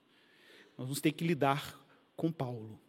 Nós 0.77 0.87
vamos 0.87 1.01
ter 1.01 1.11
que 1.11 1.25
lidar 1.25 1.79
com 2.15 2.31
Paulo. 2.31 2.79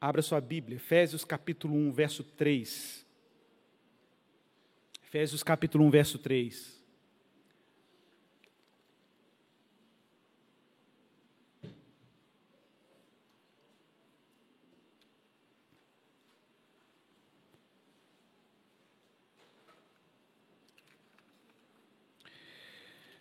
Abra 0.00 0.22
sua 0.22 0.40
Bíblia, 0.40 0.76
Efésios 0.76 1.24
capítulo 1.24 1.74
1, 1.74 1.92
verso 1.92 2.22
3. 2.22 3.06
Efésios 5.02 5.42
capítulo 5.42 5.84
1, 5.84 5.90
verso 5.90 6.18
3. 6.18 6.73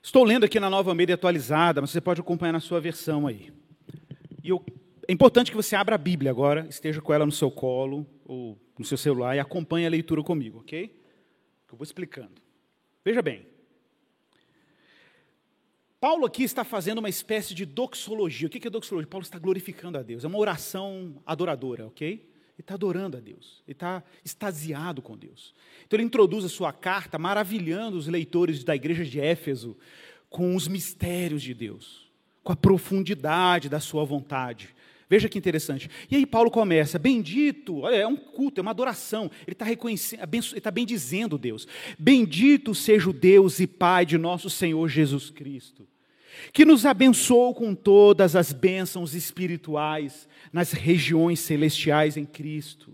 Estou 0.05 0.25
lendo 0.25 0.43
aqui 0.43 0.59
na 0.59 0.69
nova 0.69 0.93
Media 0.93 1.15
atualizada, 1.15 1.79
mas 1.79 1.89
você 1.89 2.01
pode 2.01 2.19
acompanhar 2.19 2.51
na 2.51 2.59
sua 2.59 2.81
versão 2.81 3.25
aí. 3.25 3.53
E 4.43 4.49
eu, 4.49 4.61
é 5.07 5.13
importante 5.13 5.49
que 5.49 5.55
você 5.55 5.77
abra 5.77 5.95
a 5.95 5.97
Bíblia 5.97 6.29
agora, 6.29 6.67
esteja 6.69 7.01
com 7.01 7.13
ela 7.13 7.25
no 7.25 7.31
seu 7.31 7.49
colo 7.49 8.05
ou 8.25 8.59
no 8.77 8.83
seu 8.83 8.97
celular 8.97 9.33
e 9.33 9.39
acompanhe 9.39 9.87
a 9.87 9.89
leitura 9.89 10.21
comigo, 10.21 10.59
ok? 10.59 10.93
Eu 11.71 11.77
vou 11.77 11.85
explicando. 11.85 12.33
Veja 13.03 13.21
bem. 13.21 13.47
Paulo 16.01 16.25
aqui 16.25 16.43
está 16.43 16.65
fazendo 16.65 16.97
uma 16.97 17.07
espécie 17.07 17.53
de 17.53 17.65
doxologia. 17.65 18.47
O 18.47 18.51
que 18.51 18.67
é 18.67 18.69
doxologia? 18.69 19.09
Paulo 19.09 19.23
está 19.23 19.39
glorificando 19.39 19.97
a 19.97 20.03
Deus. 20.03 20.25
É 20.25 20.27
uma 20.27 20.37
oração 20.37 21.15
adoradora, 21.25 21.87
ok? 21.87 22.29
Está 22.63 22.75
adorando 22.75 23.17
a 23.17 23.19
Deus. 23.19 23.61
Ele 23.67 23.73
está 23.73 24.01
extasiado 24.23 25.01
com 25.01 25.17
Deus. 25.17 25.53
Então 25.85 25.97
ele 25.97 26.05
introduz 26.05 26.45
a 26.45 26.49
sua 26.49 26.71
carta 26.71 27.19
maravilhando 27.19 27.97
os 27.97 28.07
leitores 28.07 28.63
da 28.63 28.73
igreja 28.73 29.03
de 29.03 29.19
Éfeso 29.19 29.75
com 30.29 30.55
os 30.55 30.67
mistérios 30.67 31.43
de 31.43 31.53
Deus, 31.53 32.09
com 32.41 32.53
a 32.53 32.55
profundidade 32.55 33.67
da 33.67 33.81
sua 33.81 34.05
vontade. 34.05 34.73
Veja 35.09 35.27
que 35.27 35.37
interessante. 35.37 35.89
E 36.09 36.15
aí 36.15 36.25
Paulo 36.25 36.49
começa, 36.49 36.97
bendito, 36.97 37.81
olha, 37.81 37.97
é 37.97 38.07
um 38.07 38.15
culto, 38.15 38.59
é 38.59 38.63
uma 38.63 38.71
adoração. 38.71 39.29
Ele 39.45 39.51
está 39.51 39.65
reconhecendo, 39.65 40.21
ele 40.23 40.39
está 40.57 40.71
bendizendo 40.71 41.37
Deus. 41.37 41.67
Bendito 41.99 42.73
seja 42.73 43.09
o 43.09 43.13
Deus 43.13 43.59
e 43.59 43.67
Pai 43.67 44.05
de 44.05 44.17
nosso 44.17 44.49
Senhor 44.49 44.87
Jesus 44.87 45.29
Cristo, 45.29 45.85
que 46.51 46.65
nos 46.65 46.85
abençoou 46.85 47.53
com 47.53 47.73
todas 47.75 48.35
as 48.35 48.51
bênçãos 48.51 49.13
espirituais 49.13 50.27
nas 50.51 50.71
regiões 50.71 51.39
celestiais 51.39 52.17
em 52.17 52.25
Cristo 52.25 52.91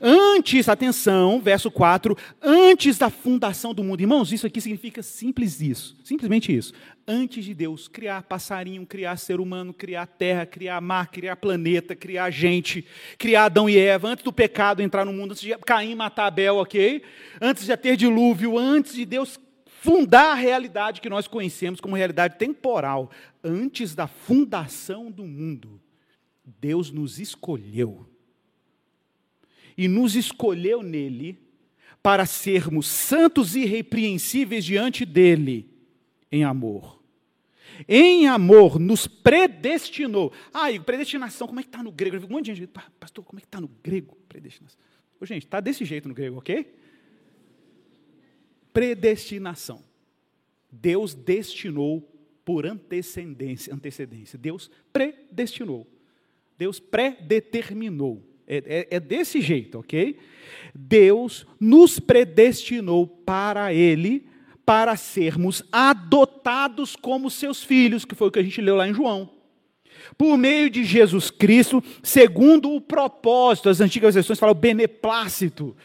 Antes, 0.00 0.68
atenção, 0.68 1.40
verso 1.40 1.70
4, 1.70 2.16
antes 2.40 2.98
da 2.98 3.10
fundação 3.10 3.74
do 3.74 3.82
mundo. 3.82 4.00
Irmãos, 4.00 4.32
isso 4.32 4.46
aqui 4.46 4.60
significa 4.60 5.02
simples 5.02 5.60
isso, 5.60 5.96
simplesmente 6.04 6.54
isso. 6.54 6.72
Antes 7.06 7.44
de 7.44 7.52
Deus 7.52 7.88
criar 7.88 8.22
passarinho, 8.22 8.86
criar 8.86 9.16
ser 9.16 9.40
humano, 9.40 9.72
criar 9.72 10.06
terra, 10.06 10.46
criar 10.46 10.80
mar, 10.80 11.08
criar 11.08 11.36
planeta, 11.36 11.96
criar 11.96 12.30
gente, 12.30 12.84
criar 13.18 13.46
Adão 13.46 13.68
e 13.68 13.76
Eva, 13.76 14.08
antes 14.08 14.24
do 14.24 14.32
pecado 14.32 14.82
entrar 14.82 15.04
no 15.04 15.12
mundo, 15.12 15.32
antes 15.32 15.42
de 15.42 15.56
Caim 15.58 15.94
matar 15.94 16.26
Abel, 16.26 16.56
ok? 16.56 17.02
Antes 17.40 17.66
de 17.66 17.76
ter 17.76 17.96
dilúvio, 17.96 18.56
antes 18.56 18.94
de 18.94 19.04
Deus 19.04 19.38
fundar 19.82 20.30
a 20.30 20.34
realidade 20.34 21.00
que 21.00 21.08
nós 21.08 21.26
conhecemos 21.26 21.80
como 21.80 21.96
realidade 21.96 22.38
temporal, 22.38 23.10
antes 23.42 23.96
da 23.96 24.06
fundação 24.06 25.10
do 25.10 25.24
mundo, 25.24 25.80
Deus 26.60 26.92
nos 26.92 27.18
escolheu 27.18 28.06
e 29.76 29.88
nos 29.88 30.14
escolheu 30.14 30.84
nele 30.84 31.36
para 32.00 32.24
sermos 32.26 32.86
santos 32.86 33.56
e 33.56 33.62
irrepreensíveis 33.62 34.64
diante 34.64 35.04
dele 35.04 35.68
em 36.30 36.44
amor. 36.44 37.02
Em 37.88 38.28
amor, 38.28 38.78
nos 38.78 39.08
predestinou. 39.08 40.32
Ah, 40.54 40.70
e 40.70 40.78
predestinação, 40.78 41.48
como 41.48 41.58
é 41.58 41.62
que 41.64 41.68
está 41.68 41.82
no 41.82 41.90
grego? 41.90 42.24
Um 42.24 42.28
monte 42.28 42.46
de 42.46 42.54
gente, 42.54 42.72
pastor, 43.00 43.24
como 43.24 43.40
é 43.40 43.40
que 43.40 43.48
está 43.48 43.60
no 43.60 43.68
grego? 43.82 44.16
Predestinação. 44.28 44.78
Ô, 45.20 45.26
gente, 45.26 45.44
está 45.44 45.58
desse 45.58 45.84
jeito 45.84 46.06
no 46.06 46.14
grego, 46.14 46.38
ok? 46.38 46.72
Predestinação. 48.72 49.82
Deus 50.70 51.14
destinou 51.14 52.08
por 52.44 52.66
antecedência. 52.66 53.74
antecedência. 53.74 54.38
Deus 54.38 54.70
predestinou. 54.92 55.86
Deus 56.56 56.78
predeterminou. 56.78 58.22
É, 58.46 58.88
é, 58.90 58.96
é 58.96 59.00
desse 59.00 59.40
jeito, 59.40 59.78
ok? 59.78 60.18
Deus 60.74 61.46
nos 61.60 61.98
predestinou 61.98 63.06
para 63.06 63.72
Ele, 63.72 64.26
para 64.64 64.96
sermos 64.96 65.62
adotados 65.70 66.96
como 66.96 67.30
seus 67.30 67.62
filhos, 67.62 68.04
que 68.04 68.14
foi 68.14 68.28
o 68.28 68.30
que 68.30 68.38
a 68.38 68.42
gente 68.42 68.60
leu 68.60 68.76
lá 68.76 68.88
em 68.88 68.94
João. 68.94 69.30
Por 70.16 70.36
meio 70.36 70.68
de 70.68 70.84
Jesus 70.84 71.30
Cristo, 71.30 71.82
segundo 72.02 72.70
o 72.70 72.80
propósito, 72.80 73.68
as 73.68 73.80
antigas 73.80 74.14
versões 74.14 74.38
falam 74.38 74.54
beneplácito, 74.54 75.76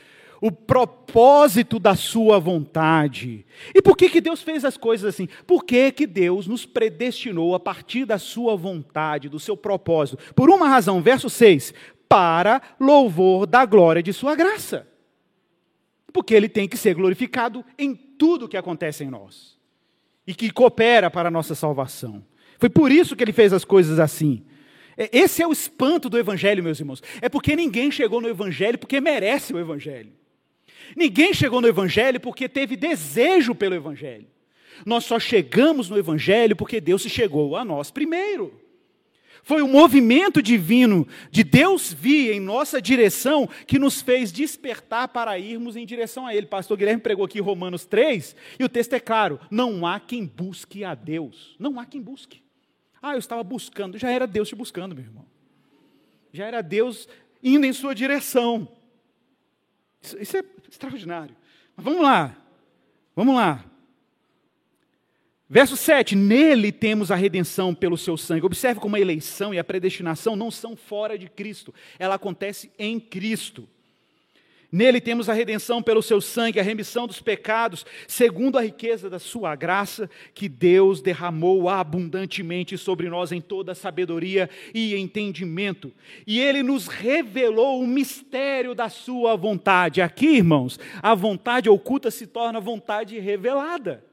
o 0.42 0.52
propósito 0.52 1.80
da 1.80 1.96
sua 1.96 2.40
vontade. 2.40 3.46
E 3.74 3.82
por 3.82 3.98
que, 3.98 4.10
que 4.10 4.22
Deus 4.22 4.42
fez 4.42 4.64
as 4.64 4.78
coisas 4.78 5.14
assim? 5.14 5.28
Por 5.46 5.64
que, 5.64 5.92
que 5.92 6.06
Deus 6.06 6.48
nos 6.48 6.66
predestinou 6.66 7.56
a 7.56 7.60
partir 7.60 8.06
da 8.06 8.18
sua 8.18 8.56
vontade, 8.56 9.30
do 9.30 9.40
seu 9.40 9.58
propósito? 9.58 10.34
Por 10.34 10.50
uma 10.50 10.68
razão, 10.68 11.02
verso 11.02 11.30
6: 11.30 11.74
para 12.08 12.62
louvor 12.80 13.46
da 13.46 13.66
glória 13.66 14.02
de 14.02 14.14
Sua 14.14 14.36
graça. 14.36 14.88
Porque 16.12 16.34
Ele 16.34 16.50
tem 16.50 16.68
que 16.68 16.78
ser 16.78 16.96
glorificado 16.96 17.64
em 17.78 17.94
tudo 17.96 18.48
que 18.48 18.58
acontece 18.58 19.04
em 19.04 19.10
nós 19.10 19.58
e 20.26 20.34
que 20.34 20.52
coopera 20.52 21.10
para 21.10 21.28
a 21.28 21.32
nossa 21.32 21.56
salvação. 21.56 22.24
Foi 22.58 22.70
por 22.70 22.92
isso 22.92 23.16
que 23.16 23.24
Ele 23.24 23.34
fez 23.34 23.54
as 23.54 23.64
coisas 23.64 24.00
assim. 24.00 24.44
É, 24.98 25.10
esse 25.16 25.44
é 25.44 25.48
o 25.48 25.52
espanto 25.52 26.10
do 26.10 26.18
Evangelho, 26.18 26.64
meus 26.64 26.80
irmãos. 26.80 27.04
É 27.22 27.30
porque 27.30 27.56
ninguém 27.56 27.92
chegou 27.92 28.20
no 28.20 28.28
Evangelho 28.28 28.80
porque 28.80 29.00
merece 29.00 29.54
o 29.54 29.60
Evangelho. 29.60 30.12
Ninguém 30.96 31.34
chegou 31.34 31.62
no 31.62 31.68
Evangelho 31.68 32.20
porque 32.20 32.48
teve 32.48 32.76
desejo 32.76 33.54
pelo 33.54 33.76
Evangelho. 33.76 34.28
Nós 34.86 35.06
só 35.06 35.20
chegamos 35.20 35.90
no 35.90 35.98
Evangelho 35.98 36.56
porque 36.56 36.80
Deus 36.80 37.02
se 37.02 37.10
chegou 37.10 37.56
a 37.56 37.66
nós 37.66 37.92
primeiro. 37.92 38.54
Foi 39.48 39.62
o 39.62 39.68
movimento 39.68 40.42
divino 40.42 41.08
de 41.32 41.42
Deus 41.42 41.94
vir 41.94 42.34
em 42.34 42.40
nossa 42.40 42.82
direção 42.82 43.48
que 43.66 43.80
nos 43.80 44.02
fez 44.02 44.30
despertar 44.30 45.08
para 45.08 45.40
irmos 45.40 45.78
em 45.78 45.86
direção 45.86 46.28
a 46.28 46.36
Ele. 46.36 46.46
Pastor 46.46 46.78
Guilherme 46.78 47.02
pregou 47.02 47.24
aqui 47.24 47.40
Romanos 47.40 47.86
3, 47.86 48.36
e 48.60 48.64
o 48.66 48.68
texto 48.68 48.92
é 48.92 49.00
claro: 49.00 49.40
não 49.50 49.88
há 49.88 50.02
quem 50.02 50.26
busque 50.26 50.84
a 50.84 50.94
Deus. 50.94 51.56
Não 51.58 51.80
há 51.80 51.86
quem 51.86 52.02
busque. 52.02 52.44
Ah, 53.02 53.14
eu 53.14 53.20
estava 53.20 53.42
buscando. 53.42 53.98
Já 53.98 54.12
era 54.12 54.28
Deus 54.28 54.50
te 54.50 54.56
buscando, 54.56 54.94
meu 54.94 55.06
irmão. 55.06 55.26
Já 56.34 56.46
era 56.46 56.62
Deus 56.62 57.08
indo 57.42 57.66
em 57.66 57.72
sua 57.72 57.96
direção. 57.96 58.68
Isso, 60.16 60.38
é 60.38 60.44
extraordinário. 60.70 61.36
Mas 61.76 61.84
vamos 61.84 62.02
lá. 62.02 62.36
Vamos 63.16 63.36
lá. 63.36 63.66
Verso 65.50 65.78
7: 65.78 66.16
Nele 66.16 66.72
temos 66.72 67.12
a 67.12 67.16
redenção 67.16 67.74
pelo 67.74 67.98
seu 67.98 68.18
sangue. 68.18 68.46
Observe 68.46 68.80
como 68.80 68.96
a 68.96 69.00
eleição 69.00 69.54
e 69.54 69.60
a 69.60 69.64
predestinação 69.64 70.36
não 70.36 70.52
são 70.52 70.76
fora 70.76 71.18
de 71.18 71.30
Cristo, 71.30 71.74
ela 71.98 72.16
acontece 72.16 72.72
em 72.78 73.00
Cristo. 73.00 73.68
Nele 74.70 75.00
temos 75.00 75.30
a 75.30 75.34
redenção 75.34 75.82
pelo 75.82 76.02
seu 76.02 76.20
sangue, 76.20 76.60
a 76.60 76.64
remissão 76.64 77.08
dos 77.08 77.22
pecados, 77.22 77.86
segundo 78.08 78.58
a 78.58 78.62
riqueza 78.62 79.10
da 79.10 79.18
sua 79.18 79.56
graça, 79.56 80.10
que 80.34 80.50
Deus 80.50 81.02
derramou 81.02 81.70
abundantemente 81.70 82.78
sobre 82.78 83.10
nós 83.10 83.32
em 83.32 83.40
toda 83.40 83.74
sabedoria 83.74 84.50
e 84.74 84.96
entendimento. 84.96 85.94
E 86.26 86.40
ele 86.40 86.64
nos 86.64 86.88
revelou 86.88 87.82
o 87.82 87.88
mistério 87.88 88.76
da 88.76 88.90
sua 88.90 89.38
vontade. 89.38 90.02
Aqui, 90.02 90.38
irmãos, 90.38 90.78
a 91.02 91.16
vontade 91.16 91.70
oculta 91.70 92.12
se 92.12 92.28
torna 92.28 92.60
vontade 92.60 93.18
revelada 93.20 94.07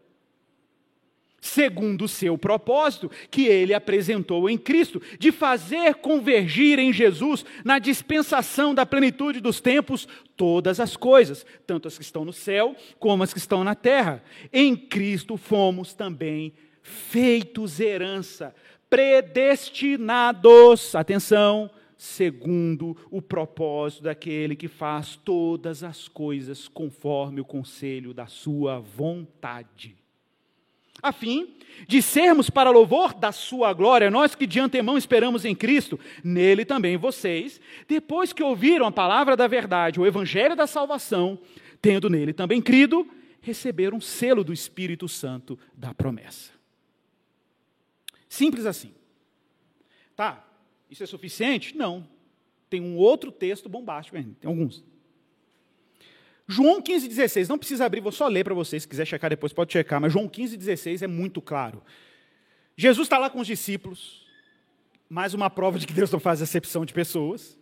segundo 1.45 2.07
o 2.07 2.09
seu 2.09 2.39
propósito, 2.39 3.11
que 3.31 3.45
ele 3.45 3.75
apresentou 3.75 4.49
em 4.49 4.57
Cristo, 4.57 5.03
de 5.19 5.31
fazer 5.31 5.97
convergir 5.97 6.79
em 6.79 6.91
Jesus, 6.91 7.45
na 7.63 7.79
dispensação 7.79 8.75
da 8.75 8.87
plenitude 8.87 9.43
dos 9.43 9.61
tempos, 9.61 10.09
todas 10.39 10.81
as 10.81 10.97
coisas, 10.97 11.45
tanto 11.67 11.87
as 11.87 11.99
que 11.99 12.03
estão 12.03 12.25
no 12.25 12.33
céu 12.33 12.75
como 12.99 13.23
as 13.23 13.31
que 13.31 13.39
estão 13.39 13.63
na 13.63 13.75
terra. 13.75 14.25
Em 14.51 14.75
Cristo 14.75 15.37
fomos 15.37 15.93
também 15.93 16.55
feitos 16.83 17.79
herança, 17.79 18.55
predestinados, 18.89 20.95
atenção, 20.95 21.71
segundo 21.95 22.97
o 23.11 23.21
propósito 23.21 24.05
daquele 24.05 24.57
que 24.57 24.67
faz 24.67 25.17
todas 25.17 25.85
as 25.85 26.09
coisas 26.09 26.69
conforme 26.69 27.43
o 27.43 27.45
conselho 27.45 28.15
da 28.15 28.27
sua 28.27 28.79
vontade 28.79 30.03
a 31.05 31.13
fim 31.13 31.55
de 31.87 32.01
sermos 32.01 32.49
para 32.49 32.71
louvor 32.71 33.13
da 33.13 33.31
sua 33.31 33.75
glória, 33.75 34.11
nós 34.11 34.35
que 34.35 34.47
de 34.47 34.59
antemão 34.59 34.97
esperamos 34.97 35.45
em 35.45 35.55
Cristo, 35.55 36.01
nele 36.23 36.65
também 36.65 36.97
vocês, 36.97 37.61
depois 37.87 38.33
que 38.33 38.43
ouviram 38.43 38.87
a 38.87 38.93
palavra 38.93 39.37
da 39.37 39.47
verdade, 39.47 40.01
o 40.01 40.07
evangelho 40.07 40.57
da 40.57 40.67
salvação, 40.67 41.39
tendo 41.83 42.09
nele 42.09 42.33
também 42.33 42.63
crido, 42.63 43.07
receberam 43.43 43.99
um 43.99 44.01
selo 44.01 44.43
do 44.43 44.53
Espírito 44.53 45.07
Santo 45.07 45.59
da 45.75 45.93
promessa. 45.93 46.53
Simples 48.27 48.65
assim. 48.65 48.95
Tá, 50.17 50.43
isso 50.91 51.03
é 51.03 51.07
suficiente? 51.07 51.77
Não. 51.77 52.09
Tem 52.71 52.81
um 52.81 52.97
outro 52.97 53.31
texto 53.31 53.69
bombástico 53.69 54.17
ainda, 54.17 54.35
tem 54.41 54.49
alguns. 54.49 54.83
João 56.47 56.83
15, 56.83 57.09
16, 57.09 57.49
não 57.49 57.59
precisa 57.59 57.87
abrir, 57.87 58.01
vou 58.01 58.13
só 58.13 58.29
ler 58.29 58.45
para 58.45 58.55
vocês, 58.55 58.83
se 58.83 58.89
quiser 58.89 59.07
checar 59.07 59.31
depois, 59.31 59.53
pode 59.53 59.73
checar, 59.73 60.01
mas 60.01 60.13
João 60.13 60.29
15, 60.29 60.57
16 60.57 61.03
é 61.03 61.07
muito 61.07 61.41
claro. 61.41 61.83
Jesus 62.77 63.07
está 63.07 63.17
lá 63.17 63.31
com 63.31 63.41
os 63.41 63.47
discípulos, 63.47 64.27
mais 65.09 65.33
uma 65.33 65.49
prova 65.49 65.79
de 65.79 65.87
que 65.87 65.93
Deus 65.93 66.11
não 66.11 66.21
faz 66.21 66.43
acepção 66.43 66.85
de 66.85 66.93
pessoas, 66.93 67.59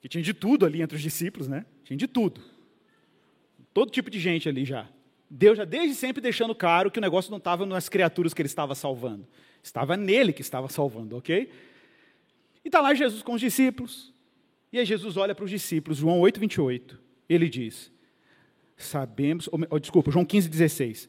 que 0.00 0.08
tinha 0.08 0.22
de 0.22 0.34
tudo 0.34 0.66
ali 0.66 0.82
entre 0.82 0.96
os 0.96 1.02
discípulos, 1.02 1.46
né? 1.46 1.64
Tinha 1.84 1.96
de 1.96 2.08
tudo. 2.08 2.40
Todo 3.72 3.90
tipo 3.90 4.10
de 4.10 4.18
gente 4.18 4.48
ali 4.48 4.64
já. 4.64 4.88
Deus 5.30 5.56
já 5.56 5.64
desde 5.64 5.94
sempre 5.94 6.20
deixando 6.20 6.54
claro 6.54 6.90
que 6.90 6.98
o 6.98 7.02
negócio 7.02 7.30
não 7.30 7.38
estava 7.38 7.64
nas 7.64 7.88
criaturas 7.88 8.34
que 8.34 8.42
ele 8.42 8.48
estava 8.48 8.74
salvando, 8.74 9.26
estava 9.62 9.96
nele 9.96 10.32
que 10.32 10.42
estava 10.42 10.68
salvando, 10.68 11.16
ok? 11.16 11.50
E 12.64 12.68
está 12.68 12.80
lá 12.80 12.92
Jesus 12.92 13.22
com 13.22 13.34
os 13.34 13.40
discípulos, 13.40 14.12
e 14.72 14.78
aí 14.78 14.84
Jesus 14.84 15.16
olha 15.16 15.34
para 15.34 15.44
os 15.44 15.50
discípulos, 15.50 15.98
João 15.98 16.18
8, 16.20 16.40
28 16.40 17.03
ele 17.28 17.48
diz: 17.48 17.90
Sabemos, 18.76 19.48
oh, 19.70 19.78
desculpa, 19.78 20.10
João 20.10 20.24
15, 20.24 20.48
16. 20.48 21.08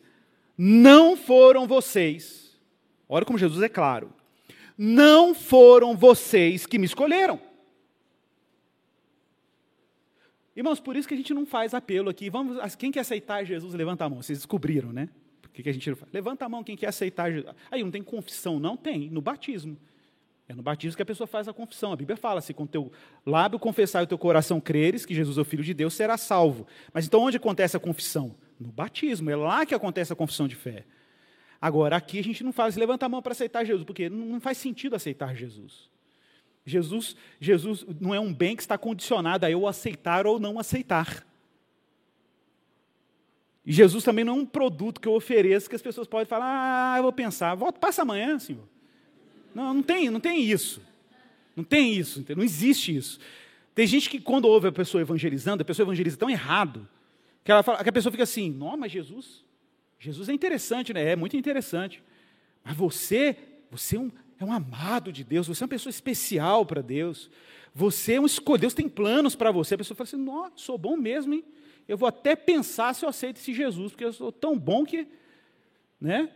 Não 0.58 1.18
foram 1.18 1.68
vocês, 1.68 2.58
olha 3.10 3.26
como 3.26 3.38
Jesus 3.38 3.62
é 3.62 3.70
claro, 3.70 4.14
não 4.78 5.34
foram 5.34 5.96
vocês 5.96 6.66
que 6.66 6.78
me 6.78 6.86
escolheram. 6.86 7.40
Irmãos, 10.56 10.80
por 10.80 10.96
isso 10.96 11.08
que 11.08 11.14
a 11.14 11.18
gente 11.18 11.34
não 11.34 11.46
faz 11.46 11.74
apelo 11.74 12.10
aqui. 12.10 12.30
Vamos, 12.30 12.76
quem 12.76 12.90
quer 12.90 13.02
aceitar 13.02 13.44
Jesus, 13.44 13.74
levanta 13.74 14.06
a 14.06 14.10
mão. 14.10 14.22
Vocês 14.22 14.38
descobriram, 14.38 14.94
né? 14.94 15.10
Por 15.42 15.50
que 15.50 15.68
a 15.68 15.74
gente 15.74 15.90
não 15.90 15.98
faz? 15.98 16.12
Levanta 16.14 16.46
a 16.46 16.50
mão 16.50 16.64
quem 16.64 16.78
quer 16.78 16.88
aceitar 16.88 17.30
Jesus. 17.30 17.54
Aí 17.70 17.84
não 17.84 17.92
tem 17.92 18.02
confissão, 18.02 18.58
não 18.58 18.78
tem, 18.78 19.10
no 19.10 19.22
batismo. 19.22 19.78
É 20.48 20.54
no 20.54 20.62
batismo 20.62 20.96
que 20.96 21.02
a 21.02 21.06
pessoa 21.06 21.26
faz 21.26 21.48
a 21.48 21.54
confissão. 21.54 21.92
A 21.92 21.96
Bíblia 21.96 22.16
fala: 22.16 22.40
se 22.40 22.54
com 22.54 22.68
teu 22.68 22.92
lábio 23.26 23.58
confessar 23.58 24.04
e 24.04 24.08
teu 24.08 24.18
coração 24.18 24.62
creres 24.62 25.06
que 25.06 25.16
Jesus 25.16 25.38
é 25.38 25.42
o 25.42 25.46
Filho 25.46 25.64
de 25.64 25.74
Deus, 25.74 25.94
será 25.94 26.18
salvo. 26.18 26.68
Mas 26.94 27.06
então 27.06 27.22
onde 27.22 27.38
acontece 27.38 27.76
a 27.76 27.80
confissão? 27.80 28.36
No 28.60 28.72
batismo. 28.72 29.30
É 29.30 29.36
lá 29.36 29.66
que 29.66 29.74
acontece 29.74 30.14
a 30.14 30.16
confissão 30.16 30.48
de 30.48 30.56
fé. 30.56 30.86
Agora, 31.60 31.96
aqui 31.96 32.20
a 32.20 32.24
gente 32.24 32.44
não 32.44 32.52
faz, 32.54 32.76
levanta 32.76 33.06
a 33.06 33.10
mão 33.10 33.22
para 33.22 33.32
aceitar 33.32 33.66
Jesus, 33.66 33.84
porque 33.84 34.08
não 34.08 34.40
faz 34.40 34.58
sentido 34.58 34.96
aceitar 34.96 35.36
Jesus. 35.36 35.90
Jesus, 36.66 37.16
Jesus 37.40 37.86
não 38.00 38.14
é 38.14 38.20
um 38.20 38.34
bem 38.34 38.56
que 38.56 38.62
está 38.62 38.78
condicionado 38.78 39.46
a 39.46 39.52
eu 39.52 39.68
aceitar 39.68 40.28
ou 40.28 40.40
não 40.40 40.60
aceitar. 40.60 41.26
E 43.66 43.72
Jesus 43.72 44.04
também 44.04 44.24
não 44.24 44.34
é 44.34 44.42
um 44.42 44.46
produto 44.46 45.02
que 45.02 45.08
eu 45.08 45.14
ofereço 45.14 45.70
que 45.70 45.76
as 45.76 45.82
pessoas 45.82 46.08
podem 46.08 46.26
falar, 46.26 46.94
ah, 46.94 46.98
eu 46.98 47.04
vou 47.04 47.14
pensar, 47.14 47.56
volta, 47.56 47.80
passa 47.80 48.04
amanhã, 48.04 48.38
Senhor. 48.38 48.75
Não, 49.56 49.74
não 49.74 49.82
tem, 49.82 50.10
não 50.12 50.20
tem 50.20 50.44
isso. 50.44 50.82
Não 51.56 51.64
tem 51.64 51.94
isso, 51.94 52.24
não 52.36 52.44
existe 52.44 52.96
isso. 52.96 53.18
Tem 53.74 53.88
gente 53.88 54.10
que 54.10 54.20
quando 54.20 54.46
ouve 54.46 54.68
a 54.68 54.72
pessoa 54.72 55.02
evangelizando, 55.02 55.62
a 55.62 55.66
pessoa 55.66 55.86
evangeliza 55.86 56.18
tão 56.18 56.30
errado, 56.30 56.88
que, 57.44 57.52
ela 57.52 57.64
fala, 57.64 57.82
que 57.82 57.90
a 57.90 57.94
pessoa 57.94 58.12
fica 58.12 58.24
assim, 58.24 58.52
não, 58.52 58.76
mas 58.76 58.92
Jesus, 58.92 59.44
Jesus 59.98 60.28
é 60.28 60.34
interessante, 60.34 60.94
né? 60.94 61.12
É 61.12 61.16
muito 61.16 61.38
interessante. 61.38 62.04
Mas 62.64 62.76
você, 62.76 63.38
você 63.72 63.96
é 63.96 64.00
um, 64.00 64.12
é 64.40 64.44
um 64.44 64.52
amado 64.52 65.12
de 65.14 65.24
Deus, 65.24 65.48
você 65.48 65.64
é 65.64 65.66
uma 65.66 65.70
pessoa 65.70 65.90
especial 65.90 66.66
para 66.66 66.82
Deus. 66.82 67.30
Você 67.74 68.14
é 68.14 68.22
um 68.22 68.26
escolhido, 68.26 68.62
Deus 68.62 68.74
tem 68.74 68.90
planos 68.90 69.36
para 69.36 69.52
você. 69.52 69.76
A 69.76 69.78
pessoa 69.78 69.96
fala 69.96 70.08
assim, 70.08 70.18
não, 70.18 70.52
sou 70.56 70.78
bom 70.78 70.98
mesmo, 70.98 71.34
hein? 71.34 71.44
eu 71.88 71.98
vou 71.98 72.08
até 72.08 72.36
pensar 72.36 72.94
se 72.94 73.06
eu 73.06 73.10
aceito 73.10 73.38
esse 73.38 73.54
Jesus, 73.54 73.92
porque 73.92 74.06
eu 74.06 74.14
sou 74.14 74.32
tão 74.32 74.58
bom 74.58 74.84
que. 74.84 75.08
Né? 76.02 76.30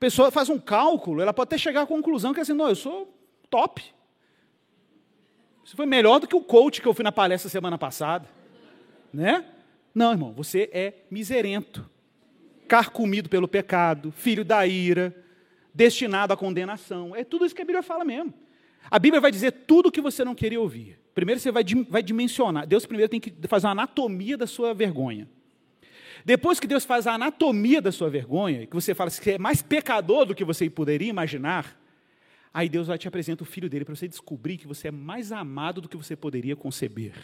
Pessoa 0.00 0.30
faz 0.30 0.48
um 0.48 0.58
cálculo, 0.58 1.20
ela 1.20 1.34
pode 1.34 1.48
até 1.48 1.58
chegar 1.58 1.82
à 1.82 1.86
conclusão 1.86 2.32
que 2.32 2.40
é 2.40 2.42
assim, 2.42 2.54
não, 2.54 2.70
eu 2.70 2.74
sou 2.74 3.14
top. 3.50 3.84
Isso 5.62 5.76
foi 5.76 5.84
melhor 5.84 6.18
do 6.18 6.26
que 6.26 6.34
o 6.34 6.40
coach 6.40 6.80
que 6.80 6.88
eu 6.88 6.94
fui 6.94 7.04
na 7.04 7.12
palestra 7.12 7.50
semana 7.50 7.76
passada. 7.76 8.26
Né? 9.12 9.44
Não, 9.94 10.10
irmão, 10.10 10.32
você 10.32 10.70
é 10.72 10.94
miserento, 11.10 11.88
carcomido 12.66 13.28
pelo 13.28 13.46
pecado, 13.46 14.10
filho 14.10 14.42
da 14.42 14.66
ira, 14.66 15.14
destinado 15.74 16.32
à 16.32 16.36
condenação. 16.36 17.14
É 17.14 17.22
tudo 17.22 17.44
isso 17.44 17.54
que 17.54 17.60
a 17.60 17.66
Bíblia 17.66 17.82
fala 17.82 18.02
mesmo. 18.02 18.32
A 18.90 18.98
Bíblia 18.98 19.20
vai 19.20 19.30
dizer 19.30 19.52
tudo 19.52 19.90
o 19.90 19.92
que 19.92 20.00
você 20.00 20.24
não 20.24 20.34
queria 20.34 20.60
ouvir. 20.60 20.98
Primeiro 21.14 21.38
você 21.38 21.52
vai, 21.52 21.62
vai 21.90 22.02
dimensionar. 22.02 22.66
Deus 22.66 22.86
primeiro 22.86 23.10
tem 23.10 23.20
que 23.20 23.34
fazer 23.46 23.66
uma 23.66 23.72
anatomia 23.72 24.38
da 24.38 24.46
sua 24.46 24.72
vergonha. 24.72 25.28
Depois 26.24 26.60
que 26.60 26.66
Deus 26.66 26.84
faz 26.84 27.06
a 27.06 27.14
anatomia 27.14 27.80
da 27.80 27.90
sua 27.90 28.10
vergonha, 28.10 28.66
que 28.66 28.74
você 28.74 28.94
fala 28.94 29.10
que 29.10 29.16
você 29.16 29.32
é 29.32 29.38
mais 29.38 29.62
pecador 29.62 30.26
do 30.26 30.34
que 30.34 30.44
você 30.44 30.68
poderia 30.68 31.08
imaginar, 31.08 31.78
aí 32.52 32.68
Deus 32.68 32.88
vai 32.88 32.98
te 32.98 33.08
apresentar 33.08 33.42
o 33.42 33.46
filho 33.46 33.68
dele 33.68 33.84
para 33.84 33.94
você 33.94 34.08
descobrir 34.08 34.58
que 34.58 34.66
você 34.66 34.88
é 34.88 34.90
mais 34.90 35.32
amado 35.32 35.80
do 35.80 35.88
que 35.88 35.96
você 35.96 36.14
poderia 36.14 36.56
conceber. 36.56 37.14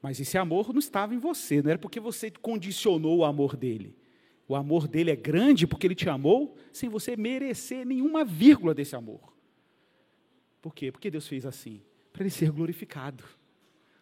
Mas 0.00 0.20
esse 0.20 0.36
amor 0.36 0.72
não 0.72 0.78
estava 0.78 1.14
em 1.14 1.18
você, 1.18 1.62
não 1.62 1.70
era 1.70 1.78
porque 1.78 1.98
você 1.98 2.30
condicionou 2.30 3.18
o 3.18 3.24
amor 3.24 3.56
dele. 3.56 3.96
O 4.46 4.54
amor 4.54 4.86
dele 4.86 5.10
é 5.10 5.16
grande 5.16 5.66
porque 5.66 5.86
ele 5.86 5.94
te 5.94 6.08
amou 6.08 6.56
sem 6.72 6.88
você 6.88 7.16
merecer 7.16 7.86
nenhuma 7.86 8.24
vírgula 8.24 8.74
desse 8.74 8.94
amor. 8.94 9.32
Por 10.60 10.74
quê? 10.74 10.92
Porque 10.92 11.10
Deus 11.10 11.26
fez 11.26 11.46
assim 11.46 11.82
para 12.12 12.22
ele 12.22 12.30
ser 12.30 12.50
glorificado. 12.50 13.24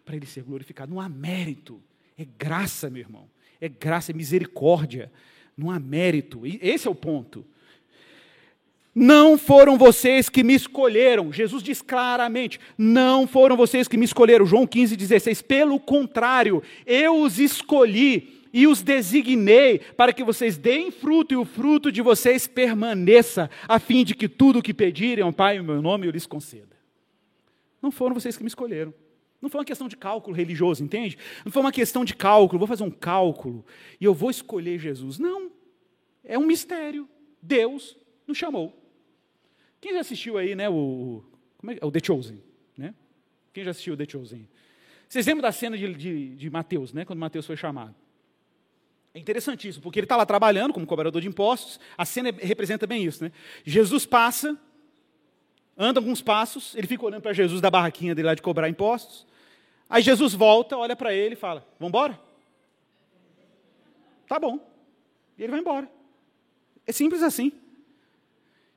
Para 0.04 0.16
ele 0.16 0.26
ser 0.26 0.42
glorificado. 0.42 0.92
Não 0.92 1.00
há 1.00 1.08
mérito. 1.08 1.82
É 2.22 2.26
graça, 2.38 2.88
meu 2.88 3.00
irmão. 3.00 3.28
É 3.60 3.68
graça, 3.68 4.12
é 4.12 4.14
misericórdia. 4.14 5.10
Não 5.56 5.72
há 5.72 5.80
mérito. 5.80 6.42
Esse 6.44 6.86
é 6.86 6.90
o 6.90 6.94
ponto. 6.94 7.44
Não 8.94 9.36
foram 9.36 9.76
vocês 9.76 10.28
que 10.28 10.44
me 10.44 10.54
escolheram. 10.54 11.32
Jesus 11.32 11.64
diz 11.64 11.82
claramente: 11.82 12.60
não 12.78 13.26
foram 13.26 13.56
vocês 13.56 13.88
que 13.88 13.96
me 13.96 14.04
escolheram. 14.04 14.46
João 14.46 14.68
15, 14.68 14.96
16. 14.96 15.42
Pelo 15.42 15.80
contrário, 15.80 16.62
eu 16.86 17.20
os 17.20 17.40
escolhi 17.40 18.40
e 18.52 18.68
os 18.68 18.82
designei 18.82 19.80
para 19.96 20.12
que 20.12 20.22
vocês 20.22 20.56
deem 20.56 20.92
fruto 20.92 21.34
e 21.34 21.36
o 21.36 21.44
fruto 21.44 21.90
de 21.90 22.02
vocês 22.02 22.46
permaneça, 22.46 23.50
a 23.66 23.80
fim 23.80 24.04
de 24.04 24.14
que 24.14 24.28
tudo 24.28 24.60
o 24.60 24.62
que 24.62 24.72
pedirem 24.72 25.24
ao 25.24 25.32
Pai 25.32 25.56
em 25.56 25.62
meu 25.62 25.82
nome 25.82 26.06
eu 26.06 26.12
lhes 26.12 26.26
conceda. 26.26 26.76
Não 27.80 27.90
foram 27.90 28.14
vocês 28.14 28.36
que 28.36 28.44
me 28.44 28.48
escolheram. 28.48 28.94
Não 29.42 29.50
foi 29.50 29.58
uma 29.58 29.64
questão 29.64 29.88
de 29.88 29.96
cálculo 29.96 30.36
religioso, 30.36 30.84
entende? 30.84 31.18
Não 31.44 31.50
foi 31.50 31.60
uma 31.60 31.72
questão 31.72 32.04
de 32.04 32.14
cálculo, 32.14 32.60
vou 32.60 32.68
fazer 32.68 32.84
um 32.84 32.90
cálculo 32.90 33.66
e 34.00 34.04
eu 34.04 34.14
vou 34.14 34.30
escolher 34.30 34.78
Jesus. 34.78 35.18
Não. 35.18 35.50
É 36.22 36.38
um 36.38 36.46
mistério. 36.46 37.08
Deus 37.42 37.98
nos 38.24 38.38
chamou. 38.38 38.72
Quem 39.80 39.94
já 39.94 40.00
assistiu 40.00 40.38
aí, 40.38 40.54
né, 40.54 40.70
o, 40.70 41.24
como 41.58 41.72
é, 41.72 41.78
o 41.82 41.90
The 41.90 41.98
Chosen? 42.04 42.40
Né? 42.78 42.94
Quem 43.52 43.64
já 43.64 43.72
assistiu 43.72 43.94
o 43.94 43.96
The 43.96 44.06
Chosen? 44.08 44.48
Vocês 45.08 45.26
lembram 45.26 45.42
da 45.42 45.50
cena 45.50 45.76
de, 45.76 45.92
de, 45.92 46.36
de 46.36 46.48
Mateus, 46.48 46.92
né, 46.92 47.04
quando 47.04 47.18
Mateus 47.18 47.44
foi 47.44 47.56
chamado? 47.56 47.96
É 49.12 49.18
interessantíssimo, 49.18 49.82
porque 49.82 49.98
ele 49.98 50.04
está 50.04 50.16
lá 50.16 50.24
trabalhando 50.24 50.72
como 50.72 50.86
cobrador 50.86 51.20
de 51.20 51.26
impostos, 51.26 51.80
a 51.98 52.04
cena 52.04 52.32
representa 52.38 52.86
bem 52.86 53.04
isso. 53.04 53.24
Né? 53.24 53.32
Jesus 53.64 54.06
passa, 54.06 54.56
anda 55.76 55.98
alguns 55.98 56.22
passos, 56.22 56.76
ele 56.76 56.86
fica 56.86 57.04
olhando 57.04 57.22
para 57.22 57.32
Jesus 57.32 57.60
da 57.60 57.68
barraquinha 57.68 58.14
dele 58.14 58.28
lá 58.28 58.34
de 58.34 58.40
cobrar 58.40 58.68
impostos. 58.68 59.26
Aí 59.92 60.02
Jesus 60.02 60.32
volta, 60.32 60.74
olha 60.74 60.96
para 60.96 61.12
ele 61.12 61.34
e 61.34 61.36
fala: 61.36 61.66
Vamos 61.78 61.90
embora? 61.90 62.18
Tá 64.26 64.40
bom. 64.40 64.58
E 65.36 65.42
ele 65.42 65.50
vai 65.50 65.60
embora. 65.60 65.86
É 66.86 66.92
simples 66.92 67.22
assim. 67.22 67.52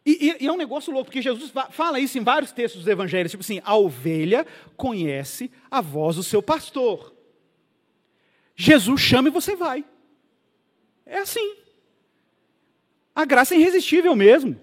E, 0.05 0.11
e, 0.11 0.43
e, 0.43 0.47
é 0.47 0.51
um 0.51 0.57
negócio 0.57 0.91
louco, 0.91 1.05
porque 1.05 1.21
Jesus 1.21 1.53
fala 1.71 2.01
isso 2.01 2.17
em 2.17 2.21
vários 2.21 2.51
textos 2.51 2.81
dos 2.81 2.91
evangelhos, 2.91 3.31
tipo 3.31 3.41
assim, 3.41 3.61
a 3.63 3.77
ovelha 3.77 4.45
conhece 4.75 5.49
a 5.71 5.79
voz 5.79 6.17
do 6.17 6.21
seu 6.21 6.43
pastor. 6.43 7.15
Jesus 8.53 8.99
chama 8.99 9.29
e 9.29 9.31
você 9.31 9.55
vai. 9.55 9.85
É 11.05 11.19
assim. 11.19 11.55
A 13.15 13.23
graça 13.23 13.55
é 13.55 13.57
irresistível 13.57 14.13
mesmo. 14.17 14.59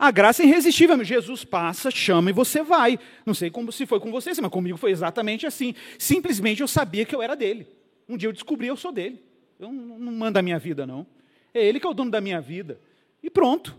A 0.00 0.10
graça 0.10 0.42
é 0.42 0.46
irresistível. 0.46 1.04
Jesus 1.04 1.44
passa, 1.44 1.90
chama 1.90 2.30
e 2.30 2.32
você 2.32 2.62
vai. 2.62 2.98
Não 3.26 3.34
sei 3.34 3.50
como 3.50 3.70
se 3.70 3.84
foi 3.84 4.00
com 4.00 4.10
você, 4.10 4.32
mas 4.40 4.50
comigo 4.50 4.78
foi 4.78 4.92
exatamente 4.92 5.46
assim. 5.46 5.74
Simplesmente 5.98 6.62
eu 6.62 6.68
sabia 6.68 7.04
que 7.04 7.14
eu 7.14 7.20
era 7.20 7.36
dele. 7.36 7.66
Um 8.08 8.16
dia 8.16 8.30
eu 8.30 8.32
descobri 8.32 8.66
eu 8.66 8.78
sou 8.78 8.90
dele. 8.90 9.22
Eu 9.58 9.70
não 9.70 10.10
mando 10.10 10.38
a 10.38 10.42
minha 10.42 10.58
vida, 10.58 10.86
não. 10.86 11.06
É 11.52 11.62
ele 11.62 11.78
que 11.78 11.86
é 11.86 11.90
o 11.90 11.92
dono 11.92 12.10
da 12.10 12.18
minha 12.18 12.40
vida. 12.40 12.80
E 13.22 13.28
pronto. 13.28 13.76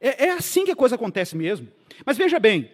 É, 0.00 0.26
é 0.26 0.30
assim 0.32 0.64
que 0.64 0.72
a 0.72 0.76
coisa 0.76 0.96
acontece 0.96 1.36
mesmo. 1.36 1.68
Mas 2.04 2.18
veja 2.18 2.40
bem, 2.40 2.68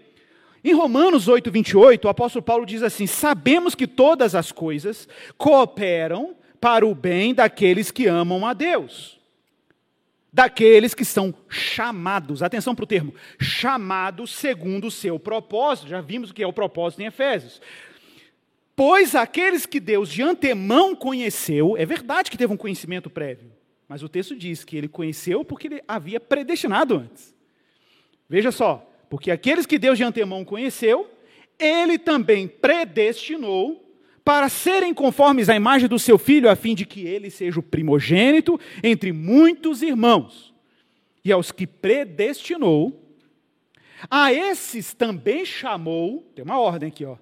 em 0.65 0.73
Romanos 0.73 1.29
8, 1.29 1.51
28, 1.51 2.07
o 2.07 2.09
apóstolo 2.09 2.43
Paulo 2.43 2.65
diz 2.65 2.83
assim: 2.83 3.07
Sabemos 3.07 3.75
que 3.75 3.87
todas 3.87 4.35
as 4.35 4.51
coisas 4.51 5.07
cooperam 5.37 6.35
para 6.59 6.87
o 6.87 6.95
bem 6.95 7.35
daqueles 7.35 7.91
que 7.91 8.07
amam 8.07 8.47
a 8.47 8.55
Deus 8.55 9.16
daqueles 10.37 10.93
que 10.93 11.03
são 11.03 11.35
chamados, 11.49 12.43
atenção 12.43 12.75
para 12.75 12.83
o 12.83 12.87
termo, 12.87 13.15
chamados 13.41 14.33
segundo 14.33 14.89
o 14.89 14.91
seu 14.91 15.19
propósito. 15.19 15.89
Já 15.89 16.03
vimos 16.03 16.29
o 16.29 16.35
que 16.35 16.43
é 16.43 16.47
o 16.47 16.53
propósito 16.53 17.01
em 17.01 17.07
Efésios. 17.07 17.59
Pois 18.77 19.15
aqueles 19.15 19.65
que 19.65 19.81
Deus 19.81 20.11
de 20.11 20.21
antemão 20.21 20.95
conheceu, 20.95 21.75
é 21.79 21.87
verdade 21.87 22.31
que 22.31 22.37
teve 22.37 22.53
um 22.53 22.57
conhecimento 22.59 23.09
prévio, 23.09 23.51
mas 23.89 24.03
o 24.03 24.11
texto 24.11 24.37
diz 24.37 24.63
que 24.63 24.77
ele 24.77 24.89
conheceu 24.89 25.43
porque 25.43 25.69
ele 25.69 25.83
havia 25.89 26.21
predestinado 26.21 26.97
antes. 26.97 27.35
Veja 28.29 28.53
só, 28.53 28.87
porque 29.09 29.31
aqueles 29.31 29.65
que 29.65 29.79
Deus 29.79 29.97
de 29.97 30.05
antemão 30.05 30.45
conheceu, 30.45 31.11
ele 31.59 31.99
também 31.99 32.47
predestinou 32.47 33.86
para 34.27 34.49
serem 34.49 34.93
conformes 34.93 35.49
à 35.49 35.55
imagem 35.55 35.89
do 35.89 36.01
seu 36.01 36.19
filho, 36.19 36.51
a 36.51 36.57
fim 36.57 36.75
de 36.75 36.85
que 36.85 37.07
ele 37.07 37.31
seja 37.31 37.61
o 37.61 37.63
primogênito 37.63 38.59
entre 38.83 39.13
muitos 39.13 39.83
irmãos. 39.83 40.53
E 41.25 41.31
aos 41.31 41.53
que 41.53 41.65
predestinou, 41.65 43.09
a 44.11 44.33
esses 44.33 44.93
também 44.93 45.47
chamou, 45.47 46.29
tem 46.35 46.45
uma 46.45 46.59
ordem 46.59 46.89
aqui, 46.89 47.05
ó. 47.05 47.17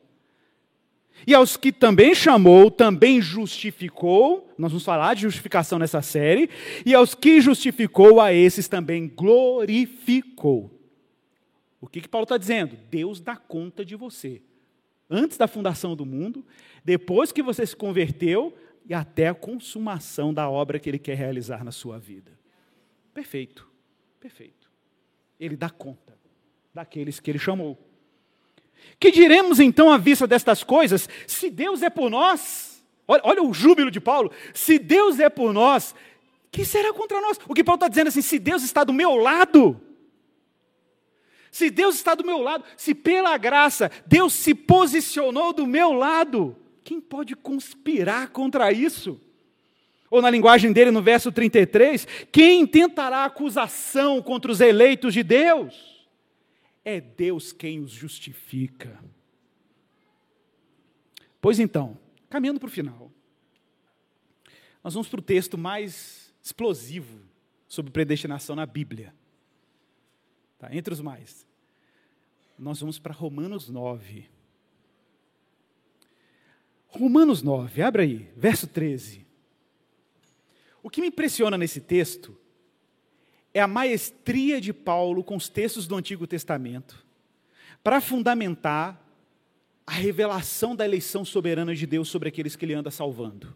E 1.26 1.34
aos 1.34 1.58
que 1.58 1.70
também 1.70 2.14
chamou, 2.14 2.70
também 2.70 3.20
justificou, 3.20 4.50
nós 4.56 4.72
vamos 4.72 4.84
falar 4.84 5.12
de 5.12 5.20
justificação 5.20 5.78
nessa 5.78 6.00
série, 6.00 6.48
e 6.86 6.94
aos 6.94 7.14
que 7.14 7.38
justificou, 7.38 8.18
a 8.18 8.32
esses 8.32 8.66
também 8.66 9.08
glorificou. 9.08 10.70
O 11.82 11.86
que, 11.86 12.00
que 12.00 12.08
Paulo 12.08 12.24
está 12.24 12.38
dizendo? 12.38 12.78
Deus 12.90 13.20
dá 13.20 13.36
conta 13.36 13.84
de 13.84 13.94
você 13.94 14.40
antes 15.14 15.36
da 15.36 15.46
fundação 15.46 15.94
do 15.94 16.06
mundo, 16.06 16.44
depois 16.84 17.32
que 17.32 17.42
você 17.42 17.64
se 17.64 17.74
converteu 17.74 18.56
e 18.84 18.92
até 18.92 19.28
a 19.28 19.34
consumação 19.34 20.34
da 20.34 20.48
obra 20.48 20.78
que 20.78 20.88
ele 20.88 20.98
quer 20.98 21.16
realizar 21.16 21.64
na 21.64 21.72
sua 21.72 21.98
vida. 21.98 22.30
Perfeito, 23.14 23.66
perfeito. 24.20 24.70
Ele 25.40 25.56
dá 25.56 25.70
conta 25.70 26.18
daqueles 26.72 27.18
que 27.18 27.30
ele 27.30 27.38
chamou. 27.38 27.78
Que 29.00 29.10
diremos 29.10 29.60
então 29.60 29.90
à 29.90 29.96
vista 29.96 30.26
destas 30.26 30.62
coisas? 30.62 31.08
Se 31.26 31.48
Deus 31.48 31.82
é 31.82 31.88
por 31.88 32.10
nós, 32.10 32.84
olha, 33.08 33.22
olha 33.24 33.42
o 33.42 33.54
júbilo 33.54 33.90
de 33.90 34.00
Paulo, 34.00 34.30
se 34.52 34.78
Deus 34.78 35.18
é 35.18 35.30
por 35.30 35.52
nós, 35.52 35.94
quem 36.50 36.64
será 36.64 36.92
contra 36.92 37.20
nós? 37.20 37.38
O 37.48 37.54
que 37.54 37.64
Paulo 37.64 37.78
está 37.78 37.88
dizendo 37.88 38.08
assim, 38.08 38.20
se 38.20 38.38
Deus 38.38 38.62
está 38.62 38.84
do 38.84 38.92
meu 38.92 39.16
lado, 39.16 39.80
se 41.50 41.70
Deus 41.70 41.94
está 41.94 42.14
do 42.14 42.26
meu 42.26 42.38
lado, 42.38 42.64
se 42.76 42.94
pela 42.94 43.36
graça 43.38 43.90
Deus 44.06 44.34
se 44.34 44.54
posicionou 44.54 45.52
do 45.52 45.66
meu 45.66 45.92
lado, 45.92 46.56
quem 46.84 47.00
pode 47.00 47.34
conspirar 47.34 48.28
contra 48.28 48.70
isso? 48.70 49.20
Ou 50.10 50.22
na 50.22 50.30
linguagem 50.30 50.72
dele, 50.72 50.90
no 50.90 51.02
verso 51.02 51.32
33, 51.32 52.06
quem 52.30 52.66
tentará 52.66 53.24
acusação 53.24 54.22
contra 54.22 54.52
os 54.52 54.60
eleitos 54.60 55.12
de 55.12 55.22
Deus? 55.22 55.94
é 56.84 57.00
Deus 57.00 57.52
quem 57.52 57.80
os 57.80 57.90
justifica. 57.90 59.02
Pois 61.40 61.58
então, 61.58 61.98
caminhando 62.28 62.60
para 62.60 62.66
o 62.66 62.70
final, 62.70 63.10
nós 64.82 64.92
vamos 64.92 65.08
para 65.08 65.20
o 65.20 65.22
texto 65.22 65.56
mais 65.56 66.32
explosivo 66.42 67.20
sobre 67.66 67.90
predestinação 67.90 68.54
na 68.54 68.66
Bíblia. 68.66 69.14
Tá, 70.58 70.74
entre 70.74 70.92
os 70.92 71.00
mais. 71.00 71.46
Nós 72.58 72.80
vamos 72.80 72.98
para 72.98 73.14
Romanos 73.14 73.68
9. 73.68 74.28
Romanos 76.98 77.42
9, 77.42 77.82
abre 77.82 78.02
aí, 78.02 78.28
verso 78.36 78.68
13. 78.68 79.26
O 80.80 80.88
que 80.88 81.00
me 81.00 81.08
impressiona 81.08 81.58
nesse 81.58 81.80
texto 81.80 82.38
é 83.52 83.60
a 83.60 83.66
maestria 83.66 84.60
de 84.60 84.72
Paulo 84.72 85.24
com 85.24 85.36
os 85.36 85.48
textos 85.48 85.88
do 85.88 85.96
Antigo 85.96 86.26
Testamento 86.26 87.04
para 87.82 88.00
fundamentar 88.00 89.00
a 89.86 89.92
revelação 89.92 90.74
da 90.74 90.84
eleição 90.84 91.24
soberana 91.24 91.74
de 91.74 91.86
Deus 91.86 92.08
sobre 92.08 92.28
aqueles 92.28 92.54
que 92.54 92.64
ele 92.64 92.74
anda 92.74 92.90
salvando. 92.90 93.52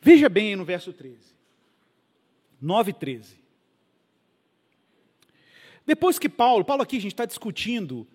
Veja 0.00 0.28
bem 0.28 0.54
no 0.54 0.64
verso 0.64 0.92
13. 0.92 1.18
9, 2.60 2.92
13. 2.92 3.40
Depois 5.84 6.18
que 6.18 6.28
Paulo, 6.28 6.64
Paulo 6.64 6.82
aqui 6.82 6.96
a 6.96 7.00
gente 7.00 7.12
está 7.12 7.24
discutindo 7.24 8.06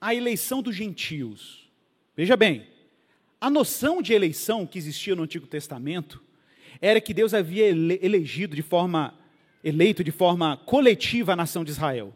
a 0.00 0.14
eleição 0.14 0.62
dos 0.62 0.74
gentios. 0.74 1.69
Veja 2.20 2.36
bem, 2.36 2.66
a 3.40 3.48
noção 3.48 4.02
de 4.02 4.12
eleição 4.12 4.66
que 4.66 4.76
existia 4.76 5.16
no 5.16 5.22
Antigo 5.22 5.46
Testamento 5.46 6.22
era 6.78 7.00
que 7.00 7.14
Deus 7.14 7.32
havia 7.32 7.66
elegido 7.66 8.54
de 8.54 8.60
forma, 8.60 9.14
eleito 9.64 10.04
de 10.04 10.10
forma 10.10 10.58
coletiva 10.58 11.32
a 11.32 11.36
nação 11.36 11.64
de 11.64 11.70
Israel. 11.70 12.14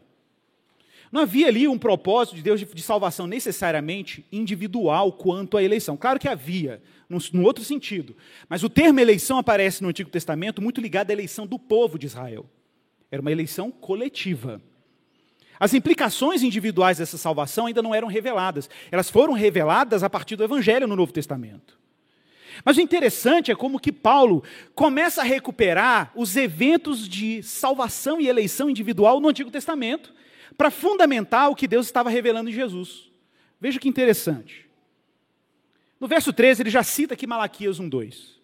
Não 1.11 1.21
havia 1.21 1.47
ali 1.47 1.67
um 1.67 1.79
propósito 1.79 2.35
de 2.35 2.43
Deus 2.43 2.59
de, 2.59 2.67
de 2.67 2.83
salvação 2.83 3.25
necessariamente 3.25 4.23
individual 4.31 5.11
quanto 5.11 5.57
à 5.57 5.63
eleição. 5.63 5.97
Claro 5.97 6.19
que 6.19 6.29
havia, 6.29 6.83
num, 7.09 7.17
num 7.33 7.43
outro 7.43 7.63
sentido. 7.63 8.15
Mas 8.47 8.63
o 8.63 8.69
termo 8.69 8.99
eleição 8.99 9.39
aparece 9.39 9.81
no 9.81 9.89
Antigo 9.89 10.11
Testamento 10.11 10.61
muito 10.61 10.79
ligado 10.79 11.09
à 11.09 11.13
eleição 11.13 11.47
do 11.47 11.57
povo 11.57 11.97
de 11.97 12.05
Israel. 12.05 12.45
Era 13.09 13.23
uma 13.23 13.31
eleição 13.31 13.71
coletiva. 13.71 14.61
As 15.59 15.73
implicações 15.73 16.43
individuais 16.43 16.97
dessa 16.97 17.17
salvação 17.17 17.65
ainda 17.65 17.81
não 17.81 17.95
eram 17.95 18.07
reveladas. 18.07 18.69
Elas 18.91 19.09
foram 19.09 19.33
reveladas 19.33 20.03
a 20.03 20.09
partir 20.09 20.35
do 20.35 20.43
Evangelho 20.43 20.87
no 20.87 20.95
Novo 20.95 21.13
Testamento. 21.13 21.77
Mas 22.63 22.77
o 22.77 22.81
interessante 22.81 23.51
é 23.51 23.55
como 23.55 23.79
que 23.79 23.91
Paulo 23.91 24.43
começa 24.73 25.21
a 25.21 25.25
recuperar 25.25 26.11
os 26.15 26.35
eventos 26.35 27.07
de 27.07 27.43
salvação 27.43 28.21
e 28.21 28.27
eleição 28.27 28.69
individual 28.69 29.19
no 29.19 29.27
Antigo 29.27 29.51
Testamento 29.51 30.13
para 30.57 30.71
fundamentar 30.71 31.49
o 31.49 31.55
que 31.55 31.67
Deus 31.67 31.85
estava 31.85 32.09
revelando 32.09 32.49
em 32.49 32.53
Jesus. 32.53 33.11
Veja 33.59 33.79
que 33.79 33.89
interessante. 33.89 34.69
No 35.99 36.07
verso 36.07 36.31
13, 36.31 36.61
ele 36.61 36.69
já 36.69 36.83
cita 36.83 37.13
aqui 37.13 37.25
Malaquias 37.25 37.79
1,2. 37.79 38.35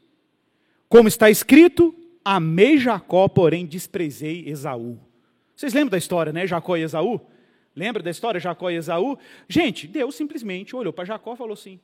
Como 0.89 1.07
está 1.07 1.29
escrito, 1.29 1.95
amei 2.23 2.77
Jacó, 2.77 3.27
porém 3.27 3.65
desprezei 3.65 4.43
Esaú. 4.47 4.99
Vocês 5.55 5.73
lembram 5.73 5.91
da 5.91 5.97
história, 5.97 6.33
né? 6.33 6.47
Jacó 6.47 6.75
e 6.77 6.81
Esaú? 6.81 7.21
Lembra 7.75 8.03
da 8.03 8.09
história, 8.09 8.39
Jacó 8.39 8.69
e 8.69 8.75
Esaú? 8.75 9.17
Gente, 9.47 9.87
Deus 9.87 10.15
simplesmente 10.15 10.75
olhou 10.75 10.91
para 10.91 11.05
Jacó 11.05 11.33
e 11.33 11.37
falou 11.37 11.53
assim: 11.53 11.79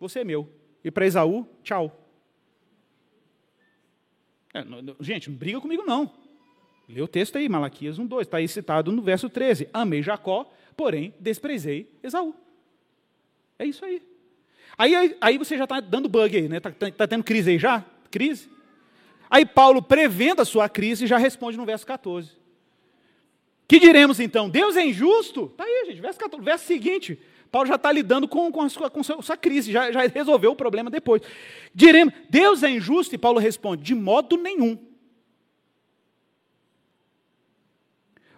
Você 0.00 0.20
é 0.20 0.24
meu. 0.24 0.48
E 0.82 0.90
para 0.90 1.06
Esaú, 1.06 1.46
tchau. 1.62 2.04
É, 4.54 4.64
não, 4.64 4.96
gente, 5.00 5.28
não 5.28 5.36
briga 5.36 5.60
comigo 5.60 5.84
não. 5.86 6.10
Lê 6.88 7.02
o 7.02 7.08
texto 7.08 7.36
aí, 7.36 7.48
Malaquias 7.48 7.98
1,2. 7.98 8.22
Está 8.22 8.38
aí 8.38 8.48
citado 8.48 8.90
no 8.90 9.02
verso 9.02 9.28
13. 9.28 9.68
Amei 9.72 10.02
Jacó, 10.02 10.50
porém 10.76 11.14
desprezei 11.20 11.92
Esaú. 12.02 12.34
É 13.58 13.66
isso 13.66 13.84
aí. 13.84 14.02
Aí, 14.76 15.16
aí 15.20 15.36
você 15.36 15.58
já 15.58 15.64
está 15.64 15.80
dando 15.80 16.08
bug 16.08 16.36
aí, 16.36 16.48
né? 16.48 16.58
Está 16.58 16.70
tá, 16.70 16.90
tá 16.90 17.06
tendo 17.06 17.24
crise 17.24 17.50
aí 17.50 17.58
já? 17.58 17.84
Crise? 18.10 18.48
Aí 19.28 19.44
Paulo, 19.44 19.82
prevendo 19.82 20.40
a 20.40 20.44
sua 20.44 20.68
crise, 20.68 21.06
já 21.06 21.18
responde 21.18 21.58
no 21.58 21.66
verso 21.66 21.86
14. 21.86 22.30
Que 23.68 23.78
diremos 23.78 24.18
então? 24.18 24.48
Deus 24.48 24.76
é 24.76 24.86
injusto? 24.86 25.44
Está 25.52 25.64
aí, 25.64 25.84
gente, 25.88 26.00
verso, 26.00 26.18
14, 26.18 26.42
verso 26.42 26.64
seguinte. 26.64 27.20
Paulo 27.52 27.68
já 27.68 27.74
está 27.74 27.92
lidando 27.92 28.26
com, 28.26 28.50
com, 28.50 28.62
a 28.62 28.68
sua, 28.68 28.90
com 28.90 29.00
a 29.00 29.22
sua 29.22 29.36
crise, 29.36 29.70
já, 29.70 29.92
já 29.92 30.06
resolveu 30.06 30.52
o 30.52 30.56
problema 30.56 30.90
depois. 30.90 31.20
Diremos, 31.74 32.14
Deus 32.30 32.62
é 32.62 32.70
injusto? 32.70 33.14
E 33.14 33.18
Paulo 33.18 33.38
responde, 33.38 33.82
de 33.82 33.94
modo 33.94 34.38
nenhum. 34.38 34.78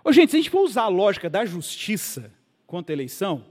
Ô, 0.03 0.13
gente, 0.13 0.31
se 0.31 0.37
a 0.37 0.41
gente 0.41 0.51
for 0.51 0.63
usar 0.63 0.83
a 0.83 0.89
lógica 0.89 1.31
da 1.31 1.45
justiça 1.45 2.33
quanto 2.67 2.91
à 2.91 2.93
eleição, 2.93 3.45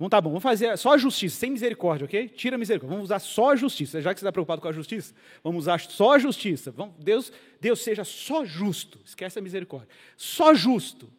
vamos 0.00 0.10
tá 0.10 0.18
bom, 0.18 0.30
vamos 0.30 0.42
fazer 0.42 0.78
só 0.78 0.94
a 0.94 0.98
justiça, 0.98 1.38
sem 1.38 1.50
misericórdia, 1.50 2.06
ok? 2.06 2.28
Tira 2.28 2.56
a 2.56 2.58
misericórdia, 2.58 2.96
vamos 2.96 3.10
usar 3.10 3.18
só 3.18 3.50
a 3.50 3.56
justiça. 3.56 4.00
Já 4.00 4.14
que 4.14 4.18
você 4.18 4.24
está 4.24 4.32
preocupado 4.32 4.62
com 4.62 4.68
a 4.68 4.72
justiça, 4.72 5.14
vamos 5.44 5.64
usar 5.64 5.78
só 5.78 6.14
a 6.14 6.18
justiça. 6.18 6.70
Vamos, 6.70 6.94
Deus, 6.98 7.30
Deus 7.60 7.82
seja 7.82 8.02
só 8.02 8.42
justo, 8.42 8.98
esquece 9.04 9.38
a 9.38 9.42
misericórdia. 9.42 9.90
Só 10.16 10.54
justo. 10.54 11.12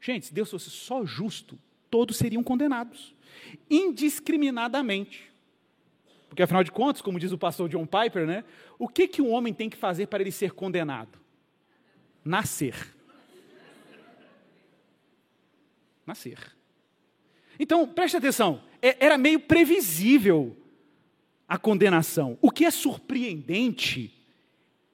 Gente, 0.00 0.26
se 0.26 0.34
Deus 0.34 0.50
fosse 0.50 0.70
só 0.70 1.04
justo, 1.06 1.56
todos 1.88 2.16
seriam 2.16 2.42
condenados, 2.42 3.14
indiscriminadamente. 3.70 5.30
Porque 6.28 6.42
afinal 6.42 6.64
de 6.64 6.72
contas, 6.72 7.00
como 7.00 7.18
diz 7.18 7.30
o 7.30 7.38
pastor 7.38 7.68
John 7.68 7.86
Piper, 7.86 8.26
né, 8.26 8.44
o 8.76 8.88
que, 8.88 9.06
que 9.06 9.22
um 9.22 9.30
homem 9.30 9.54
tem 9.54 9.70
que 9.70 9.76
fazer 9.76 10.08
para 10.08 10.20
ele 10.20 10.32
ser 10.32 10.50
condenado? 10.50 11.16
Nascer. 12.24 12.74
Nascer. 16.04 16.59
Então, 17.62 17.86
preste 17.86 18.16
atenção, 18.16 18.62
é, 18.80 18.96
era 19.04 19.18
meio 19.18 19.38
previsível 19.38 20.56
a 21.46 21.58
condenação. 21.58 22.38
O 22.40 22.50
que 22.50 22.64
é 22.64 22.70
surpreendente 22.70 24.18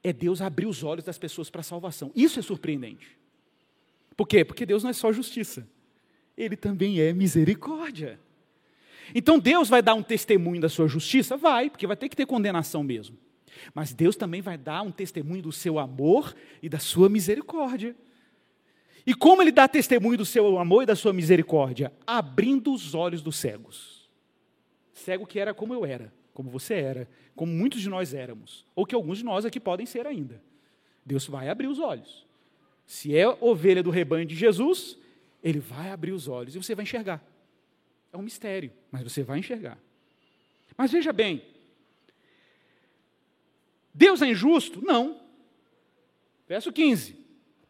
é 0.03 0.13
Deus 0.13 0.43
abrir 0.43 0.67
os 0.67 0.83
olhos 0.83 1.05
das 1.05 1.17
pessoas 1.17 1.49
para 1.49 1.61
a 1.61 1.65
salvação. 1.65 2.11
Isso 2.13 2.41
é 2.41 2.43
surpreendente. 2.43 3.17
Por 4.17 4.27
quê? 4.27 4.45
Porque 4.45 4.67
Deus 4.67 4.83
não 4.83 4.91
é 4.91 4.93
só 4.93 5.13
justiça, 5.13 5.65
Ele 6.37 6.57
também 6.57 7.01
é 7.01 7.13
misericórdia. 7.13 8.19
Então 9.15 9.39
Deus 9.39 9.69
vai 9.69 9.81
dar 9.81 9.95
um 9.95 10.03
testemunho 10.03 10.61
da 10.61 10.69
sua 10.69 10.89
justiça? 10.89 11.37
Vai, 11.37 11.71
porque 11.71 11.87
vai 11.87 11.97
ter 11.97 12.09
que 12.09 12.17
ter 12.17 12.27
condenação 12.27 12.83
mesmo. 12.83 13.17
Mas 13.73 13.93
Deus 13.93 14.17
também 14.17 14.43
vai 14.43 14.59
dar 14.59 14.83
um 14.83 14.91
testemunho 14.91 15.43
do 15.43 15.53
seu 15.53 15.79
amor 15.79 16.35
e 16.61 16.69
da 16.69 16.81
sua 16.81 17.09
misericórdia. 17.09 17.95
E 19.07 19.15
como 19.15 19.41
ele 19.41 19.53
dá 19.53 19.69
testemunho 19.69 20.19
do 20.19 20.27
seu 20.27 20.59
amor 20.59 20.83
e 20.83 20.87
da 20.87 20.97
sua 20.97 21.13
misericórdia? 21.13 21.93
Abrindo 22.05 22.73
os 22.73 22.93
olhos 22.93 23.23
dos 23.23 23.37
cegos. 23.37 24.11
Cego 24.93 25.27
que 25.27 25.39
era 25.39 25.55
como 25.55 25.73
eu 25.73 25.87
era, 25.87 26.13
como 26.35 26.51
você 26.51 26.75
era, 26.75 27.09
como 27.35 27.53
muitos 27.53 27.81
de 27.81 27.89
nós 27.89 28.13
éramos, 28.13 28.67
ou 28.75 28.85
que 28.85 28.95
alguns 28.95 29.19
de 29.19 29.25
nós 29.25 29.45
aqui 29.45 29.61
podem 29.61 29.87
ser 29.87 30.07
ainda. 30.07 30.43
Deus 31.05 31.27
vai 31.27 31.49
abrir 31.49 31.69
os 31.69 31.79
olhos. 31.79 32.27
Se 32.85 33.17
é 33.17 33.29
ovelha 33.41 33.83
do 33.83 33.91
rebanho 33.91 34.27
de 34.27 34.35
Jesus, 34.35 34.99
ele 35.43 35.61
vai 35.61 35.91
abrir 35.91 36.11
os 36.11 36.27
olhos 36.27 36.57
e 36.57 36.59
você 36.59 36.75
vai 36.75 36.83
enxergar. 36.83 37.25
É 38.13 38.17
um 38.17 38.23
mistério, 38.23 38.73
mas 38.91 39.05
você 39.05 39.23
vai 39.23 39.39
enxergar. 39.39 39.79
Mas 40.77 40.91
veja 40.91 41.13
bem, 41.13 41.43
Deus 43.95 44.21
é 44.21 44.27
injusto? 44.27 44.85
Não. 44.85 45.21
Verso 46.49 46.73
15. 46.73 47.26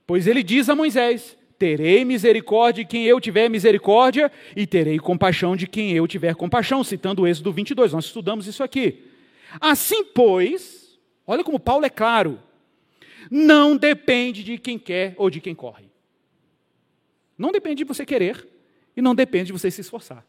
Pois 0.06 0.26
ele 0.26 0.42
diz 0.42 0.68
a 0.68 0.74
Moisés: 0.74 1.36
Terei 1.58 2.04
misericórdia 2.04 2.84
de 2.84 2.88
quem 2.88 3.04
eu 3.04 3.20
tiver 3.20 3.48
misericórdia, 3.48 4.30
e 4.54 4.66
terei 4.66 4.98
compaixão 4.98 5.56
de 5.56 5.66
quem 5.66 5.92
eu 5.92 6.06
tiver 6.06 6.34
compaixão, 6.34 6.84
citando 6.84 7.22
o 7.22 7.26
Êxodo 7.26 7.52
22. 7.52 7.92
Nós 7.92 8.04
estudamos 8.04 8.46
isso 8.46 8.62
aqui. 8.62 9.04
Assim, 9.60 10.04
pois, 10.04 10.98
olha 11.26 11.42
como 11.42 11.58
Paulo 11.58 11.86
é 11.86 11.90
claro: 11.90 12.40
não 13.30 13.76
depende 13.76 14.44
de 14.44 14.58
quem 14.58 14.78
quer 14.78 15.14
ou 15.16 15.30
de 15.30 15.40
quem 15.40 15.54
corre. 15.54 15.86
Não 17.36 17.52
depende 17.52 17.78
de 17.78 17.84
você 17.84 18.06
querer 18.06 18.46
e 18.96 19.02
não 19.02 19.14
depende 19.14 19.46
de 19.46 19.52
você 19.52 19.70
se 19.70 19.80
esforçar. 19.80 20.26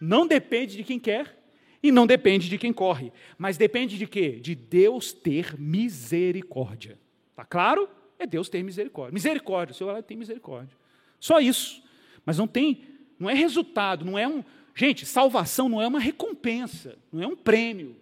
Não 0.00 0.26
depende 0.26 0.76
de 0.76 0.84
quem 0.84 0.98
quer 0.98 1.36
e 1.82 1.92
não 1.92 2.06
depende 2.06 2.48
de 2.48 2.58
quem 2.58 2.72
corre. 2.72 3.12
Mas 3.38 3.56
depende 3.56 3.98
de 3.98 4.06
quê? 4.06 4.30
De 4.40 4.54
Deus 4.54 5.12
ter 5.12 5.58
misericórdia. 5.58 6.98
Está 7.30 7.44
claro? 7.44 7.88
É 8.20 8.26
Deus 8.26 8.48
ter 8.48 8.62
misericórdia. 8.62 9.12
Misericórdia, 9.12 9.72
o 9.72 9.76
Senhor 9.76 10.02
tem 10.02 10.16
misericórdia. 10.16 10.76
Só 11.18 11.40
isso. 11.40 11.82
Mas 12.24 12.38
não 12.38 12.46
tem, 12.46 12.84
não 13.18 13.28
é 13.28 13.34
resultado, 13.34 14.04
não 14.04 14.18
é 14.18 14.28
um. 14.28 14.44
Gente, 14.74 15.04
salvação 15.04 15.68
não 15.68 15.80
é 15.80 15.88
uma 15.88 15.98
recompensa, 15.98 16.96
não 17.12 17.22
é 17.22 17.26
um 17.26 17.36
prêmio. 17.36 17.96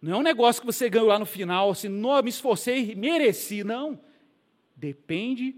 Não 0.00 0.12
é 0.12 0.16
um 0.16 0.22
negócio 0.22 0.60
que 0.60 0.66
você 0.66 0.88
ganhou 0.88 1.08
lá 1.08 1.18
no 1.18 1.26
final, 1.26 1.70
assim, 1.70 1.88
não, 1.88 2.22
me 2.22 2.28
esforcei, 2.28 2.94
mereci. 2.94 3.64
Não. 3.64 3.98
Depende 4.76 5.54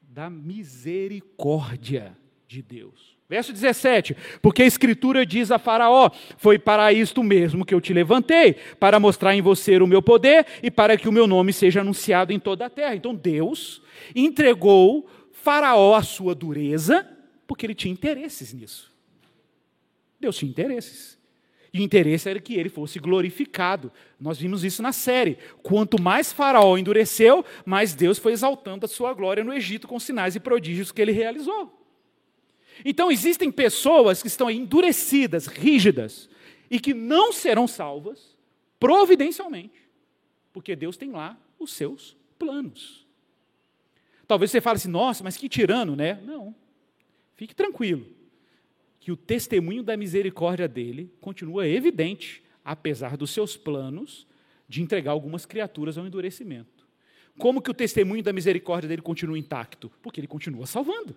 da 0.00 0.30
misericórdia 0.30 2.16
de 2.46 2.62
Deus. 2.62 3.19
Verso 3.30 3.52
17: 3.52 4.16
Porque 4.42 4.60
a 4.60 4.66
Escritura 4.66 5.24
diz 5.24 5.52
a 5.52 5.58
Faraó: 5.58 6.10
Foi 6.36 6.58
para 6.58 6.92
isto 6.92 7.22
mesmo 7.22 7.64
que 7.64 7.72
eu 7.72 7.80
te 7.80 7.92
levantei, 7.92 8.54
para 8.80 8.98
mostrar 8.98 9.36
em 9.36 9.40
você 9.40 9.76
o 9.76 9.86
meu 9.86 10.02
poder 10.02 10.44
e 10.60 10.68
para 10.68 10.96
que 10.96 11.08
o 11.08 11.12
meu 11.12 11.28
nome 11.28 11.52
seja 11.52 11.80
anunciado 11.80 12.32
em 12.32 12.40
toda 12.40 12.66
a 12.66 12.70
terra. 12.70 12.96
Então 12.96 13.14
Deus 13.14 13.80
entregou 14.16 15.08
Faraó 15.30 15.94
a 15.94 16.02
sua 16.02 16.34
dureza, 16.34 17.08
porque 17.46 17.64
ele 17.64 17.74
tinha 17.74 17.92
interesses 17.92 18.52
nisso. 18.52 18.92
Deus 20.18 20.36
tinha 20.36 20.50
interesses. 20.50 21.16
E 21.72 21.78
o 21.78 21.82
interesse 21.84 22.28
era 22.28 22.40
que 22.40 22.54
ele 22.54 22.68
fosse 22.68 22.98
glorificado. 22.98 23.92
Nós 24.18 24.40
vimos 24.40 24.64
isso 24.64 24.82
na 24.82 24.90
série. 24.90 25.38
Quanto 25.62 26.02
mais 26.02 26.32
Faraó 26.32 26.76
endureceu, 26.76 27.44
mais 27.64 27.94
Deus 27.94 28.18
foi 28.18 28.32
exaltando 28.32 28.86
a 28.86 28.88
sua 28.88 29.14
glória 29.14 29.44
no 29.44 29.52
Egito 29.54 29.86
com 29.86 30.00
sinais 30.00 30.34
e 30.34 30.40
prodígios 30.40 30.90
que 30.90 31.00
ele 31.00 31.12
realizou. 31.12 31.79
Então 32.84 33.10
existem 33.10 33.50
pessoas 33.50 34.22
que 34.22 34.28
estão 34.28 34.50
endurecidas, 34.50 35.46
rígidas, 35.46 36.28
e 36.70 36.78
que 36.78 36.94
não 36.94 37.32
serão 37.32 37.66
salvas 37.66 38.36
providencialmente, 38.78 39.82
porque 40.52 40.76
Deus 40.76 40.96
tem 40.96 41.10
lá 41.10 41.38
os 41.58 41.72
seus 41.72 42.16
planos. 42.38 43.06
Talvez 44.26 44.50
você 44.50 44.60
fale 44.60 44.76
assim, 44.76 44.88
nossa, 44.88 45.24
mas 45.24 45.36
que 45.36 45.48
tirano, 45.48 45.96
né? 45.96 46.20
Não. 46.24 46.54
Fique 47.34 47.54
tranquilo, 47.54 48.06
que 49.00 49.10
o 49.10 49.16
testemunho 49.16 49.82
da 49.82 49.96
misericórdia 49.96 50.68
dele 50.68 51.12
continua 51.20 51.66
evidente, 51.66 52.42
apesar 52.64 53.16
dos 53.16 53.30
seus 53.30 53.56
planos 53.56 54.26
de 54.68 54.80
entregar 54.80 55.10
algumas 55.10 55.44
criaturas 55.44 55.98
ao 55.98 56.06
endurecimento. 56.06 56.86
Como 57.38 57.60
que 57.60 57.70
o 57.70 57.74
testemunho 57.74 58.22
da 58.22 58.32
misericórdia 58.32 58.88
dele 58.88 59.02
continua 59.02 59.38
intacto? 59.38 59.90
Porque 60.00 60.20
ele 60.20 60.28
continua 60.28 60.66
salvando. 60.66 61.16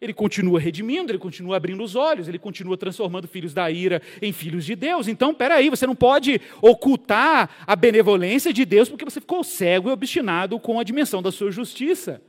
Ele 0.00 0.14
continua 0.14 0.58
redimindo, 0.58 1.12
ele 1.12 1.18
continua 1.18 1.56
abrindo 1.56 1.84
os 1.84 1.94
olhos, 1.94 2.26
ele 2.26 2.38
continua 2.38 2.76
transformando 2.76 3.28
filhos 3.28 3.52
da 3.52 3.70
ira 3.70 4.00
em 4.22 4.32
filhos 4.32 4.64
de 4.64 4.74
Deus. 4.74 5.08
Então, 5.08 5.34
peraí, 5.34 5.68
você 5.68 5.86
não 5.86 5.94
pode 5.94 6.40
ocultar 6.62 7.50
a 7.66 7.76
benevolência 7.76 8.52
de 8.52 8.64
Deus 8.64 8.88
porque 8.88 9.04
você 9.04 9.20
ficou 9.20 9.44
cego 9.44 9.90
e 9.90 9.92
obstinado 9.92 10.58
com 10.58 10.80
a 10.80 10.84
dimensão 10.84 11.20
da 11.20 11.30
sua 11.30 11.50
justiça. 11.50 12.22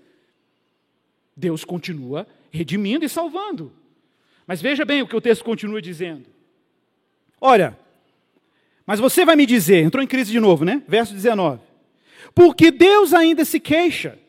Deus 1.36 1.64
continua 1.64 2.28
redimindo 2.52 3.06
e 3.06 3.10
salvando. 3.10 3.72
Mas 4.46 4.62
veja 4.62 4.84
bem 4.84 5.02
o 5.02 5.08
que 5.08 5.16
o 5.16 5.22
texto 5.22 5.46
continua 5.46 5.82
dizendo. 5.82 6.26
Olha, 7.40 7.78
mas 8.86 9.00
você 9.00 9.24
vai 9.24 9.38
me 9.38 9.46
dizer, 9.46 9.84
entrou 9.84 10.04
em 10.04 10.08
crise 10.08 10.30
de 10.30 10.40
novo, 10.42 10.66
né? 10.66 10.84
Verso 10.86 11.14
19. 11.14 11.62
Porque 12.36 12.70
Deus 12.70 13.14
ainda 13.14 13.46
se 13.46 13.60
queixa. 13.60 14.20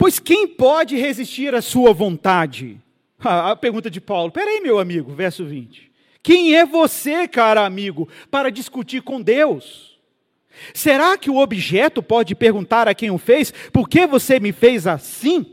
Pois 0.00 0.18
quem 0.18 0.48
pode 0.48 0.96
resistir 0.96 1.54
à 1.54 1.60
sua 1.60 1.92
vontade? 1.92 2.80
A 3.18 3.54
pergunta 3.54 3.90
de 3.90 4.00
Paulo. 4.00 4.32
Peraí, 4.32 4.58
meu 4.62 4.78
amigo, 4.78 5.12
verso 5.12 5.44
20. 5.44 5.92
Quem 6.22 6.56
é 6.56 6.64
você, 6.64 7.28
cara 7.28 7.66
amigo, 7.66 8.08
para 8.30 8.48
discutir 8.48 9.02
com 9.02 9.20
Deus? 9.20 10.00
Será 10.72 11.18
que 11.18 11.28
o 11.28 11.36
objeto 11.36 12.02
pode 12.02 12.34
perguntar 12.34 12.88
a 12.88 12.94
quem 12.94 13.10
o 13.10 13.18
fez, 13.18 13.52
por 13.74 13.90
que 13.90 14.06
você 14.06 14.40
me 14.40 14.52
fez 14.52 14.86
assim? 14.86 15.44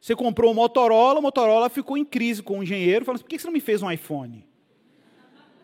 Você 0.00 0.14
comprou 0.14 0.52
um 0.52 0.54
Motorola, 0.54 1.18
o 1.18 1.22
Motorola 1.22 1.68
ficou 1.68 1.98
em 1.98 2.04
crise 2.04 2.40
com 2.40 2.60
o 2.60 2.62
engenheiro, 2.62 3.04
falando: 3.04 3.22
por 3.22 3.28
que 3.28 3.36
você 3.36 3.48
não 3.48 3.52
me 3.52 3.60
fez 3.60 3.82
um 3.82 3.90
iPhone? 3.90 4.46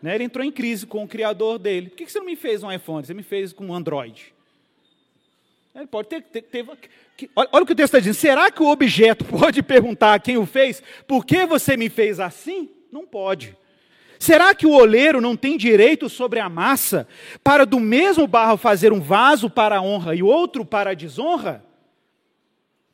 Né? 0.01 0.15
Ele 0.15 0.25
entrou 0.25 0.45
em 0.45 0.51
crise 0.51 0.85
com 0.85 1.05
o 1.05 1.07
criador 1.07 1.57
dele. 1.57 1.87
Por 1.87 1.95
que 1.95 2.11
você 2.11 2.19
não 2.19 2.25
me 2.25 2.35
fez 2.35 2.63
um 2.63 2.71
iPhone? 2.71 3.07
Você 3.07 3.13
me 3.13 3.23
fez 3.23 3.53
com 3.53 3.67
um 3.67 3.73
Android. 3.73 4.35
Ele 5.77 5.87
pode 5.87 6.07
ter. 6.07 6.23
ter, 6.23 6.41
ter 6.41 6.65
que, 7.15 7.29
olha, 7.35 7.49
olha, 7.51 7.63
o 7.63 7.65
que 7.65 7.73
o 7.73 7.75
texto 7.75 7.95
está 7.95 7.99
dizendo. 7.99 8.15
Será 8.15 8.49
que 8.49 8.63
o 8.63 8.67
objeto 8.67 9.23
pode 9.29 9.61
perguntar 9.61 10.15
a 10.15 10.19
quem 10.19 10.37
o 10.37 10.45
fez, 10.45 10.81
por 11.07 11.23
que 11.23 11.45
você 11.45 11.77
me 11.77 11.87
fez 11.87 12.19
assim? 12.19 12.69
Não 12.91 13.05
pode. 13.05 13.55
Será 14.19 14.55
que 14.55 14.65
o 14.65 14.71
oleiro 14.71 15.21
não 15.21 15.35
tem 15.35 15.55
direito 15.55 16.09
sobre 16.09 16.39
a 16.39 16.49
massa 16.49 17.07
para 17.43 17.65
do 17.65 17.79
mesmo 17.79 18.25
barro 18.25 18.57
fazer 18.57 18.91
um 18.91 18.99
vaso 18.99 19.47
para 19.47 19.77
a 19.77 19.81
honra 19.81 20.15
e 20.15 20.23
outro 20.23 20.65
para 20.65 20.89
a 20.89 20.95
desonra? 20.95 21.63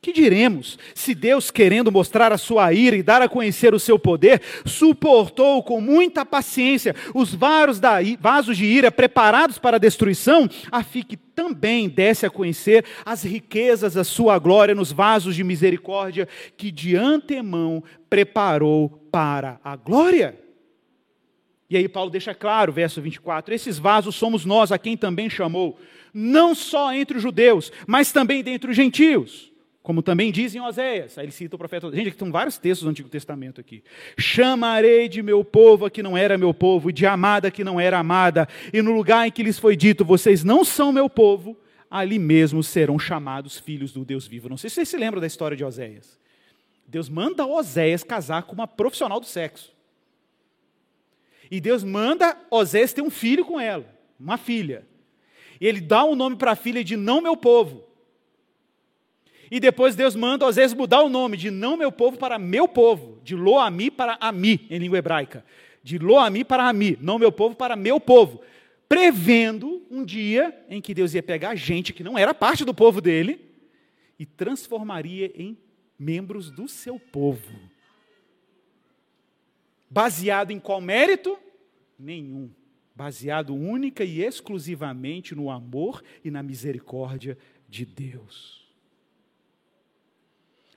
Que 0.02 0.12
diremos 0.12 0.78
se 0.94 1.16
Deus, 1.16 1.50
querendo 1.50 1.90
mostrar 1.90 2.34
a 2.34 2.38
sua 2.38 2.74
ira 2.74 2.98
e 2.98 3.02
dar 3.02 3.22
a 3.22 3.30
conhecer 3.30 3.74
o 3.74 3.80
seu 3.80 3.98
poder, 3.98 4.42
suportou 4.66 5.64
com 5.64 5.80
muita 5.80 6.26
paciência 6.26 6.94
os 7.14 7.34
vasos 7.34 8.58
de 8.58 8.66
ira 8.66 8.92
preparados 8.92 9.58
para 9.58 9.78
a 9.78 9.80
destruição, 9.80 10.50
a 10.70 10.84
fim 10.84 11.04
que 11.04 11.16
também 11.36 11.88
desse 11.88 12.26
a 12.26 12.30
conhecer 12.30 12.86
as 13.06 13.24
riquezas 13.24 13.94
da 13.94 14.04
sua 14.04 14.38
glória 14.40 14.76
nos 14.76 14.92
vasos 14.92 15.36
de 15.36 15.44
misericórdia 15.44 16.28
que 16.58 16.72
de 16.72 16.96
antemão 16.96 17.84
preparou 18.10 18.90
para 19.12 19.60
a 19.64 19.76
glória? 19.76 20.40
E 21.70 21.78
aí 21.78 21.88
Paulo 21.88 22.12
deixa 22.12 22.36
claro, 22.36 22.72
verso 22.72 23.02
24: 23.02 23.54
esses 23.54 23.80
vasos 23.80 24.16
somos 24.16 24.46
nós 24.46 24.72
a 24.72 24.78
quem 24.78 24.98
também 24.98 25.30
chamou, 25.30 25.80
não 26.14 26.54
só 26.54 26.94
entre 26.94 27.18
os 27.18 27.24
judeus, 27.24 27.72
mas 27.88 28.12
também 28.12 28.44
dentre 28.44 28.70
os 28.70 28.76
gentios 28.76 29.53
como 29.84 30.02
também 30.02 30.32
diz 30.32 30.56
em 30.56 30.62
Oséias, 30.62 31.18
aí 31.18 31.26
ele 31.26 31.34
cita 31.34 31.58
o 31.58 31.60
profeta. 31.60 31.88
Gente, 31.92 32.08
aqui 32.08 32.10
estão 32.12 32.32
vários 32.32 32.58
textos 32.58 32.86
do 32.86 32.90
Antigo 32.90 33.10
Testamento 33.10 33.60
aqui. 33.60 33.84
Chamarei 34.18 35.10
de 35.10 35.22
meu 35.22 35.44
povo 35.44 35.86
a 35.86 35.92
que 35.92 36.02
não 36.02 36.18
era 36.18 36.38
meu 36.38 36.54
povo, 36.54 36.90
e 36.90 36.94
de 36.94 37.06
amada 37.06 37.52
que 37.52 37.66
não 37.66 37.78
era 37.78 38.00
amada, 38.00 38.48
e 38.72 38.82
no 38.82 38.94
lugar 38.94 39.28
em 39.28 39.32
que 39.32 39.44
lhes 39.44 39.60
foi 39.60 39.76
dito, 39.76 40.06
vocês 40.06 40.42
não 40.42 40.64
são 40.64 40.94
meu 40.94 41.10
povo, 41.10 41.58
ali 41.92 42.18
mesmo 42.18 42.64
serão 42.64 42.98
chamados 42.98 43.60
filhos 43.60 43.92
do 43.92 44.06
Deus 44.06 44.26
vivo. 44.26 44.48
Não 44.48 44.56
sei 44.56 44.70
se 44.70 44.76
vocês 44.76 44.88
se 44.88 44.98
lembram 44.98 45.20
da 45.20 45.28
história 45.28 45.58
de 45.58 45.66
Oséias. 45.66 46.18
Deus 46.88 47.10
manda 47.10 47.46
Oséias 47.46 48.06
casar 48.06 48.44
com 48.44 48.54
uma 48.54 48.68
profissional 48.68 49.20
do 49.20 49.26
sexo. 49.26 49.74
E 51.52 51.60
Deus 51.60 51.84
manda 51.84 52.38
Oséias 52.50 52.94
ter 52.94 53.02
um 53.02 53.10
filho 53.10 53.44
com 53.44 53.60
ela, 53.60 53.86
uma 54.18 54.38
filha. 54.38 54.88
E 55.60 55.68
ele 55.68 55.82
dá 55.82 56.06
o 56.06 56.14
um 56.14 56.16
nome 56.16 56.38
para 56.38 56.52
a 56.54 56.56
filha 56.56 56.84
de 56.86 56.96
não 56.96 57.20
meu 57.20 57.36
povo. 57.36 57.93
E 59.54 59.60
depois 59.60 59.95
Deus 59.95 60.16
manda, 60.16 60.47
às 60.47 60.56
vezes, 60.56 60.76
mudar 60.76 61.04
o 61.04 61.10
nome 61.10 61.38
de 61.38 61.51
não 61.51 61.78
meu 61.78 61.91
povo 61.91 62.18
para 62.18 62.39
meu 62.39 62.68
povo, 62.68 63.22
de 63.24 63.36
Loami 63.36 63.91
para 63.91 64.18
Ami, 64.20 64.66
em 64.68 64.80
língua 64.80 64.97
hebraica. 64.97 65.45
De 65.84 65.99
Loami 65.99 66.43
para 66.43 66.68
Ami, 66.68 66.97
não 66.99 67.20
meu 67.20 67.32
povo 67.32 67.56
para 67.56 67.76
meu 67.76 67.99
povo. 67.99 68.41
Prevendo 68.89 69.86
um 69.91 70.04
dia 70.04 70.66
em 70.68 70.82
que 70.82 70.91
Deus 70.91 71.14
ia 71.14 71.22
pegar 71.22 71.54
gente 71.54 71.93
que 71.93 72.04
não 72.04 72.18
era 72.18 72.34
parte 72.34 72.66
do 72.66 72.74
povo 72.74 72.99
dele 72.99 73.39
e 74.18 74.26
transformaria 74.26 75.32
em 75.36 75.56
membros 75.99 76.49
do 76.49 76.68
seu 76.68 76.97
povo. 76.97 77.54
Baseado 79.88 80.49
em 80.49 80.60
qual 80.60 80.82
mérito? 80.82 81.38
Nenhum. 81.99 82.49
Baseado 82.95 83.54
única 83.54 84.04
e 84.04 84.24
exclusivamente 84.24 85.36
no 85.36 85.51
amor 85.51 86.04
e 86.26 86.32
na 86.32 86.41
misericórdia 86.41 87.38
de 87.70 87.86
Deus. 87.86 88.62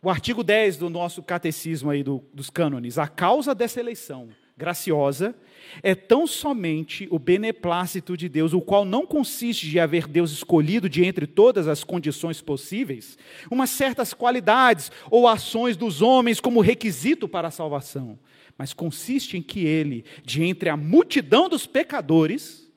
O 0.07 0.09
artigo 0.09 0.45
10 0.45 0.77
do 0.77 0.89
nosso 0.89 1.21
catecismo 1.21 1.91
aí 1.91 2.05
do, 2.05 2.23
dos 2.33 2.49
cânones, 2.49 2.97
a 2.97 3.09
causa 3.09 3.53
dessa 3.53 3.81
eleição 3.81 4.29
graciosa 4.57 5.35
é 5.83 5.97
tão 5.97 6.29
somente 6.29 7.09
o 7.11 7.19
beneplácito 7.19 8.17
de 8.17 8.29
Deus, 8.29 8.53
o 8.53 8.61
qual 8.61 8.85
não 8.85 9.05
consiste 9.05 9.69
de 9.69 9.81
haver 9.81 10.07
Deus 10.07 10.31
escolhido 10.31 10.89
de 10.89 11.05
entre 11.05 11.27
todas 11.27 11.67
as 11.67 11.83
condições 11.83 12.41
possíveis, 12.41 13.19
umas 13.51 13.71
certas 13.71 14.15
qualidades 14.15 14.93
ou 15.11 15.27
ações 15.27 15.77
dos 15.77 16.01
homens 16.01 16.39
como 16.39 16.61
requisito 16.61 17.29
para 17.29 17.49
a 17.49 17.51
salvação, 17.51 18.17
mas 18.57 18.73
consiste 18.73 19.37
em 19.37 19.43
que 19.43 19.67
ele, 19.67 20.05
de 20.25 20.45
entre 20.45 20.69
a 20.69 20.77
multidão 20.77 21.49
dos 21.49 21.67
pecadores, 21.67 22.71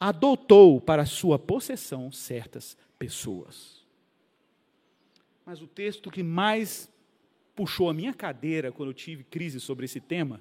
adotou 0.00 0.80
para 0.80 1.04
sua 1.04 1.38
possessão 1.38 2.10
certas 2.10 2.78
pessoas. 2.98 3.81
Mas 5.44 5.60
o 5.60 5.66
texto 5.66 6.10
que 6.10 6.22
mais 6.22 6.88
puxou 7.54 7.90
a 7.90 7.94
minha 7.94 8.14
cadeira 8.14 8.72
quando 8.72 8.90
eu 8.90 8.94
tive 8.94 9.24
crise 9.24 9.60
sobre 9.60 9.84
esse 9.84 10.00
tema 10.00 10.40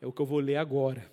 é 0.00 0.06
o 0.06 0.12
que 0.12 0.20
eu 0.20 0.26
vou 0.26 0.40
ler 0.40 0.56
agora. 0.56 1.10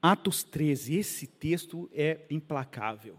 Atos 0.00 0.44
13, 0.44 0.96
esse 0.96 1.26
texto 1.26 1.90
é 1.92 2.20
implacável. 2.30 3.18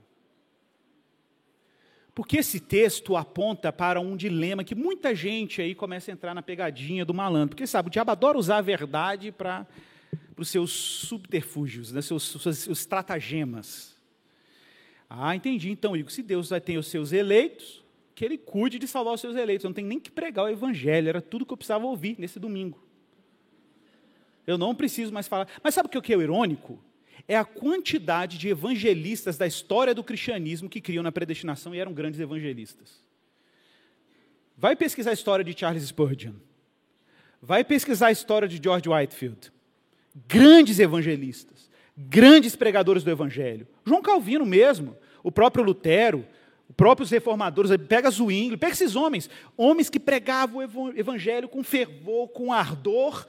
Porque 2.15 2.37
esse 2.37 2.59
texto 2.59 3.15
aponta 3.15 3.71
para 3.71 3.99
um 3.99 4.15
dilema 4.15 4.63
que 4.63 4.75
muita 4.75 5.13
gente 5.13 5.61
aí 5.61 5.75
começa 5.75 6.11
a 6.11 6.13
entrar 6.13 6.33
na 6.33 6.41
pegadinha 6.41 7.05
do 7.05 7.13
malandro. 7.13 7.49
Porque 7.49 7.67
sabe, 7.67 7.87
o 7.87 7.91
diabo 7.91 8.11
adora 8.11 8.37
usar 8.37 8.57
a 8.57 8.61
verdade 8.61 9.31
para 9.31 9.67
os 10.37 10.49
seus 10.49 10.71
subterfúgios, 10.71 11.91
né, 11.91 12.01
seus, 12.01 12.23
seus, 12.23 12.41
seus 12.41 12.79
estratagemas. 12.79 13.98
Ah, 15.09 15.35
entendi. 15.35 15.71
Então, 15.71 15.95
Igor, 15.97 16.11
se 16.11 16.21
Deus 16.21 16.49
ter 16.63 16.77
os 16.77 16.87
seus 16.87 17.11
eleitos, 17.11 17.83
que 18.13 18.25
Ele 18.25 18.37
cuide 18.37 18.77
de 18.77 18.85
salvar 18.87 19.13
os 19.13 19.21
seus 19.21 19.35
eleitos. 19.35 19.63
Eu 19.63 19.69
não 19.69 19.73
tenho 19.73 19.87
nem 19.87 19.97
que 19.99 20.11
pregar 20.11 20.43
o 20.43 20.49
Evangelho, 20.49 21.07
era 21.07 21.21
tudo 21.21 21.45
que 21.45 21.53
eu 21.53 21.57
precisava 21.57 21.85
ouvir 21.85 22.17
nesse 22.19 22.37
domingo. 22.37 22.77
Eu 24.45 24.57
não 24.57 24.75
preciso 24.75 25.13
mais 25.13 25.27
falar. 25.27 25.47
Mas 25.63 25.73
sabe 25.73 25.87
o 25.87 26.01
que 26.01 26.13
é 26.13 26.17
o 26.17 26.21
irônico? 26.21 26.83
É 27.27 27.37
a 27.37 27.45
quantidade 27.45 28.37
de 28.37 28.49
evangelistas 28.49 29.37
da 29.37 29.47
história 29.47 29.95
do 29.95 30.03
cristianismo 30.03 30.67
que 30.67 30.81
criam 30.81 31.01
na 31.01 31.11
predestinação 31.11 31.73
e 31.73 31.79
eram 31.79 31.93
grandes 31.93 32.19
evangelistas. 32.19 33.01
Vai 34.57 34.75
pesquisar 34.75 35.11
a 35.11 35.13
história 35.13 35.45
de 35.45 35.57
Charles 35.57 35.83
Spurgeon. 35.83 36.33
Vai 37.41 37.63
pesquisar 37.63 38.07
a 38.07 38.11
história 38.11 38.49
de 38.49 38.59
George 38.61 38.89
Whitefield. 38.89 39.49
Grandes 40.27 40.77
evangelistas 40.79 41.68
grandes 42.07 42.55
pregadores 42.55 43.03
do 43.03 43.11
Evangelho. 43.11 43.67
João 43.85 44.01
Calvino 44.01 44.45
mesmo, 44.45 44.95
o 45.21 45.31
próprio 45.31 45.63
Lutero, 45.63 46.25
os 46.69 46.75
próprios 46.75 47.09
reformadores, 47.09 47.75
pega 47.87 48.09
Zwingli, 48.09 48.55
pega 48.55 48.73
esses 48.73 48.95
homens, 48.95 49.29
homens 49.57 49.89
que 49.89 49.99
pregavam 49.99 50.59
o 50.59 50.97
Evangelho 50.97 51.49
com 51.49 51.63
fervor, 51.63 52.29
com 52.29 52.53
ardor, 52.53 53.27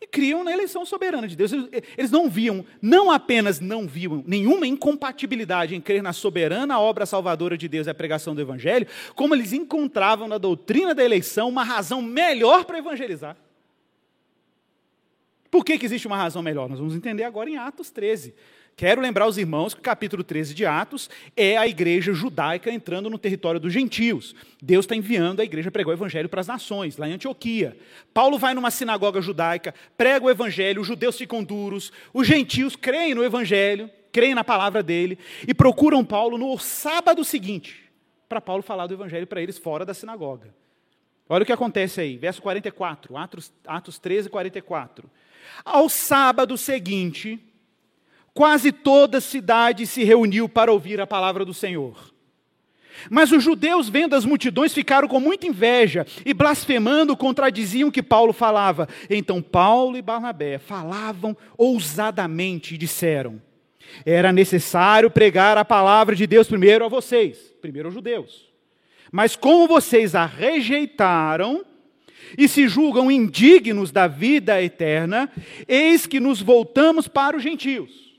e 0.00 0.06
criam 0.06 0.44
na 0.44 0.52
eleição 0.52 0.84
soberana 0.84 1.26
de 1.26 1.34
Deus. 1.34 1.50
Eles 1.96 2.10
não 2.10 2.28
viam, 2.28 2.64
não 2.80 3.10
apenas 3.10 3.58
não 3.58 3.86
viam 3.86 4.22
nenhuma 4.26 4.66
incompatibilidade 4.66 5.74
em 5.74 5.80
crer 5.80 6.02
na 6.02 6.12
soberana 6.12 6.78
obra 6.78 7.06
salvadora 7.06 7.56
de 7.56 7.66
Deus 7.66 7.86
e 7.86 7.90
a 7.90 7.94
pregação 7.94 8.34
do 8.34 8.40
Evangelho, 8.40 8.86
como 9.14 9.34
eles 9.34 9.52
encontravam 9.52 10.28
na 10.28 10.36
doutrina 10.36 10.94
da 10.94 11.02
eleição 11.02 11.48
uma 11.48 11.64
razão 11.64 12.02
melhor 12.02 12.64
para 12.66 12.78
evangelizar. 12.78 13.36
Por 15.54 15.64
que, 15.64 15.78
que 15.78 15.86
existe 15.86 16.08
uma 16.08 16.16
razão 16.16 16.42
melhor? 16.42 16.68
Nós 16.68 16.80
vamos 16.80 16.96
entender 16.96 17.22
agora 17.22 17.48
em 17.48 17.56
Atos 17.56 17.88
13. 17.88 18.34
Quero 18.74 19.00
lembrar 19.00 19.28
os 19.28 19.38
irmãos 19.38 19.72
que 19.72 19.78
o 19.78 19.84
capítulo 19.84 20.24
13 20.24 20.52
de 20.52 20.66
Atos 20.66 21.08
é 21.36 21.56
a 21.56 21.64
igreja 21.64 22.12
judaica 22.12 22.72
entrando 22.72 23.08
no 23.08 23.16
território 23.16 23.60
dos 23.60 23.72
gentios. 23.72 24.34
Deus 24.60 24.84
está 24.84 24.96
enviando 24.96 25.38
a 25.38 25.44
igreja 25.44 25.70
pregar 25.70 25.90
o 25.90 25.96
evangelho 25.96 26.28
para 26.28 26.40
as 26.40 26.48
nações, 26.48 26.96
lá 26.96 27.08
em 27.08 27.12
Antioquia. 27.12 27.78
Paulo 28.12 28.36
vai 28.36 28.52
numa 28.52 28.68
sinagoga 28.72 29.20
judaica, 29.20 29.72
prega 29.96 30.26
o 30.26 30.30
evangelho, 30.30 30.82
os 30.82 30.88
judeus 30.88 31.16
ficam 31.16 31.44
duros, 31.44 31.92
os 32.12 32.26
gentios 32.26 32.74
creem 32.74 33.14
no 33.14 33.22
evangelho, 33.22 33.88
creem 34.10 34.34
na 34.34 34.42
palavra 34.42 34.82
dele 34.82 35.16
e 35.46 35.54
procuram 35.54 36.04
Paulo 36.04 36.36
no 36.36 36.58
sábado 36.58 37.24
seguinte 37.24 37.88
para 38.28 38.40
Paulo 38.40 38.60
falar 38.60 38.88
do 38.88 38.94
evangelho 38.94 39.28
para 39.28 39.40
eles 39.40 39.56
fora 39.56 39.84
da 39.84 39.94
sinagoga. 39.94 40.52
Olha 41.28 41.44
o 41.44 41.46
que 41.46 41.52
acontece 41.52 42.00
aí, 42.00 42.16
verso 42.16 42.42
44, 42.42 43.16
Atos, 43.16 43.52
Atos 43.64 44.00
13, 44.00 44.28
44. 44.28 45.08
Ao 45.64 45.88
sábado 45.88 46.56
seguinte, 46.56 47.38
quase 48.32 48.72
toda 48.72 49.18
a 49.18 49.20
cidade 49.20 49.86
se 49.86 50.04
reuniu 50.04 50.48
para 50.48 50.72
ouvir 50.72 51.00
a 51.00 51.06
palavra 51.06 51.44
do 51.44 51.54
Senhor. 51.54 52.14
Mas 53.10 53.32
os 53.32 53.42
judeus, 53.42 53.88
vendo 53.88 54.14
as 54.14 54.24
multidões, 54.24 54.72
ficaram 54.72 55.08
com 55.08 55.20
muita 55.20 55.46
inveja 55.46 56.06
e, 56.24 56.32
blasfemando, 56.32 57.16
contradiziam 57.16 57.88
o 57.88 57.92
que 57.92 58.02
Paulo 58.02 58.32
falava. 58.32 58.88
Então 59.10 59.42
Paulo 59.42 59.96
e 59.96 60.02
Barnabé 60.02 60.58
falavam 60.58 61.36
ousadamente 61.56 62.74
e 62.74 62.78
disseram: 62.78 63.40
Era 64.06 64.32
necessário 64.32 65.10
pregar 65.10 65.58
a 65.58 65.64
palavra 65.64 66.14
de 66.14 66.26
Deus 66.26 66.46
primeiro 66.46 66.84
a 66.84 66.88
vocês, 66.88 67.52
primeiro 67.60 67.88
aos 67.88 67.94
judeus. 67.94 68.48
Mas 69.10 69.36
como 69.36 69.68
vocês 69.68 70.14
a 70.14 70.26
rejeitaram, 70.26 71.64
e 72.36 72.48
se 72.48 72.68
julgam 72.68 73.10
indignos 73.10 73.90
da 73.90 74.06
vida 74.06 74.62
eterna, 74.62 75.30
eis 75.66 76.06
que 76.06 76.20
nos 76.20 76.40
voltamos 76.40 77.08
para 77.08 77.36
os 77.36 77.42
gentios. 77.42 78.14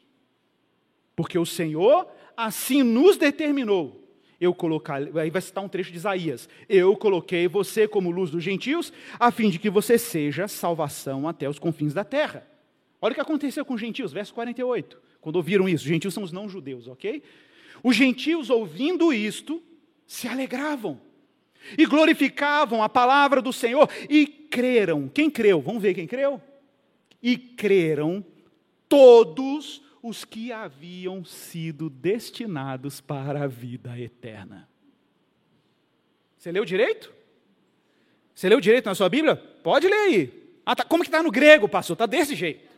Porque 1.15 1.37
o 1.37 1.45
Senhor 1.45 2.07
assim 2.35 2.83
nos 2.83 3.17
determinou. 3.17 4.01
Eu 4.39 4.53
colocar, 4.53 5.01
aí 5.17 5.29
vai 5.29 5.41
citar 5.41 5.63
um 5.63 5.69
trecho 5.69 5.91
de 5.91 5.97
Isaías. 5.97 6.49
Eu 6.67 6.95
coloquei 6.97 7.47
você 7.47 7.87
como 7.87 8.11
luz 8.11 8.29
dos 8.29 8.43
gentios, 8.43 8.91
a 9.17 9.31
fim 9.31 9.49
de 9.49 9.57
que 9.57 9.69
você 9.69 9.97
seja 9.97 10.47
salvação 10.47 11.27
até 11.27 11.49
os 11.49 11.57
confins 11.57 11.93
da 11.93 12.03
terra. 12.03 12.45
Olha 13.01 13.13
o 13.13 13.15
que 13.15 13.21
aconteceu 13.21 13.63
com 13.63 13.75
os 13.75 13.81
gentios, 13.81 14.11
verso 14.11 14.33
48. 14.33 15.01
Quando 15.21 15.37
ouviram 15.37 15.69
isso, 15.69 15.83
os 15.83 15.89
gentios 15.89 16.13
são 16.13 16.23
os 16.23 16.31
não-judeus, 16.31 16.87
ok? 16.87 17.23
Os 17.81 17.95
gentios, 17.95 18.49
ouvindo 18.49 19.13
isto, 19.13 19.63
se 20.05 20.27
alegravam 20.27 20.99
e 21.77 21.85
glorificavam 21.85 22.83
a 22.83 22.89
palavra 22.89 23.41
do 23.41 23.51
Senhor 23.51 23.89
e 24.09 24.27
creram. 24.27 25.07
Quem 25.07 25.29
creu? 25.29 25.61
Vamos 25.61 25.81
ver 25.81 25.93
quem 25.93 26.07
creu? 26.07 26.41
E 27.21 27.37
creram 27.37 28.23
todos 28.87 29.81
os 30.01 30.23
que 30.23 30.51
haviam 30.51 31.25
sido 31.25 31.89
destinados 31.89 33.01
para 33.01 33.43
a 33.43 33.47
vida 33.47 33.99
eterna. 33.99 34.69
Você 36.37 36.51
leu 36.51 36.63
direito? 36.63 37.11
Você 38.35 38.47
leu 38.47 38.61
direito 38.61 38.85
na 38.85 38.93
sua 38.93 39.09
Bíblia? 39.09 39.35
Pode 39.35 39.87
ler 39.87 39.95
aí. 39.95 40.43
Ah, 40.65 40.75
tá, 40.75 40.83
como 40.83 41.03
que 41.03 41.07
está 41.07 41.23
no 41.23 41.31
grego, 41.31 41.67
pastor? 41.67 41.95
Está 41.95 42.05
desse 42.05 42.35
jeito. 42.35 42.69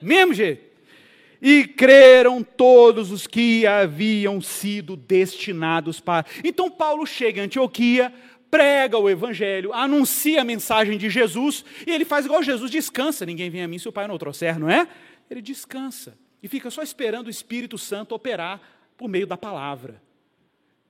Mesmo 0.00 0.32
jeito. 0.32 0.67
E 1.40 1.66
creram 1.66 2.42
todos 2.42 3.12
os 3.12 3.26
que 3.26 3.66
haviam 3.66 4.40
sido 4.40 4.96
destinados 4.96 6.00
para. 6.00 6.26
Então 6.42 6.70
Paulo 6.70 7.06
chega 7.06 7.40
em 7.40 7.44
Antioquia, 7.44 8.12
prega 8.50 8.98
o 8.98 9.08
evangelho, 9.08 9.72
anuncia 9.72 10.40
a 10.40 10.44
mensagem 10.44 10.98
de 10.98 11.08
Jesus, 11.08 11.64
e 11.86 11.90
ele 11.90 12.04
faz 12.04 12.26
igual 12.26 12.42
Jesus, 12.42 12.70
descansa. 12.70 13.24
Ninguém 13.24 13.50
vem 13.50 13.62
a 13.62 13.68
mim 13.68 13.78
se 13.78 13.88
o 13.88 13.92
Pai 13.92 14.08
não 14.08 14.18
trouxer, 14.18 14.58
não 14.58 14.68
é? 14.68 14.88
Ele 15.30 15.42
descansa 15.42 16.18
e 16.42 16.48
fica 16.48 16.70
só 16.70 16.82
esperando 16.82 17.26
o 17.26 17.30
Espírito 17.30 17.76
Santo 17.76 18.14
operar 18.14 18.60
por 18.96 19.08
meio 19.08 19.26
da 19.26 19.36
palavra. 19.36 20.02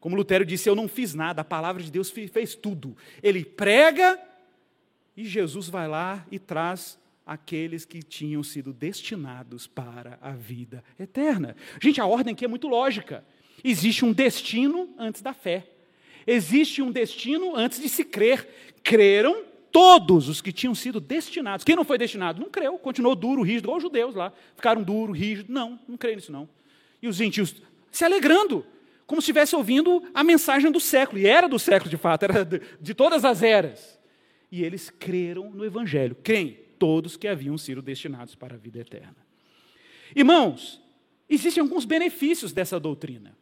Como 0.00 0.16
Lutero 0.16 0.44
disse, 0.44 0.68
eu 0.68 0.76
não 0.76 0.86
fiz 0.86 1.14
nada, 1.14 1.42
a 1.42 1.44
palavra 1.44 1.82
de 1.82 1.90
Deus 1.90 2.10
fez 2.10 2.54
tudo. 2.54 2.96
Ele 3.22 3.44
prega 3.44 4.18
e 5.16 5.24
Jesus 5.24 5.68
vai 5.68 5.88
lá 5.88 6.24
e 6.30 6.38
traz 6.38 6.98
aqueles 7.28 7.84
que 7.84 8.02
tinham 8.02 8.42
sido 8.42 8.72
destinados 8.72 9.66
para 9.66 10.18
a 10.22 10.30
vida 10.30 10.82
eterna. 10.98 11.54
Gente, 11.78 12.00
a 12.00 12.06
ordem 12.06 12.32
aqui 12.32 12.46
é 12.46 12.48
muito 12.48 12.66
lógica. 12.66 13.22
Existe 13.62 14.02
um 14.02 14.12
destino 14.12 14.88
antes 14.98 15.20
da 15.20 15.34
fé. 15.34 15.68
Existe 16.26 16.80
um 16.80 16.90
destino 16.90 17.54
antes 17.54 17.82
de 17.82 17.88
se 17.90 18.02
crer. 18.02 18.48
Creram 18.82 19.44
todos 19.70 20.26
os 20.26 20.40
que 20.40 20.50
tinham 20.50 20.74
sido 20.74 21.00
destinados. 21.00 21.64
Quem 21.64 21.76
não 21.76 21.84
foi 21.84 21.98
destinado? 21.98 22.40
Não 22.40 22.48
creu, 22.48 22.78
continuou 22.78 23.14
duro, 23.14 23.42
rígido, 23.42 23.66
igual 23.66 23.76
os 23.76 23.82
judeus 23.82 24.14
lá. 24.14 24.32
Ficaram 24.56 24.82
duro, 24.82 25.12
rígido. 25.12 25.52
Não, 25.52 25.78
não 25.86 25.98
creio 25.98 26.16
nisso 26.16 26.32
não. 26.32 26.48
E 27.02 27.08
os 27.08 27.16
gentios 27.16 27.56
se 27.90 28.04
alegrando, 28.06 28.64
como 29.06 29.20
se 29.20 29.26
estivesse 29.26 29.54
ouvindo 29.54 30.02
a 30.14 30.24
mensagem 30.24 30.70
do 30.70 30.80
século. 30.80 31.18
E 31.18 31.26
era 31.26 31.46
do 31.46 31.58
século, 31.58 31.90
de 31.90 31.98
fato, 31.98 32.22
era 32.22 32.42
de, 32.44 32.94
todas 32.94 33.22
as 33.22 33.42
eras. 33.42 33.98
E 34.50 34.64
eles 34.64 34.88
creram 34.88 35.50
no 35.50 35.62
Evangelho. 35.62 36.16
Quem? 36.24 36.67
Todos 36.78 37.16
que 37.16 37.28
haviam 37.28 37.58
sido 37.58 37.82
destinados 37.82 38.34
para 38.34 38.54
a 38.54 38.58
vida 38.58 38.78
eterna. 38.78 39.16
Irmãos, 40.14 40.80
existem 41.28 41.60
alguns 41.60 41.84
benefícios 41.84 42.52
dessa 42.52 42.78
doutrina. 42.78 43.36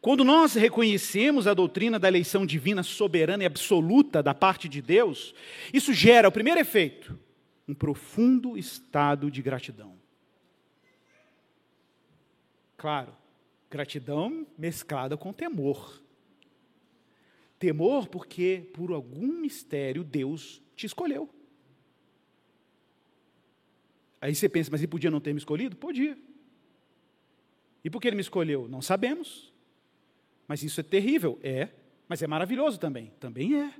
Quando 0.00 0.24
nós 0.24 0.54
reconhecemos 0.54 1.46
a 1.46 1.54
doutrina 1.54 1.98
da 1.98 2.08
eleição 2.08 2.44
divina 2.44 2.82
soberana 2.82 3.42
e 3.42 3.46
absoluta 3.46 4.22
da 4.22 4.34
parte 4.34 4.68
de 4.68 4.82
Deus, 4.82 5.34
isso 5.72 5.92
gera 5.92 6.28
o 6.28 6.32
primeiro 6.32 6.60
efeito, 6.60 7.18
um 7.66 7.74
profundo 7.74 8.58
estado 8.58 9.30
de 9.30 9.40
gratidão. 9.40 9.94
Claro, 12.76 13.16
gratidão 13.70 14.46
mesclada 14.58 15.16
com 15.16 15.32
temor. 15.32 16.02
Temor 17.58 18.08
porque, 18.08 18.68
por 18.74 18.92
algum 18.92 19.40
mistério, 19.40 20.04
Deus 20.04 20.60
te 20.76 20.86
escolheu. 20.86 21.33
Aí 24.24 24.34
você 24.34 24.48
pensa, 24.48 24.70
mas 24.70 24.80
ele 24.80 24.88
podia 24.88 25.10
não 25.10 25.20
ter 25.20 25.34
me 25.34 25.38
escolhido? 25.38 25.76
Podia. 25.76 26.16
E 27.84 27.90
por 27.90 28.00
que 28.00 28.08
ele 28.08 28.16
me 28.16 28.22
escolheu? 28.22 28.66
Não 28.66 28.80
sabemos. 28.80 29.52
Mas 30.48 30.62
isso 30.62 30.80
é 30.80 30.82
terrível? 30.82 31.38
É. 31.42 31.68
Mas 32.08 32.22
é 32.22 32.26
maravilhoso 32.26 32.80
também? 32.80 33.12
Também 33.20 33.54
é. 33.60 33.74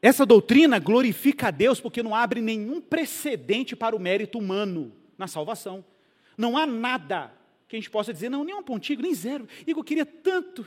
Essa 0.00 0.24
doutrina 0.24 0.78
glorifica 0.78 1.48
a 1.48 1.50
Deus 1.50 1.80
porque 1.80 2.04
não 2.04 2.14
abre 2.14 2.40
nenhum 2.40 2.80
precedente 2.80 3.74
para 3.74 3.96
o 3.96 3.98
mérito 3.98 4.38
humano 4.38 4.92
na 5.18 5.26
salvação. 5.26 5.84
Não 6.38 6.56
há 6.56 6.64
nada 6.64 7.34
que 7.66 7.74
a 7.74 7.80
gente 7.80 7.90
possa 7.90 8.12
dizer, 8.12 8.28
não, 8.28 8.44
nem 8.44 8.54
um 8.54 8.62
pontinho, 8.62 9.02
nem 9.02 9.12
zero. 9.12 9.48
Igor 9.66 9.82
queria 9.82 10.06
tanto. 10.06 10.64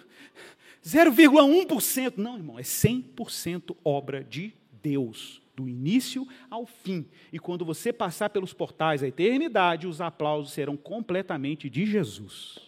0,1%. 0.83 2.17
Não, 2.17 2.35
irmão, 2.35 2.59
é 2.59 2.61
100% 2.61 3.73
obra 3.85 4.21
de 4.21 4.53
Deus 4.83 5.44
do 5.55 5.67
início 5.67 6.27
ao 6.49 6.65
fim. 6.65 7.05
E 7.31 7.39
quando 7.39 7.63
você 7.63 7.93
passar 7.93 8.29
pelos 8.29 8.53
portais 8.53 9.01
da 9.01 9.07
eternidade, 9.07 9.87
os 9.87 10.01
aplausos 10.01 10.53
serão 10.53 10.75
completamente 10.75 11.69
de 11.69 11.85
Jesus. 11.85 12.59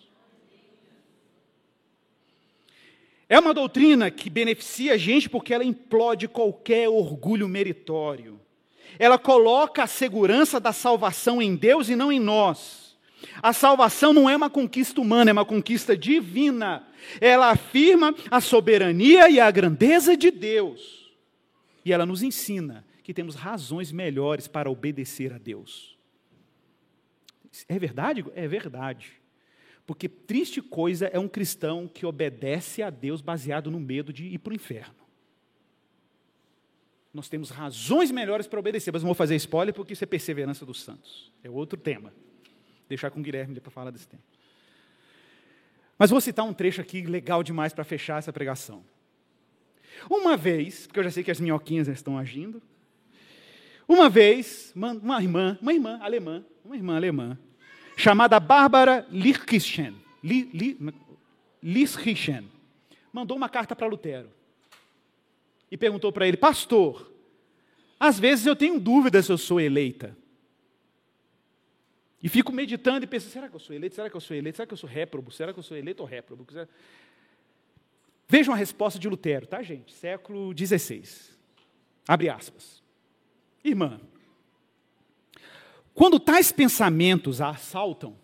É 3.30 3.38
uma 3.38 3.54
doutrina 3.54 4.10
que 4.10 4.30
beneficia 4.30 4.94
a 4.94 4.98
gente 4.98 5.30
porque 5.30 5.54
ela 5.54 5.64
implode 5.64 6.28
qualquer 6.28 6.88
orgulho 6.88 7.48
meritório. 7.48 8.40
Ela 8.98 9.18
coloca 9.18 9.84
a 9.84 9.88
segurança 9.88 10.60
da 10.60 10.72
salvação 10.72 11.42
em 11.42 11.56
Deus 11.56 11.90
e 11.90 11.96
não 11.96 12.12
em 12.12 12.20
nós. 12.20 12.88
A 13.42 13.52
salvação 13.52 14.14
não 14.14 14.30
é 14.30 14.36
uma 14.36 14.50
conquista 14.50 15.02
humana, 15.02 15.32
é 15.32 15.34
uma 15.34 15.46
conquista 15.46 15.98
divina. 15.98 16.88
Ela 17.20 17.50
afirma 17.52 18.16
a 18.32 18.40
soberania 18.40 19.30
e 19.30 19.40
a 19.40 19.52
grandeza 19.52 20.16
de 20.16 20.32
Deus. 20.32 20.97
E 21.88 21.94
ela 21.94 22.06
nos 22.06 22.22
ensina 22.22 22.86
que 23.02 23.14
temos 23.14 23.34
razões 23.34 23.94
melhores 23.94 24.46
para 24.46 24.70
obedecer 24.70 25.32
a 25.32 25.38
Deus. 25.38 25.98
É 27.66 27.80
verdade? 27.80 28.26
É 28.36 28.46
verdade. 28.46 29.14
Porque 29.86 30.10
triste 30.10 30.62
coisa 30.62 31.06
é 31.06 31.18
um 31.18 31.30
cristão 31.30 31.88
que 31.88 32.06
obedece 32.06 32.84
a 32.84 32.90
Deus 32.90 33.22
baseado 33.22 33.72
no 33.72 33.80
medo 33.80 34.12
de 34.12 34.26
ir 34.26 34.38
para 34.40 34.52
o 34.52 34.54
inferno. 34.54 34.98
nós 37.14 37.30
temos 37.30 37.52
razões 37.52 38.12
melhores 38.12 38.48
para 38.48 38.60
obedecer, 38.60 38.92
mas 38.92 39.02
não 39.02 39.08
vou 39.08 39.16
fazer 39.16 39.38
spoiler 39.38 39.74
porque 39.74 39.94
isso 39.94 40.04
é 40.04 40.08
perseverança 40.08 40.66
dos 40.66 40.84
santos. 40.84 41.32
É 41.42 41.50
outro 41.50 41.80
tema. 41.80 42.14
Deixar 42.90 43.10
com 43.12 43.22
o 43.22 43.24
Guilherme 43.24 43.62
para 43.62 43.72
falar 43.72 43.92
desse 43.92 44.10
tema. 44.10 44.24
Mas 45.98 46.10
vou 46.10 46.20
citar 46.20 46.44
um 46.44 46.54
trecho 46.54 46.82
aqui 46.82 47.04
legal 47.04 47.42
demais 47.42 47.72
para 47.72 47.86
fechar 47.86 48.20
essa 48.20 48.34
pregação. 48.34 48.84
Uma 50.10 50.38
vez, 50.38 50.88
porque 50.88 51.00
eu 51.00 51.04
já 51.04 51.12
sei 51.12 51.24
que 51.24 51.32
as 51.32 51.39
minhoquinhas 51.39 51.88
estão 51.88 52.18
agindo, 52.18 52.62
uma 53.88 54.10
vez, 54.10 54.74
uma 54.76 55.22
irmã, 55.22 55.58
uma 55.62 55.74
irmã 55.74 56.00
alemã, 56.02 56.45
uma 56.64 56.76
irmã 56.76 56.95
alemã, 56.95 57.39
chamada 57.95 58.39
Bárbara 58.39 59.08
Lichtenstein, 59.10 59.95
Lichtenstein, 61.64 62.48
mandou 63.12 63.38
uma 63.38 63.48
carta 63.48 63.76
para 63.76 63.88
Lutero 63.88 64.30
e 65.72 65.78
perguntou 65.78 66.12
para 66.12 66.28
ele: 66.28 66.38
Pastor, 66.38 67.12
às 68.00 68.20
vezes 68.20 68.45
eu 68.45 68.56
tenho 68.56 68.80
dúvidas 68.80 69.26
se 69.26 69.32
eu 69.32 69.38
sou 69.38 69.60
eleita. 69.60 70.16
E 72.22 72.30
fico 72.30 72.52
meditando 72.52 73.04
e 73.04 73.08
penso: 73.08 73.30
será 73.30 73.48
que 73.48 73.56
eu 73.56 73.60
sou 73.60 73.76
eleito? 73.76 73.95
Será 73.95 74.10
que 74.10 74.16
eu 74.16 74.22
sou 74.22 74.36
eleito? 74.36 74.58
Será 74.58 74.68
que 74.68 74.74
eu 74.74 74.78
sou 74.78 74.89
réprobo? 74.89 75.32
Será 75.32 75.54
que 75.54 75.60
eu 75.60 75.64
sou 75.64 75.78
eleito 75.78 76.04
ou 76.04 76.10
réprobo? 76.10 76.45
Vejam 78.28 78.54
a 78.54 78.58
resposta 78.58 79.00
de 79.00 79.08
Lutero, 79.08 79.48
tá, 79.48 79.62
gente? 79.62 79.94
Século 79.94 80.54
XVI. 80.56 81.04
Abre 82.08 82.30
aspas. 82.30 82.84
Irmã, 83.64 84.00
quando 85.94 86.20
tais 86.20 86.52
pensamentos 86.52 87.42
a 87.42 87.50
assaltam, 87.50 88.16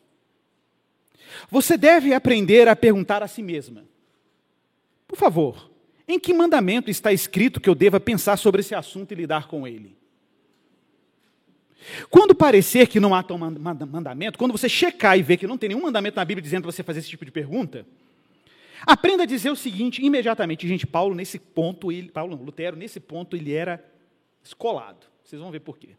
você 1.50 1.78
deve 1.78 2.14
aprender 2.14 2.68
a 2.68 2.76
perguntar 2.76 3.24
a 3.24 3.28
si 3.28 3.42
mesma: 3.42 3.86
Por 5.08 5.18
favor, 5.18 5.72
em 6.08 6.20
que 6.20 6.34
mandamento 6.34 6.92
está 6.92 7.12
escrito 7.12 7.60
que 7.60 7.70
eu 7.70 7.76
deva 7.76 8.00
pensar 8.00 8.38
sobre 8.38 8.62
esse 8.62 8.76
assunto 8.76 9.12
e 9.12 9.16
lidar 9.16 9.48
com 9.48 9.68
ele? 9.68 9.98
Quando 12.10 12.36
parecer 12.36 12.88
que 12.88 13.00
não 13.00 13.14
há 13.14 13.24
tal 13.24 13.38
mandamento, 13.38 14.38
quando 14.38 14.52
você 14.52 14.70
checar 14.70 15.18
e 15.18 15.24
ver 15.24 15.38
que 15.38 15.48
não 15.48 15.58
tem 15.58 15.70
nenhum 15.70 15.82
mandamento 15.82 16.16
na 16.16 16.24
Bíblia 16.24 16.42
dizendo 16.42 16.62
para 16.64 16.72
você 16.72 16.84
fazer 16.84 17.00
esse 17.00 17.10
tipo 17.10 17.26
de 17.26 17.32
pergunta, 17.32 17.86
aprenda 18.86 19.24
a 19.24 19.26
dizer 19.26 19.50
o 19.50 19.56
seguinte 19.56 20.04
imediatamente. 20.04 20.68
Gente, 20.68 20.86
Paulo, 20.86 21.16
nesse 21.16 21.40
ponto, 21.40 21.92
ele, 21.92 22.10
Paulo, 22.10 22.36
não, 22.36 22.44
Lutero, 22.44 22.76
nesse 22.76 23.00
ponto, 23.00 23.36
ele 23.36 23.54
era 23.54 23.84
escolado. 24.44 25.08
Vocês 25.24 25.42
vão 25.42 25.52
ver 25.52 25.62
por 25.62 25.78
quê. 25.78 25.90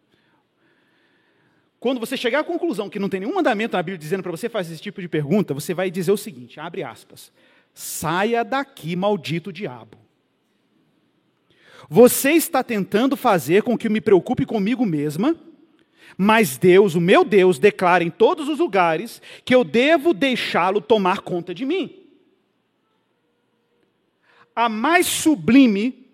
Quando 1.80 2.00
você 2.00 2.16
chegar 2.16 2.40
à 2.40 2.44
conclusão 2.44 2.88
que 2.88 2.98
não 2.98 3.08
tem 3.08 3.20
nenhum 3.20 3.34
mandamento 3.34 3.76
na 3.76 3.82
Bíblia 3.82 3.98
dizendo 3.98 4.22
para 4.22 4.32
você 4.32 4.48
fazer 4.48 4.72
esse 4.72 4.82
tipo 4.82 5.02
de 5.02 5.08
pergunta, 5.08 5.52
você 5.52 5.74
vai 5.74 5.90
dizer 5.90 6.12
o 6.12 6.16
seguinte: 6.16 6.58
abre 6.58 6.82
aspas. 6.82 7.30
Saia 7.74 8.44
daqui, 8.44 8.96
maldito 8.96 9.52
diabo. 9.52 9.98
Você 11.88 12.30
está 12.32 12.62
tentando 12.62 13.16
fazer 13.16 13.62
com 13.62 13.76
que 13.76 13.88
eu 13.88 13.90
me 13.90 14.00
preocupe 14.00 14.46
comigo 14.46 14.86
mesma, 14.86 15.36
mas 16.16 16.56
Deus, 16.56 16.94
o 16.94 17.00
meu 17.00 17.24
Deus, 17.24 17.58
declara 17.58 18.04
em 18.04 18.10
todos 18.10 18.48
os 18.48 18.58
lugares 18.58 19.20
que 19.44 19.54
eu 19.54 19.64
devo 19.64 20.14
deixá-lo 20.14 20.80
tomar 20.80 21.20
conta 21.20 21.54
de 21.54 21.66
mim. 21.66 22.03
A 24.54 24.68
mais 24.68 25.06
sublime 25.06 26.04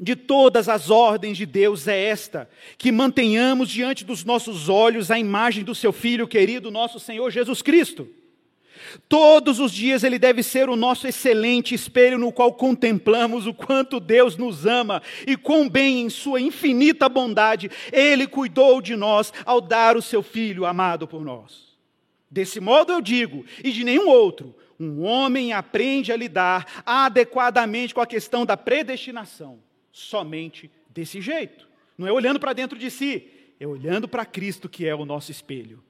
de 0.00 0.16
todas 0.16 0.68
as 0.68 0.90
ordens 0.90 1.36
de 1.36 1.46
Deus 1.46 1.86
é 1.86 2.04
esta: 2.04 2.48
que 2.76 2.92
mantenhamos 2.92 3.68
diante 3.68 4.04
dos 4.04 4.24
nossos 4.24 4.68
olhos 4.68 5.10
a 5.10 5.18
imagem 5.18 5.64
do 5.64 5.74
seu 5.74 5.92
Filho 5.92 6.26
querido, 6.28 6.70
nosso 6.70 7.00
Senhor 7.00 7.30
Jesus 7.30 7.62
Cristo. 7.62 8.08
Todos 9.08 9.60
os 9.60 9.72
dias 9.72 10.04
ele 10.04 10.18
deve 10.18 10.42
ser 10.42 10.68
o 10.68 10.76
nosso 10.76 11.06
excelente 11.06 11.74
espelho 11.74 12.18
no 12.18 12.32
qual 12.32 12.52
contemplamos 12.52 13.46
o 13.46 13.54
quanto 13.54 13.98
Deus 13.98 14.36
nos 14.36 14.66
ama 14.66 15.02
e 15.26 15.36
quão 15.36 15.68
bem, 15.68 16.02
em 16.02 16.10
Sua 16.10 16.40
infinita 16.40 17.08
bondade, 17.08 17.70
Ele 17.92 18.26
cuidou 18.26 18.80
de 18.80 18.94
nós 18.94 19.32
ao 19.44 19.60
dar 19.60 19.96
o 19.96 20.02
Seu 20.02 20.22
Filho 20.22 20.66
amado 20.66 21.08
por 21.08 21.24
nós. 21.24 21.74
Desse 22.30 22.60
modo 22.60 22.92
eu 22.92 23.00
digo, 23.00 23.44
e 23.62 23.70
de 23.70 23.84
nenhum 23.84 24.08
outro, 24.08 24.54
um 24.78 25.02
homem 25.02 25.52
aprende 25.52 26.12
a 26.12 26.16
lidar 26.16 26.82
adequadamente 26.84 27.94
com 27.94 28.00
a 28.00 28.06
questão 28.06 28.44
da 28.44 28.56
predestinação 28.56 29.60
somente 29.92 30.70
desse 30.88 31.20
jeito. 31.20 31.68
Não 31.96 32.06
é 32.06 32.12
olhando 32.12 32.40
para 32.40 32.52
dentro 32.52 32.78
de 32.78 32.90
si, 32.90 33.28
é 33.58 33.66
olhando 33.66 34.08
para 34.08 34.24
Cristo, 34.24 34.68
que 34.68 34.86
é 34.86 34.94
o 34.94 35.04
nosso 35.04 35.30
espelho. 35.30 35.82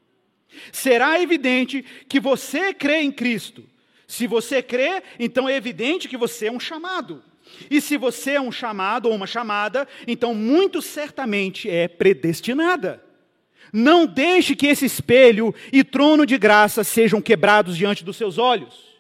Será 0.73 1.21
evidente 1.21 1.85
que 2.09 2.21
você 2.21 2.73
crê 2.73 3.03
em 3.03 3.11
Cristo. 3.11 3.65
Se 4.07 4.27
você 4.27 4.63
crê, 4.63 5.03
então 5.19 5.49
é 5.49 5.57
evidente 5.57 6.09
que 6.09 6.17
você 6.17 6.47
é 6.47 6.53
um 6.53 6.61
chamado. 6.61 7.23
E 7.71 7.81
se 7.81 7.97
você 7.97 8.33
é 8.33 8.41
um 8.41 8.53
chamado 8.53 9.07
ou 9.07 9.15
uma 9.15 9.27
chamada, 9.27 9.87
então 10.07 10.35
muito 10.35 10.81
certamente 10.81 11.69
é 11.69 11.89
predestinada. 11.89 13.04
Não 13.77 14.07
deixe 14.07 14.55
que 14.55 14.69
esse 14.69 14.85
espelho 14.85 15.53
e 15.73 15.83
trono 15.83 16.25
de 16.25 16.39
graça 16.39 16.85
sejam 16.85 17.21
quebrados 17.21 17.77
diante 17.77 18.05
dos 18.05 18.17
seus 18.17 18.39
olhos. 18.39 18.95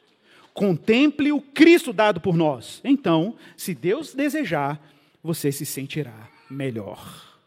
Contemple 0.52 1.30
o 1.30 1.40
Cristo 1.40 1.92
dado 1.92 2.20
por 2.20 2.36
nós. 2.36 2.80
Então, 2.82 3.36
se 3.56 3.72
Deus 3.72 4.12
desejar, 4.14 4.84
você 5.22 5.52
se 5.52 5.64
sentirá 5.64 6.28
melhor. 6.50 7.38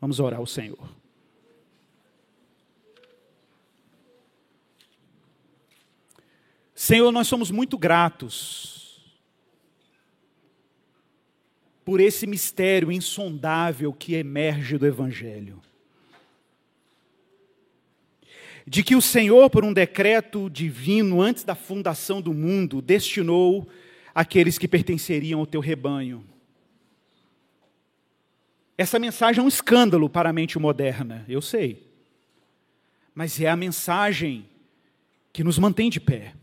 Vamos 0.00 0.20
orar 0.20 0.38
ao 0.38 0.46
Senhor. 0.46 0.78
Senhor, 6.72 7.10
nós 7.10 7.26
somos 7.26 7.50
muito 7.50 7.76
gratos 7.76 9.12
por 11.84 12.00
esse 12.00 12.28
mistério 12.28 12.92
insondável 12.92 13.92
que 13.92 14.14
emerge 14.14 14.78
do 14.78 14.86
Evangelho. 14.86 15.60
De 18.66 18.82
que 18.82 18.94
o 18.94 19.02
Senhor, 19.02 19.48
por 19.50 19.64
um 19.64 19.72
decreto 19.72 20.48
divino 20.50 21.20
antes 21.20 21.44
da 21.44 21.54
fundação 21.54 22.20
do 22.20 22.32
mundo, 22.32 22.80
destinou 22.80 23.68
aqueles 24.14 24.58
que 24.58 24.68
pertenceriam 24.68 25.40
ao 25.40 25.46
teu 25.46 25.60
rebanho. 25.60 26.24
Essa 28.76 28.98
mensagem 28.98 29.40
é 29.40 29.44
um 29.44 29.48
escândalo 29.48 30.08
para 30.08 30.30
a 30.30 30.32
mente 30.32 30.58
moderna, 30.58 31.24
eu 31.28 31.42
sei. 31.42 31.86
Mas 33.14 33.40
é 33.40 33.48
a 33.48 33.56
mensagem 33.56 34.46
que 35.32 35.44
nos 35.44 35.58
mantém 35.58 35.90
de 35.90 36.00
pé. 36.00 36.34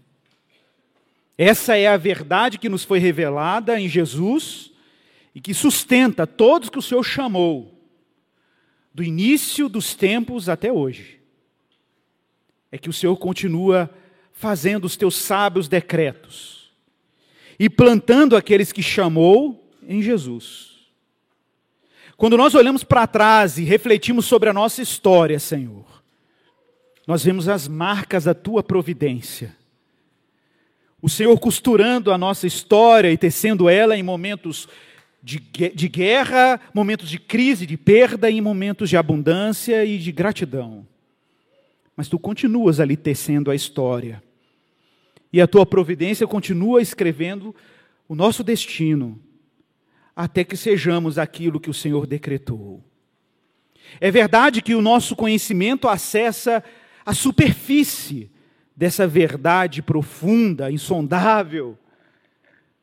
Essa 1.37 1.75
é 1.75 1.87
a 1.87 1.97
verdade 1.97 2.57
que 2.57 2.69
nos 2.69 2.83
foi 2.83 2.99
revelada 2.99 3.79
em 3.79 3.87
Jesus 3.87 4.71
e 5.35 5.41
que 5.41 5.53
sustenta 5.53 6.25
todos 6.25 6.69
que 6.69 6.79
o 6.79 6.81
Senhor 6.81 7.03
chamou, 7.03 7.73
do 8.91 9.03
início 9.03 9.69
dos 9.69 9.93
tempos 9.93 10.49
até 10.49 10.71
hoje. 10.71 11.16
É 12.71 12.77
que 12.77 12.89
o 12.89 12.93
Senhor 12.93 13.15
continua 13.17 13.89
fazendo 14.33 14.85
os 14.85 14.95
teus 14.95 15.15
sábios 15.15 15.67
decretos 15.67 16.71
e 17.59 17.69
plantando 17.69 18.35
aqueles 18.35 18.71
que 18.71 18.83
chamou 18.83 19.71
em 19.87 20.01
Jesus. 20.01 20.77
Quando 22.15 22.37
nós 22.37 22.55
olhamos 22.55 22.83
para 22.83 23.07
trás 23.07 23.57
e 23.57 23.63
refletimos 23.63 24.25
sobre 24.25 24.49
a 24.49 24.53
nossa 24.53 24.81
história, 24.81 25.39
Senhor, 25.39 25.85
nós 27.05 27.23
vemos 27.23 27.47
as 27.47 27.67
marcas 27.67 28.25
da 28.25 28.33
tua 28.33 28.61
providência. 28.61 29.55
O 31.01 31.07
Senhor 31.07 31.39
costurando 31.39 32.11
a 32.11 32.17
nossa 32.17 32.47
história 32.47 33.11
e 33.11 33.17
tecendo 33.17 33.69
ela 33.69 33.95
em 33.95 34.03
momentos 34.03 34.67
de, 35.21 35.39
de 35.39 35.87
guerra, 35.87 36.59
momentos 36.73 37.09
de 37.09 37.19
crise, 37.19 37.65
de 37.65 37.77
perda, 37.77 38.29
e 38.29 38.37
em 38.37 38.41
momentos 38.41 38.89
de 38.89 38.97
abundância 38.97 39.85
e 39.85 39.97
de 39.97 40.11
gratidão. 40.11 40.85
Mas 41.97 42.07
tu 42.07 42.19
continuas 42.19 42.79
ali 42.79 42.95
tecendo 42.95 43.49
a 43.49 43.55
história. 43.55 44.23
E 45.33 45.41
a 45.41 45.47
tua 45.47 45.65
providência 45.65 46.27
continua 46.27 46.81
escrevendo 46.81 47.53
o 48.07 48.15
nosso 48.15 48.43
destino 48.43 49.19
até 50.15 50.43
que 50.43 50.55
sejamos 50.55 51.17
aquilo 51.17 51.59
que 51.59 51.69
o 51.69 51.73
Senhor 51.73 52.07
decretou. 52.07 52.83
É 53.99 54.09
verdade 54.11 54.61
que 54.61 54.75
o 54.75 54.81
nosso 54.81 55.15
conhecimento 55.15 55.87
acessa 55.87 56.63
a 57.05 57.13
superfície 57.13 58.29
dessa 58.75 59.07
verdade 59.07 59.81
profunda, 59.81 60.71
insondável, 60.71 61.77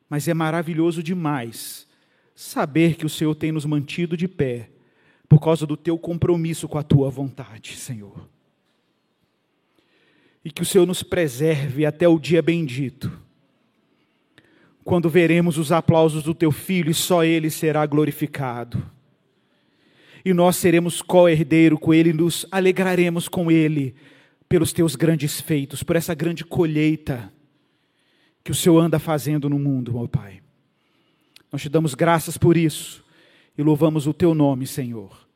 mas 0.09 0.27
é 0.27 0.33
maravilhoso 0.33 1.01
demais 1.01 1.87
saber 2.35 2.95
que 2.95 3.05
o 3.05 3.09
Senhor 3.09 3.33
tem 3.33 3.51
nos 3.51 3.65
mantido 3.65 4.17
de 4.17 4.27
pé 4.27 4.69
por 5.27 5.39
causa 5.39 5.65
do 5.65 5.77
teu 5.77 5.97
compromisso 5.97 6.67
com 6.67 6.77
a 6.77 6.83
tua 6.83 7.09
vontade, 7.09 7.77
Senhor. 7.77 8.34
E 10.45 10.51
que 10.51 10.61
o 10.61 10.65
Senhor 10.65 10.85
nos 10.85 11.03
preserve 11.03 11.85
até 11.85 12.07
o 12.07 12.17
dia 12.17 12.41
bendito 12.41 13.25
quando 14.85 15.09
veremos 15.09 15.57
os 15.57 15.71
aplausos 15.71 16.21
do 16.21 16.35
teu 16.35 16.51
filho 16.51 16.91
e 16.91 16.93
só 16.93 17.23
ele 17.23 17.49
será 17.49 17.83
glorificado. 17.87 18.85
E 20.23 20.31
nós 20.31 20.57
seremos 20.57 21.01
co-herdeiro 21.01 21.77
com 21.77 21.91
ele, 21.91 22.13
nos 22.13 22.45
alegraremos 22.51 23.27
com 23.27 23.51
ele 23.51 23.95
pelos 24.47 24.71
teus 24.71 24.95
grandes 24.95 25.41
feitos, 25.41 25.81
por 25.81 25.95
essa 25.95 26.13
grande 26.13 26.45
colheita 26.45 27.33
que 28.43 28.51
o 28.51 28.55
Senhor 28.55 28.79
anda 28.79 28.99
fazendo 28.99 29.49
no 29.49 29.57
mundo, 29.57 29.93
meu 29.93 30.07
Pai. 30.07 30.39
Nós 31.51 31.63
te 31.63 31.69
damos 31.69 31.95
graças 31.95 32.37
por 32.37 32.55
isso 32.55 33.03
e 33.57 33.63
louvamos 33.63 34.05
o 34.05 34.13
teu 34.13 34.35
nome, 34.35 34.67
Senhor, 34.67 35.27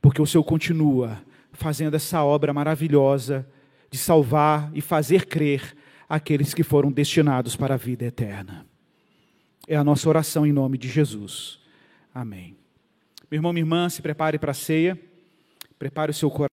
porque 0.00 0.20
o 0.20 0.26
Senhor 0.26 0.42
continua 0.42 1.22
fazendo 1.52 1.94
essa 1.94 2.24
obra 2.24 2.52
maravilhosa 2.52 3.46
de 3.90 3.98
salvar 3.98 4.70
e 4.74 4.80
fazer 4.80 5.26
crer 5.26 5.76
aqueles 6.08 6.54
que 6.54 6.62
foram 6.62 6.90
destinados 6.90 7.56
para 7.56 7.74
a 7.74 7.78
vida 7.78 8.04
eterna. 8.04 8.66
É 9.66 9.76
a 9.76 9.84
nossa 9.84 10.08
oração 10.08 10.46
em 10.46 10.52
nome 10.52 10.78
de 10.78 10.88
Jesus. 10.88 11.60
Amém. 12.14 12.56
Meu 13.30 13.38
irmão, 13.38 13.52
minha 13.52 13.62
irmã, 13.62 13.88
se 13.88 14.00
prepare 14.00 14.38
para 14.38 14.52
a 14.52 14.54
ceia, 14.54 14.98
prepare 15.78 16.10
o 16.10 16.14
seu 16.14 16.30
coração. 16.30 16.46